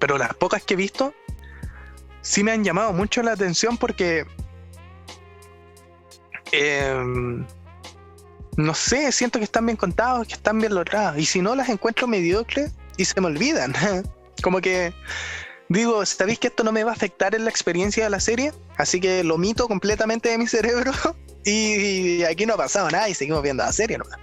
[0.00, 1.14] Pero las pocas que he visto,
[2.22, 4.26] sí me han llamado mucho la atención porque.
[6.50, 7.46] Em,
[8.56, 11.18] no sé, siento que están bien contados, que están bien logrados.
[11.18, 13.72] Y si no, las encuentro mediocres y se me olvidan.
[14.42, 14.92] como que
[15.68, 18.52] digo, ¿sabéis que esto no me va a afectar en la experiencia de la serie?
[18.76, 20.92] Así que lo mito completamente de mi cerebro
[21.44, 24.18] Y aquí no ha pasado nada y seguimos viendo la serie nomás.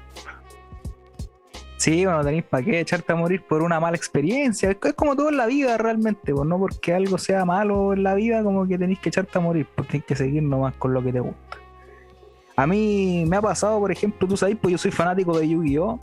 [1.77, 4.71] Sí, bueno, tenéis para qué echarte a morir por una mala experiencia.
[4.71, 8.15] Es, como todo en la vida realmente, pues no porque algo sea malo en la
[8.15, 11.01] vida, como que tenéis que echarte a morir, porque tenéis que seguir nomás con lo
[11.01, 11.57] que te gusta.
[12.57, 15.97] A mí me ha pasado, por ejemplo, tú sabes, pues yo soy fanático de Yu-Gi-Oh!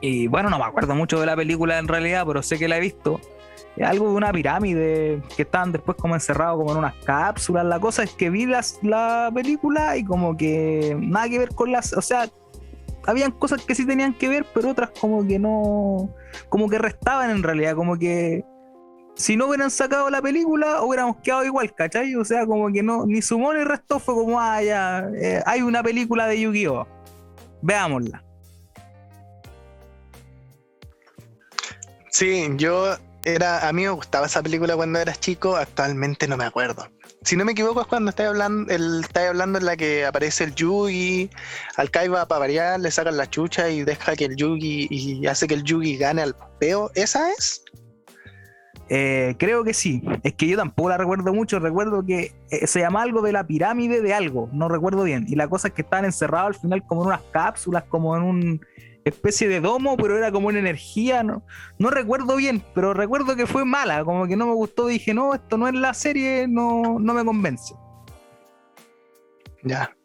[0.00, 2.76] Y bueno, no me acuerdo mucho de la película en realidad, pero sé que la
[2.76, 3.20] he visto
[3.84, 7.64] algo de una pirámide que estaban después como encerrados como en unas cápsulas.
[7.64, 11.92] La cosa es que vi la película y como que nada que ver con las,
[11.92, 12.28] o sea,
[13.06, 16.10] habían cosas que sí tenían que ver, pero otras como que no,
[16.48, 18.44] como que restaban en realidad, como que
[19.14, 22.14] si no hubieran sacado la película hubiéramos quedado igual, ¿cachai?
[22.16, 25.62] O sea, como que no, ni sumó ni restó, fue como, ah, ya, eh, hay
[25.62, 26.86] una película de Yu-Gi-Oh!
[27.62, 28.22] Veámosla.
[32.10, 32.96] Sí, yo
[33.26, 36.86] era, a mí me gustaba esa película cuando eras chico, actualmente no me acuerdo.
[37.22, 40.54] Si no me equivoco es cuando estáis hablando, el, hablando en la que aparece el
[40.54, 41.28] Yugi,
[41.76, 45.48] al Kaiba para variar, le sacan la chucha y deja que el Yugi y hace
[45.48, 46.92] que el Yugi gane al peo.
[46.94, 47.64] ¿Esa es?
[48.88, 50.04] Eh, creo que sí.
[50.22, 51.58] Es que yo tampoco la recuerdo mucho.
[51.58, 54.48] Recuerdo que eh, se llama algo de la pirámide de algo.
[54.52, 55.26] No recuerdo bien.
[55.28, 58.22] Y la cosa es que estaban encerrados al final como en unas cápsulas, como en
[58.22, 58.60] un
[59.08, 61.44] especie de domo, pero era como una energía, no,
[61.78, 65.34] no recuerdo bien, pero recuerdo que fue mala, como que no me gustó, dije, no,
[65.34, 67.74] esto no es la serie, no, no me convence.
[69.62, 69.96] Ya.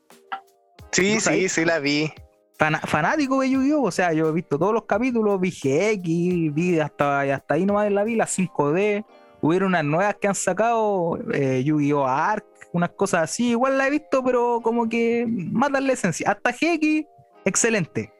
[0.91, 2.11] Sí, sí, sí la vi.
[2.57, 3.83] fanático de Yu-Gi-Oh!
[3.83, 7.87] O sea, yo he visto todos los capítulos, vi GX, vi hasta, hasta ahí nomás
[7.87, 9.05] en la vi, las 5D.
[9.41, 12.05] Hubieron unas nuevas que han sacado, eh, Yu-Gi-Oh!
[12.05, 13.49] Arc, unas cosas así.
[13.49, 16.29] Igual la he visto, pero como que matan la esencia.
[16.29, 17.05] Hasta GX,
[17.45, 18.13] excelente.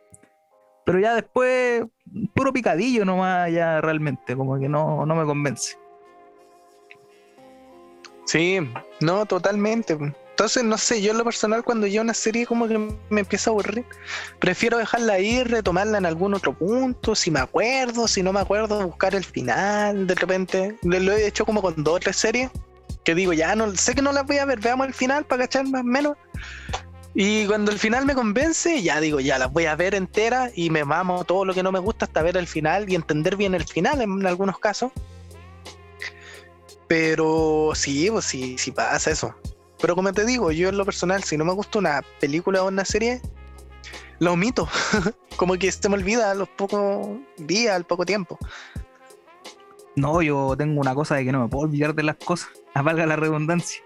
[0.91, 1.85] Pero ya después,
[2.33, 5.77] puro picadillo nomás, ya realmente, como que no, no me convence.
[8.25, 8.59] Sí,
[8.99, 9.97] no, totalmente.
[10.31, 12.77] Entonces, no sé, yo en lo personal, cuando ya una serie como que
[13.09, 13.85] me empieza a aburrir,
[14.39, 18.85] prefiero dejarla ahí, retomarla en algún otro punto, si me acuerdo, si no me acuerdo,
[18.85, 20.77] buscar el final, de repente.
[20.83, 22.51] Lo he hecho como con dos o tres series,
[23.05, 25.43] que digo, ya no sé que no las voy a ver, veamos el final para
[25.43, 26.17] cachar más o menos.
[27.13, 30.69] Y cuando el final me convence, ya digo, ya las voy a ver enteras y
[30.69, 33.53] me mamo todo lo que no me gusta hasta ver el final y entender bien
[33.53, 34.91] el final en algunos casos.
[36.87, 39.35] Pero sí, pues sí, sí pasa eso.
[39.79, 42.67] Pero como te digo, yo en lo personal, si no me gusta una película o
[42.67, 43.21] una serie,
[44.19, 44.69] lo omito.
[45.35, 48.37] como que se me olvida a los pocos días, al poco tiempo.
[49.95, 53.05] No, yo tengo una cosa de que no me puedo olvidar de las cosas, valga
[53.05, 53.81] la redundancia.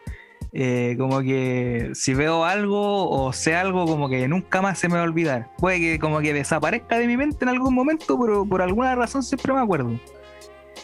[0.57, 4.93] Eh, como que si veo algo o sé algo, como que nunca más se me
[4.93, 5.49] va a olvidar.
[5.57, 9.21] Puede que como que desaparezca de mi mente en algún momento, pero por alguna razón
[9.21, 9.99] siempre me acuerdo.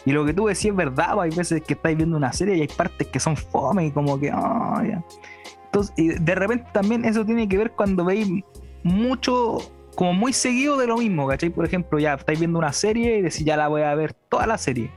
[0.04, 2.60] Y lo que tú decís es verdad, hay veces que estáis viendo una serie y
[2.60, 4.82] hay partes que son fome y como que, oh,
[5.64, 8.28] Entonces, y de repente también eso tiene que ver cuando veis
[8.82, 9.56] mucho,
[9.94, 11.48] como muy seguido de lo mismo, ¿cachai?
[11.48, 14.46] Por ejemplo, ya estáis viendo una serie y decís, ya la voy a ver toda
[14.46, 14.90] la serie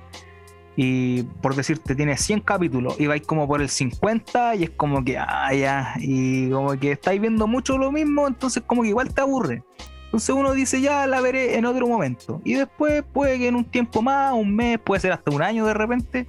[0.75, 5.03] y por decirte tiene 100 capítulos y vais como por el 50 y es como
[5.03, 9.13] que, ah, ya, y como que estáis viendo mucho lo mismo, entonces como que igual
[9.13, 9.63] te aburre.
[10.05, 12.41] Entonces uno dice, ya la veré en otro momento.
[12.45, 15.65] Y después puede que en un tiempo más, un mes, puede ser hasta un año
[15.65, 16.27] de repente,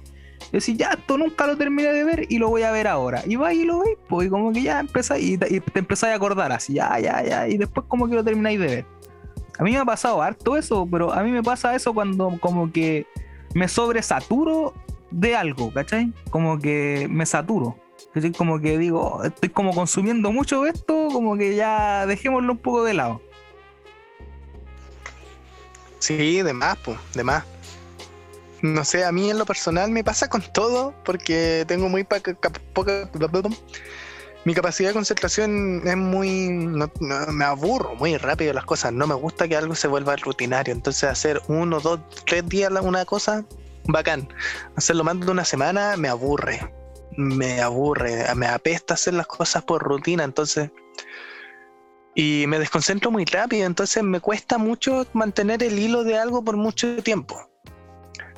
[0.51, 3.21] decir, ya, esto nunca lo terminé de ver y lo voy a ver ahora.
[3.25, 6.13] Y vais y lo veis, pues, y como que ya empezáis, y, y te empezáis
[6.13, 8.85] a acordar así, ya, ya, ya, y después como que lo termináis de ver.
[9.59, 12.71] A mí me ha pasado harto eso, pero a mí me pasa eso cuando como
[12.71, 13.07] que
[13.57, 14.75] me sobresaturo
[15.09, 16.13] de algo, ¿cachai?
[16.29, 17.75] Como que me saturo.
[18.13, 18.31] ¿cachai?
[18.31, 22.93] Como que digo, estoy como consumiendo mucho esto, como que ya dejémoslo un poco de
[22.93, 23.19] lado.
[25.97, 27.43] Sí, de más, pues, de más.
[28.61, 32.37] No sé, a mí en lo personal me pasa con todo porque tengo muy poca,
[34.47, 36.49] mi capacidad de concentración es muy.
[36.49, 38.93] me aburro muy rápido las cosas.
[38.93, 40.73] No me gusta que algo se vuelva rutinario.
[40.73, 43.43] Entonces, hacer uno, dos, tres días una cosa,
[43.89, 44.29] bacán.
[44.77, 46.73] Hacerlo más de una semana me aburre.
[47.17, 48.23] Me aburre.
[48.35, 50.23] Me apesta hacer las cosas por rutina.
[50.23, 50.71] Entonces.
[52.15, 53.65] Y me desconcentro muy rápido.
[53.65, 57.49] Entonces, me cuesta mucho mantener el hilo de algo por mucho tiempo.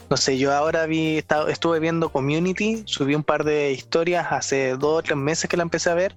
[0.10, 5.00] No sé, yo ahora vi, estuve viendo Community, subí un par de historias hace dos
[5.00, 6.16] o tres meses que la empecé a ver.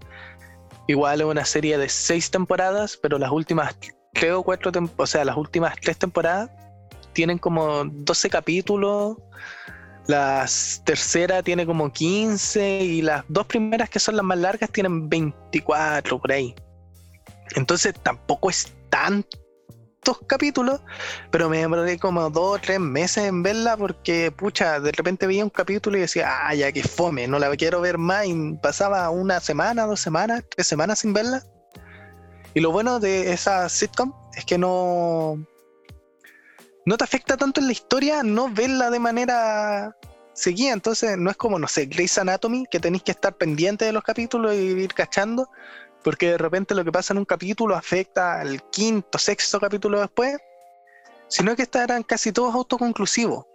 [0.89, 3.77] Igual es una serie de seis temporadas, pero las últimas
[4.15, 6.51] tres cuatro, o sea, las últimas tres temporadas
[7.13, 9.19] tienen como 12 capítulos.
[10.07, 10.47] La
[10.85, 16.19] tercera tiene como 15 y las dos primeras que son las más largas tienen 24
[16.19, 16.55] por ahí.
[17.55, 18.73] Entonces tampoco es
[20.03, 20.81] tanto capítulos,
[21.31, 25.45] pero me demoré como dos o tres meses en verla porque, pucha, de repente veía
[25.45, 28.27] un capítulo y decía, ah, ya que fome, no la quiero ver más.
[28.27, 31.45] Y pasaba una semana, dos semanas, tres semanas sin verla.
[32.55, 35.45] Y lo bueno de esa sitcom es que no,
[36.85, 39.97] no te afecta tanto en la historia no verla de manera
[40.35, 40.73] seguida.
[40.73, 44.03] Entonces, no es como, no sé, Grey's Anatomy, que tenéis que estar pendiente de los
[44.03, 45.49] capítulos y ir cachando
[46.03, 50.37] porque de repente lo que pasa en un capítulo afecta al quinto, sexto capítulo después,
[51.29, 53.47] sino que estarán casi todos autoconclusivos.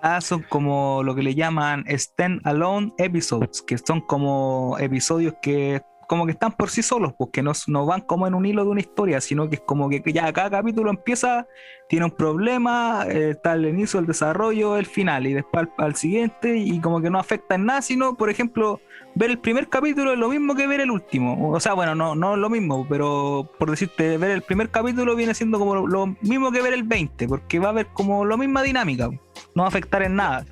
[0.00, 5.82] Ah, son como lo que le llaman stand alone episodes, que son como episodios que
[6.12, 8.70] como que están por sí solos, porque no, no van como en un hilo de
[8.70, 11.46] una historia, sino que es como que ya cada capítulo empieza,
[11.88, 16.58] tiene un problema, eh, está el inicio, el desarrollo, el final, y después al, siguiente,
[16.58, 18.78] y como que no afecta en nada, sino, por ejemplo,
[19.14, 21.50] ver el primer capítulo es lo mismo que ver el último.
[21.50, 25.14] O sea, bueno, no, no es lo mismo, pero por decirte, ver el primer capítulo
[25.16, 28.36] viene siendo como lo, mismo que ver el 20, porque va a haber como la
[28.36, 30.44] misma dinámica, no va a afectar en nada.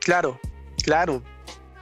[0.00, 0.38] Claro,
[0.82, 1.22] claro.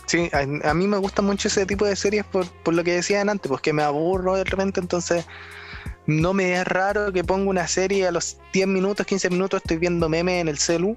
[0.06, 3.28] Sí, a, mí me gusta mucho ese tipo de series por, por lo que decían
[3.28, 5.26] antes, porque me aburro de repente, entonces
[6.06, 9.76] no me es raro que ponga una serie a los 10 minutos, 15 minutos estoy
[9.76, 10.96] viendo meme en el celu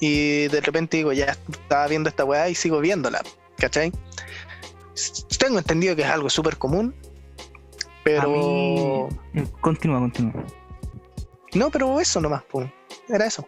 [0.00, 3.22] y de repente digo, ya estaba viendo esta weá y sigo viéndola,
[3.60, 3.92] ¿cachai?
[5.38, 6.94] Tengo entendido que es algo súper común,
[8.02, 9.08] pero...
[9.34, 10.44] Eh, continúa, continúa.
[11.54, 12.68] No, pero eso nomás, pues.
[13.08, 13.46] Era eso.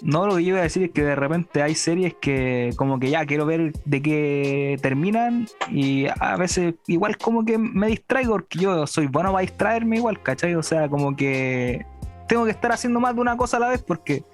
[0.00, 2.98] No, lo que yo iba a decir es que de repente hay series que como
[2.98, 8.32] que ya quiero ver de qué terminan y a veces igual como que me distraigo
[8.32, 10.54] porque yo soy bueno para distraerme igual, ¿cachai?
[10.56, 11.86] O sea, como que
[12.26, 14.24] tengo que estar haciendo más de una cosa a la vez porque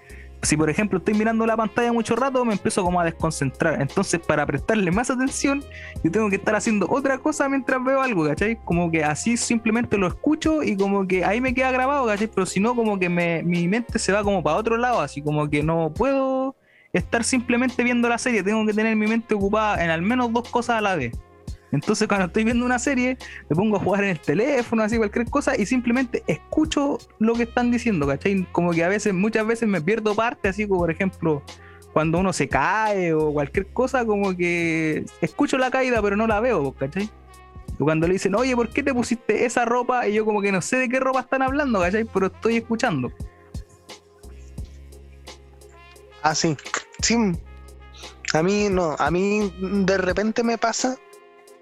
[0.43, 3.81] si por ejemplo estoy mirando la pantalla mucho rato, me empiezo como a desconcentrar.
[3.81, 5.65] Entonces, para prestarle más atención,
[6.03, 8.57] yo tengo que estar haciendo otra cosa mientras veo algo, ¿cachai?
[8.65, 12.29] Como que así simplemente lo escucho y como que ahí me queda grabado, ¿cachai?
[12.29, 15.23] Pero si no, como que me, mi mente se va como para otro lado, así
[15.23, 16.57] como que no puedo
[16.93, 20.49] estar simplemente viendo la serie, tengo que tener mi mente ocupada en al menos dos
[20.49, 21.13] cosas a la vez.
[21.73, 23.19] Entonces cuando estoy viendo una serie,
[23.49, 27.43] me pongo a jugar en el teléfono, así cualquier cosa, y simplemente escucho lo que
[27.43, 28.47] están diciendo, ¿cachai?
[28.53, 31.43] Como que a veces, muchas veces me pierdo parte, así como por ejemplo,
[31.93, 36.41] cuando uno se cae o cualquier cosa, como que escucho la caída, pero no la
[36.41, 37.11] veo, ¿cachai?
[37.79, 40.09] O cuando le dicen, oye, ¿por qué te pusiste esa ropa?
[40.09, 42.05] Y yo como que no sé de qué ropa están hablando, ¿cachai?
[42.05, 43.13] Pero estoy escuchando.
[46.23, 46.57] Ah, sí.
[47.03, 47.17] Sí.
[48.35, 50.99] A mí no, a mí de repente me pasa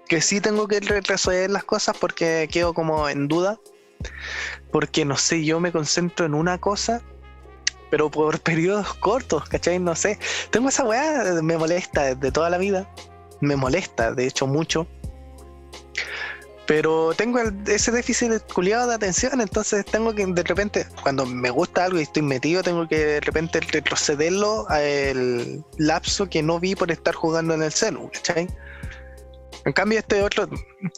[0.07, 3.59] que sí tengo que resolver las cosas porque quedo como en duda.
[4.71, 7.01] Porque no sé, yo me concentro en una cosa,
[7.89, 9.79] pero por periodos cortos, ¿cachai?
[9.79, 10.19] No sé.
[10.51, 12.89] Tengo esa weá, me molesta desde toda la vida.
[13.41, 14.87] Me molesta, de hecho, mucho.
[16.67, 21.85] Pero tengo ese déficit culiado de atención, entonces tengo que de repente, cuando me gusta
[21.85, 26.91] algo y estoy metido, tengo que de repente retrocederlo al lapso que no vi por
[26.91, 28.49] estar jugando en el celu, ¿cachai?
[29.67, 30.47] En cambio, este otro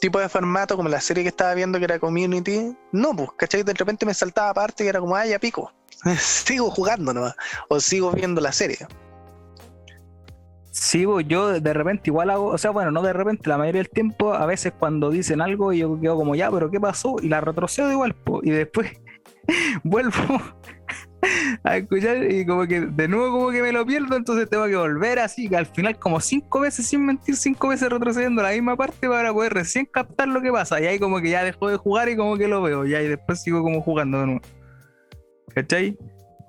[0.00, 3.64] tipo de formato, como la serie que estaba viendo que era Community, no, pues, ¿cachai?
[3.64, 5.72] De repente me saltaba aparte y era como, ah, ya pico.
[6.20, 7.34] sigo jugando nomás.
[7.68, 8.78] O sigo viendo la serie.
[10.70, 13.90] Sigo, yo de repente igual hago, o sea, bueno, no de repente, la mayoría del
[13.90, 17.16] tiempo, a veces cuando dicen algo, yo quedo como, ya, pero ¿qué pasó?
[17.20, 18.14] Y la retrocedo igual,
[18.44, 18.92] y después
[19.82, 20.40] vuelvo
[21.64, 24.76] a escuchar y como que de nuevo como que me lo pierdo, entonces tengo que
[24.76, 28.76] volver así, que al final como cinco veces sin mentir, cinco veces retrocediendo la misma
[28.76, 30.80] parte para poder recién captar lo que pasa.
[30.80, 33.08] Y ahí como que ya dejo de jugar y como que lo veo, ya y
[33.08, 34.40] después sigo como jugando de nuevo.
[35.54, 35.96] ¿Cachai?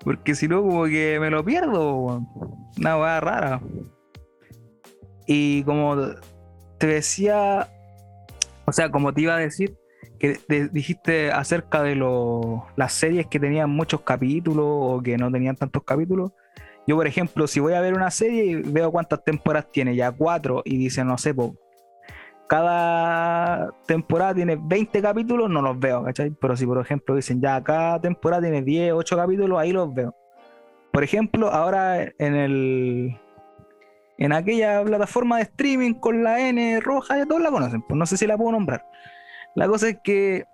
[0.03, 2.26] Porque si no como que me lo pierdo,
[2.77, 3.61] una hueá rara.
[5.27, 5.95] Y como
[6.77, 7.68] te decía,
[8.65, 9.77] o sea, como te iba a decir,
[10.22, 11.95] que dijiste acerca de
[12.76, 16.31] las series que tenían muchos capítulos o que no tenían tantos capítulos.
[16.85, 20.11] Yo, por ejemplo, si voy a ver una serie y veo cuántas temporadas tiene, ya
[20.11, 21.34] cuatro, y dice, no sé,
[22.48, 26.30] cada temporada tiene 20 capítulos, no los veo, ¿cachai?
[26.39, 30.15] Pero si, por ejemplo, dicen, ya cada temporada tiene 10, 8 capítulos, ahí los veo.
[30.93, 33.19] Por ejemplo, ahora en el
[34.19, 38.06] en aquella plataforma de streaming con la N roja, ya todos la conocen, pues no
[38.06, 38.85] sé si la puedo nombrar.
[39.55, 40.45] La cosa es que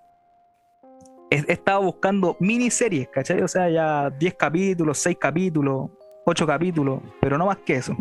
[1.30, 3.42] he, estado buscando miniseries, ¿cachai?
[3.42, 5.90] O sea, ya 10 capítulos, 6 capítulos,
[6.26, 7.96] 8 capítulos, pero no más que eso.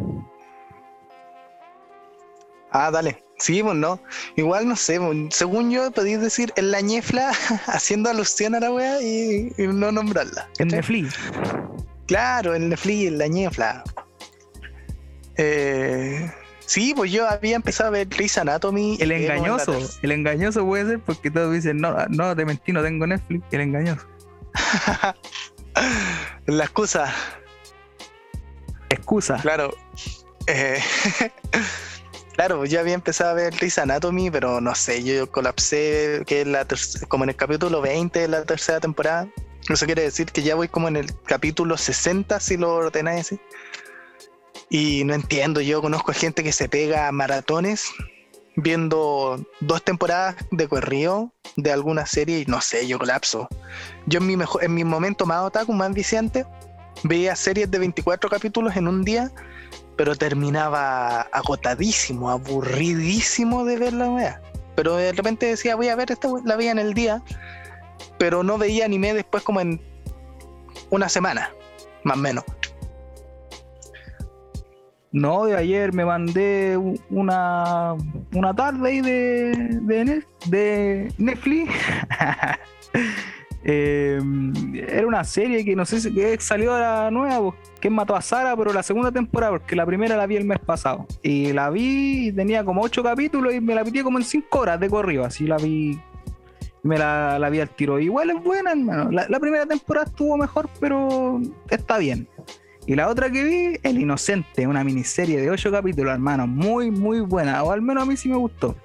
[2.70, 3.23] Ah, dale.
[3.39, 4.01] Sí, pues no.
[4.36, 7.31] Igual no sé, pues, según yo podéis decir en la ñefla
[7.66, 10.48] haciendo alusión a la wea y, no nombrarla.
[10.59, 11.14] En Netflix.
[12.06, 13.85] Claro, en Netflix, en la ñefla.
[15.36, 16.31] Eh,
[16.67, 18.99] Sí, pues yo había empezado a ver Grey's Anatomy.
[19.01, 23.07] El engañoso, el engañoso puede ser porque todos dicen, no, no, te mentí, no tengo
[23.07, 24.07] Netflix, el engañoso.
[26.47, 27.15] La excusa.
[28.89, 29.39] Excusa.
[29.43, 29.75] Claro.
[30.49, 30.81] Eh,
[32.35, 36.45] claro, pues yo había empezado a ver Grey's Anatomy, pero no sé, yo colapsé que
[36.45, 36.67] la
[37.09, 39.29] como en el capítulo 20 de la tercera temporada.
[39.69, 43.41] Eso quiere decir que ya voy como en el capítulo 60, si lo ordenáis así.
[44.69, 47.85] Y no entiendo, yo conozco a gente que se pega maratones
[48.57, 53.49] viendo dos temporadas de corrido de alguna serie y no sé, yo colapso.
[54.07, 56.47] Yo en mi, mejor, en mi momento más otaku, más viciante,
[57.05, 59.31] veía series de 24 capítulos en un día,
[59.97, 64.43] pero terminaba agotadísimo, aburridísimo de ver la wea.
[64.75, 67.23] pero de repente decía, voy a ver esta, la veía en el día,
[68.19, 69.81] pero no veía anime después como en
[70.91, 71.51] una semana,
[72.05, 72.45] más o menos.
[75.17, 76.77] No, de ayer me mandé
[77.09, 77.95] una,
[78.35, 81.73] una tarde ahí de, de Netflix.
[83.69, 84.21] Eh,
[84.87, 88.57] era una serie que no sé si salió a la nueva, que mató a Sara,
[88.57, 91.05] pero la segunda temporada, porque la primera la vi el mes pasado.
[91.21, 94.61] Y la vi y tenía como ocho capítulos y me la pitié como en cinco
[94.61, 95.99] horas de corrido, así la vi.
[96.85, 97.99] Me la, vi al tiro.
[97.99, 99.11] Igual es buena, hermano.
[99.11, 102.29] La, primera temporada estuvo mejor, pero está bien.
[102.87, 106.47] Y la otra que vi, El Inocente, una miniserie de ocho capítulos, hermano.
[106.47, 107.63] Muy, muy buena.
[107.65, 108.77] O al menos a mí sí me gustó.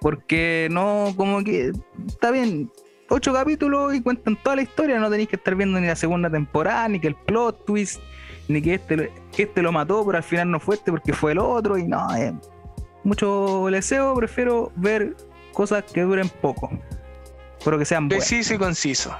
[0.00, 1.72] Porque no, como que
[2.06, 2.70] está bien,
[3.08, 6.30] ocho capítulos y cuentan toda la historia, no tenéis que estar viendo ni la segunda
[6.30, 8.00] temporada, ni que el plot twist,
[8.48, 11.38] ni que este, este lo mató, pero al final no fue este porque fue el
[11.38, 12.32] otro, y no, eh,
[13.02, 15.16] mucho deseo, prefiero ver
[15.52, 16.70] cosas que duren poco,
[17.64, 18.28] pero que sean buenas.
[18.28, 19.16] Preciso y conciso.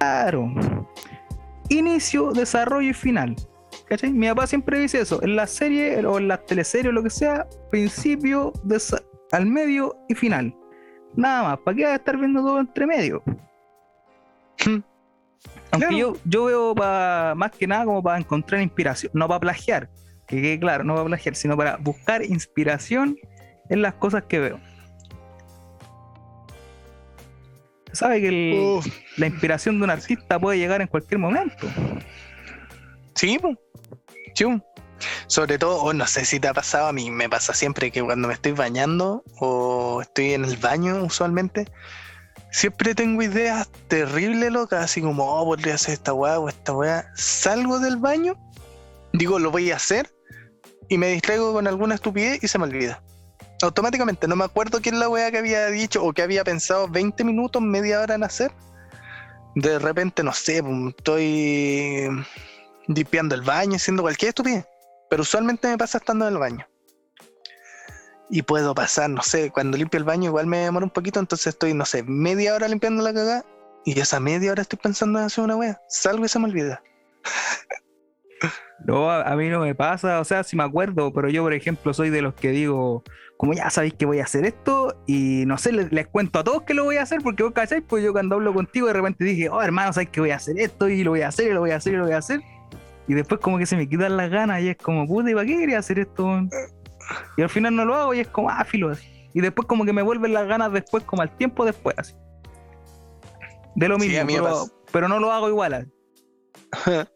[0.00, 0.52] Claro.
[1.68, 3.36] Inicio, desarrollo y final.
[3.86, 4.12] ¿Cachai?
[4.12, 5.22] Mi papá siempre dice eso.
[5.22, 8.52] En la serie o en la teleserie o lo que sea, principio,
[9.30, 10.56] al medio y final.
[11.14, 13.22] Nada más, ¿para qué vas a estar viendo todo entre medio?
[15.72, 19.90] Aunque yo, yo veo más que nada como para encontrar inspiración, no para plagiar,
[20.26, 23.16] que quede claro, no para plagiar, sino para buscar inspiración
[23.68, 24.60] en las cosas que veo.
[27.92, 28.80] Sabe que
[29.16, 31.68] la inspiración de un artista puede llegar en cualquier momento.
[33.14, 33.38] Sí,
[34.34, 34.44] sí.
[35.26, 38.02] Sobre todo, oh, no sé si te ha pasado, a mí me pasa siempre que
[38.02, 41.66] cuando me estoy bañando o estoy en el baño usualmente,
[42.50, 47.10] siempre tengo ideas terribles locas, así como, oh, podría hacer esta weá o esta weá.
[47.14, 48.36] Salgo del baño,
[49.12, 50.12] digo, lo voy a hacer
[50.88, 53.02] y me distraigo con alguna estupidez y se me olvida.
[53.62, 56.88] Automáticamente, no me acuerdo quién es la weá que había dicho o que había pensado
[56.88, 58.52] 20 minutos, media hora en hacer.
[59.54, 60.62] De repente, no sé,
[60.96, 62.08] estoy
[62.86, 64.66] limpiando el baño, haciendo cualquier estupidez.
[65.10, 66.66] Pero usualmente me pasa estando en el baño.
[68.30, 71.48] Y puedo pasar, no sé, cuando limpio el baño igual me demora un poquito, entonces
[71.48, 73.44] estoy, no sé, media hora limpiando la cagada
[73.84, 75.80] y esa media hora estoy pensando en hacer una wea.
[75.88, 76.80] Salgo y se me olvida.
[78.84, 81.92] No, a, mí no me pasa, o sea, si me acuerdo, pero yo, por ejemplo,
[81.92, 83.04] soy de los que digo,
[83.40, 86.64] como ya sabéis que voy a hacer esto, y no sé, les, cuento a todos
[86.64, 89.24] que lo voy a hacer, porque vos cacháis, pues yo cuando hablo contigo de repente
[89.24, 91.54] dije, oh hermano, sabéis que voy a hacer esto, y lo voy a hacer, y
[91.54, 92.42] lo voy a hacer, y lo voy a hacer.
[93.08, 95.46] Y después como que se me quitan las ganas y es como, puta, ¿y para
[95.46, 96.42] qué quería hacer esto?
[97.38, 99.08] Y al final no lo hago y es como, ah, filo, así.
[99.32, 102.12] Y después como que me vuelven las ganas después, como al tiempo después, así.
[103.74, 105.90] De lo mismo, pero, no lo hago igual.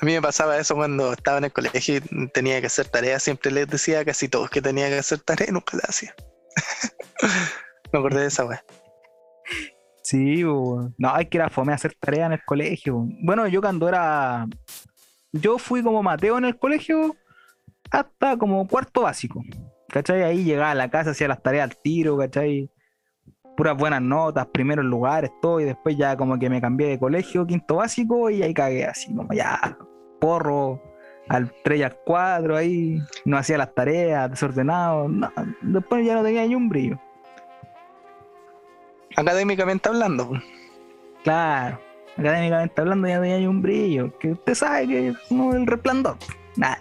[0.00, 3.22] a mí me pasaba eso cuando estaba en el colegio y tenía que hacer tareas.
[3.22, 6.14] Siempre les decía a casi todos que tenía que hacer tareas y nunca las hacía.
[7.92, 8.64] me acordé de esa weá.
[10.02, 13.06] Sí, no, hay que ir a fome a hacer tareas en el colegio.
[13.22, 14.46] Bueno, yo cuando era
[15.32, 17.16] yo fui como Mateo en el colegio
[17.90, 19.42] hasta como cuarto básico.
[19.88, 20.22] ¿Cachai?
[20.22, 22.70] Ahí llegaba a la casa, hacía las tareas al tiro, ¿cachai?
[23.56, 27.46] Puras buenas notas, primeros lugares, todo, y después ya como que me cambié de colegio,
[27.46, 29.78] quinto básico, y ahí cagué así, como ya,
[30.20, 30.82] porro,
[31.28, 35.08] al 3 y al 4, ahí no hacía las tareas, desordenado,
[35.62, 36.98] después ya no tenía ni un brillo.
[39.16, 40.32] Académicamente hablando.
[41.22, 41.78] Claro
[42.16, 44.16] académicamente hablando, ya hay un brillo.
[44.18, 46.16] Que usted sabe que es como el resplandor.
[46.56, 46.80] Nada.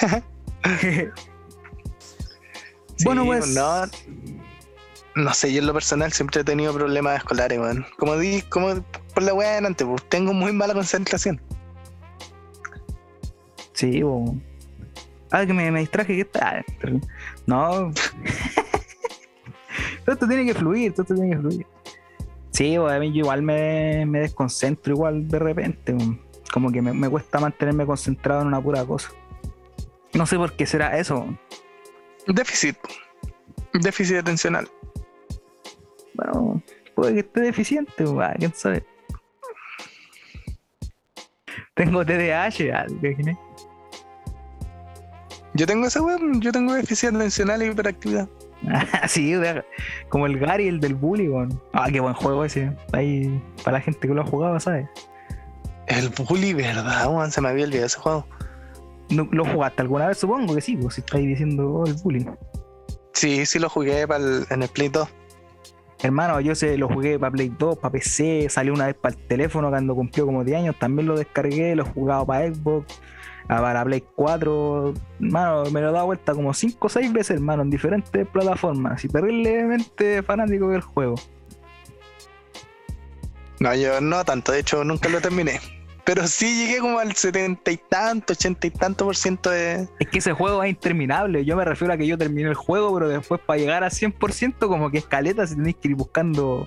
[3.04, 3.54] bueno, pues.
[3.54, 3.84] No,
[5.14, 7.86] no sé, yo en lo personal siempre he tenido problemas escolares, man.
[7.98, 8.82] Como di, como
[9.14, 11.40] por la weá adelante, pues tengo muy mala concentración.
[13.72, 14.36] Sí, bo.
[15.30, 16.64] Ah, que me, me distraje que está.
[17.46, 17.92] No.
[20.04, 21.66] todo esto tiene que fluir, todo esto tiene que fluir.
[22.54, 25.96] Sí, pues, a mí igual me, desconcentro igual de repente.
[26.52, 29.10] Como que me, cuesta mantenerme concentrado en una pura cosa.
[30.12, 31.26] No sé por qué será eso.
[32.28, 32.76] Déficit.
[33.72, 34.68] Déficit atencional.
[36.14, 36.62] Bueno,
[36.94, 38.04] puede que esté deficiente,
[38.38, 38.84] quién sabe.
[41.74, 42.86] Tengo TDAH,
[45.54, 48.28] Yo tengo esa weón, yo tengo déficit atencional y hiperactividad.
[49.08, 49.34] sí,
[50.08, 51.30] como el Gary, el del bully,
[51.72, 52.72] Ah, qué buen juego ese.
[52.92, 54.88] Ahí, para la gente que lo ha jugado, ¿sabes?
[55.86, 57.30] El bully, ¿verdad, man?
[57.30, 58.26] Se me había olvidado ese juego.
[59.10, 60.18] ¿Lo jugaste alguna vez?
[60.18, 62.26] Supongo que sí, pues si estáis diciendo oh, el bully.
[63.12, 65.08] Sí, sí lo jugué para en el Play 2.
[66.04, 69.26] Hermano, yo se lo jugué para Play 2, para PC, salió una vez para el
[69.26, 73.00] teléfono cuando cumplió como 10 años, también lo descargué, lo he jugado para Xbox,
[73.48, 77.62] para Play 4, hermano, me lo he dado vuelta como 5 o 6 veces, hermano,
[77.62, 81.14] en diferentes plataformas, y terriblemente fanático del juego.
[83.60, 85.58] No, yo no tanto, de hecho nunca lo terminé.
[86.04, 89.88] Pero sí llegué como al setenta y tanto, ochenta y tanto por ciento de.
[89.98, 91.44] Es que ese juego es interminable.
[91.44, 94.68] Yo me refiero a que yo terminé el juego, pero después para llegar al 100%,
[94.68, 96.66] como que escaleta, si tenéis que ir buscando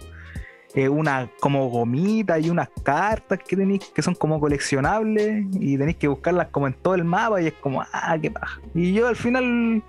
[0.73, 5.97] eh, una como gomita y unas cartas que tenéis que son como coleccionables y tenéis
[5.97, 8.59] que buscarlas como en todo el mapa y es como, ah, qué paja.
[8.73, 9.83] Y yo al final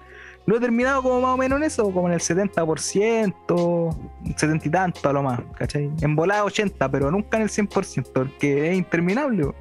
[0.48, 3.96] lo he terminado como más o menos en eso, como en el 70%,
[4.34, 5.90] 70 y tanto a lo más, ¿cachai?
[6.00, 9.52] En volada 80, pero nunca en el 100%, porque es interminable.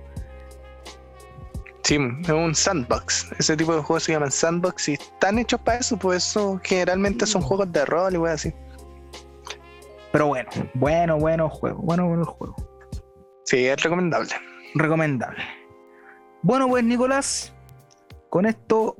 [1.84, 3.34] Sí, es un sandbox.
[3.38, 7.26] Ese tipo de juegos se llaman sandbox y están hechos para eso, pues eso generalmente
[7.26, 8.53] son juegos de rol y wey así.
[10.14, 12.55] Pero bueno, bueno, bueno juego, bueno, bueno juego.
[13.43, 14.30] Sí, es recomendable.
[14.73, 15.43] Recomendable.
[16.43, 17.53] Bueno, pues Nicolás,
[18.30, 18.95] con esto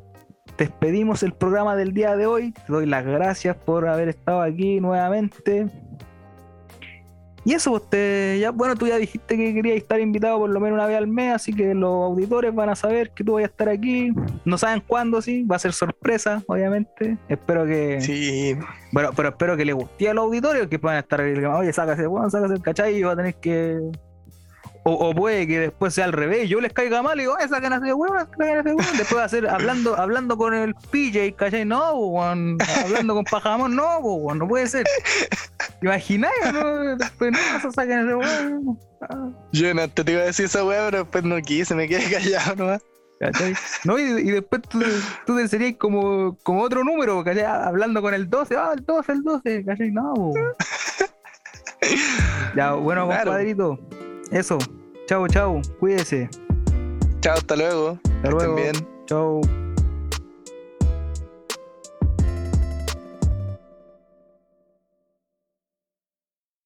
[0.58, 2.52] despedimos el programa del día de hoy.
[2.52, 5.68] Te doy las gracias por haber estado aquí nuevamente.
[7.48, 10.60] Y eso, usted pues, ya, bueno, tú ya dijiste que querías estar invitado por lo
[10.60, 13.44] menos una vez al mes, así que los auditores van a saber que tú vas
[13.44, 14.12] a estar aquí.
[14.44, 17.18] No saben cuándo, sí, va a ser sorpresa, obviamente.
[17.30, 18.02] Espero que.
[18.02, 18.58] Sí.
[18.92, 21.22] Bueno, pero espero que les guste a los auditores que puedan estar.
[21.22, 23.80] Oye, sácase, bueno, sácase el cachai y va a tener que
[24.90, 27.82] o, puede que después sea al revés, yo les caiga mal y digo, esa ganas
[27.82, 31.66] de huevo, Después va a ser hablando, hablando con el PJ, ¿cachai?
[31.66, 34.00] No, hablando con Pajamón, no,
[34.34, 34.86] no puede ser.
[35.82, 36.96] Imagináis, ¿no?
[36.96, 38.78] Después no, esa ganas de huevo.
[39.52, 42.56] Yo no te iba a decir esa hueá, pero después no quise, me quedé callado
[42.56, 42.82] nomás.
[43.20, 43.56] ¿Cachai?
[43.84, 44.80] No, y, después tú,
[45.26, 47.44] tú te serías como, como otro número, ¿cachai?
[47.44, 49.92] Hablando con el 12, ah, el 12, el 12, ¿cachai?
[49.92, 50.14] No,
[52.56, 53.80] Ya, bueno, compadrito.
[54.32, 54.58] Eso.
[55.08, 55.62] Chau, chau.
[55.80, 56.30] Cuídese.
[57.22, 58.00] Chao, hasta luego.
[58.04, 58.56] Hasta luego.
[58.56, 58.76] Bien.
[59.06, 59.42] Chau.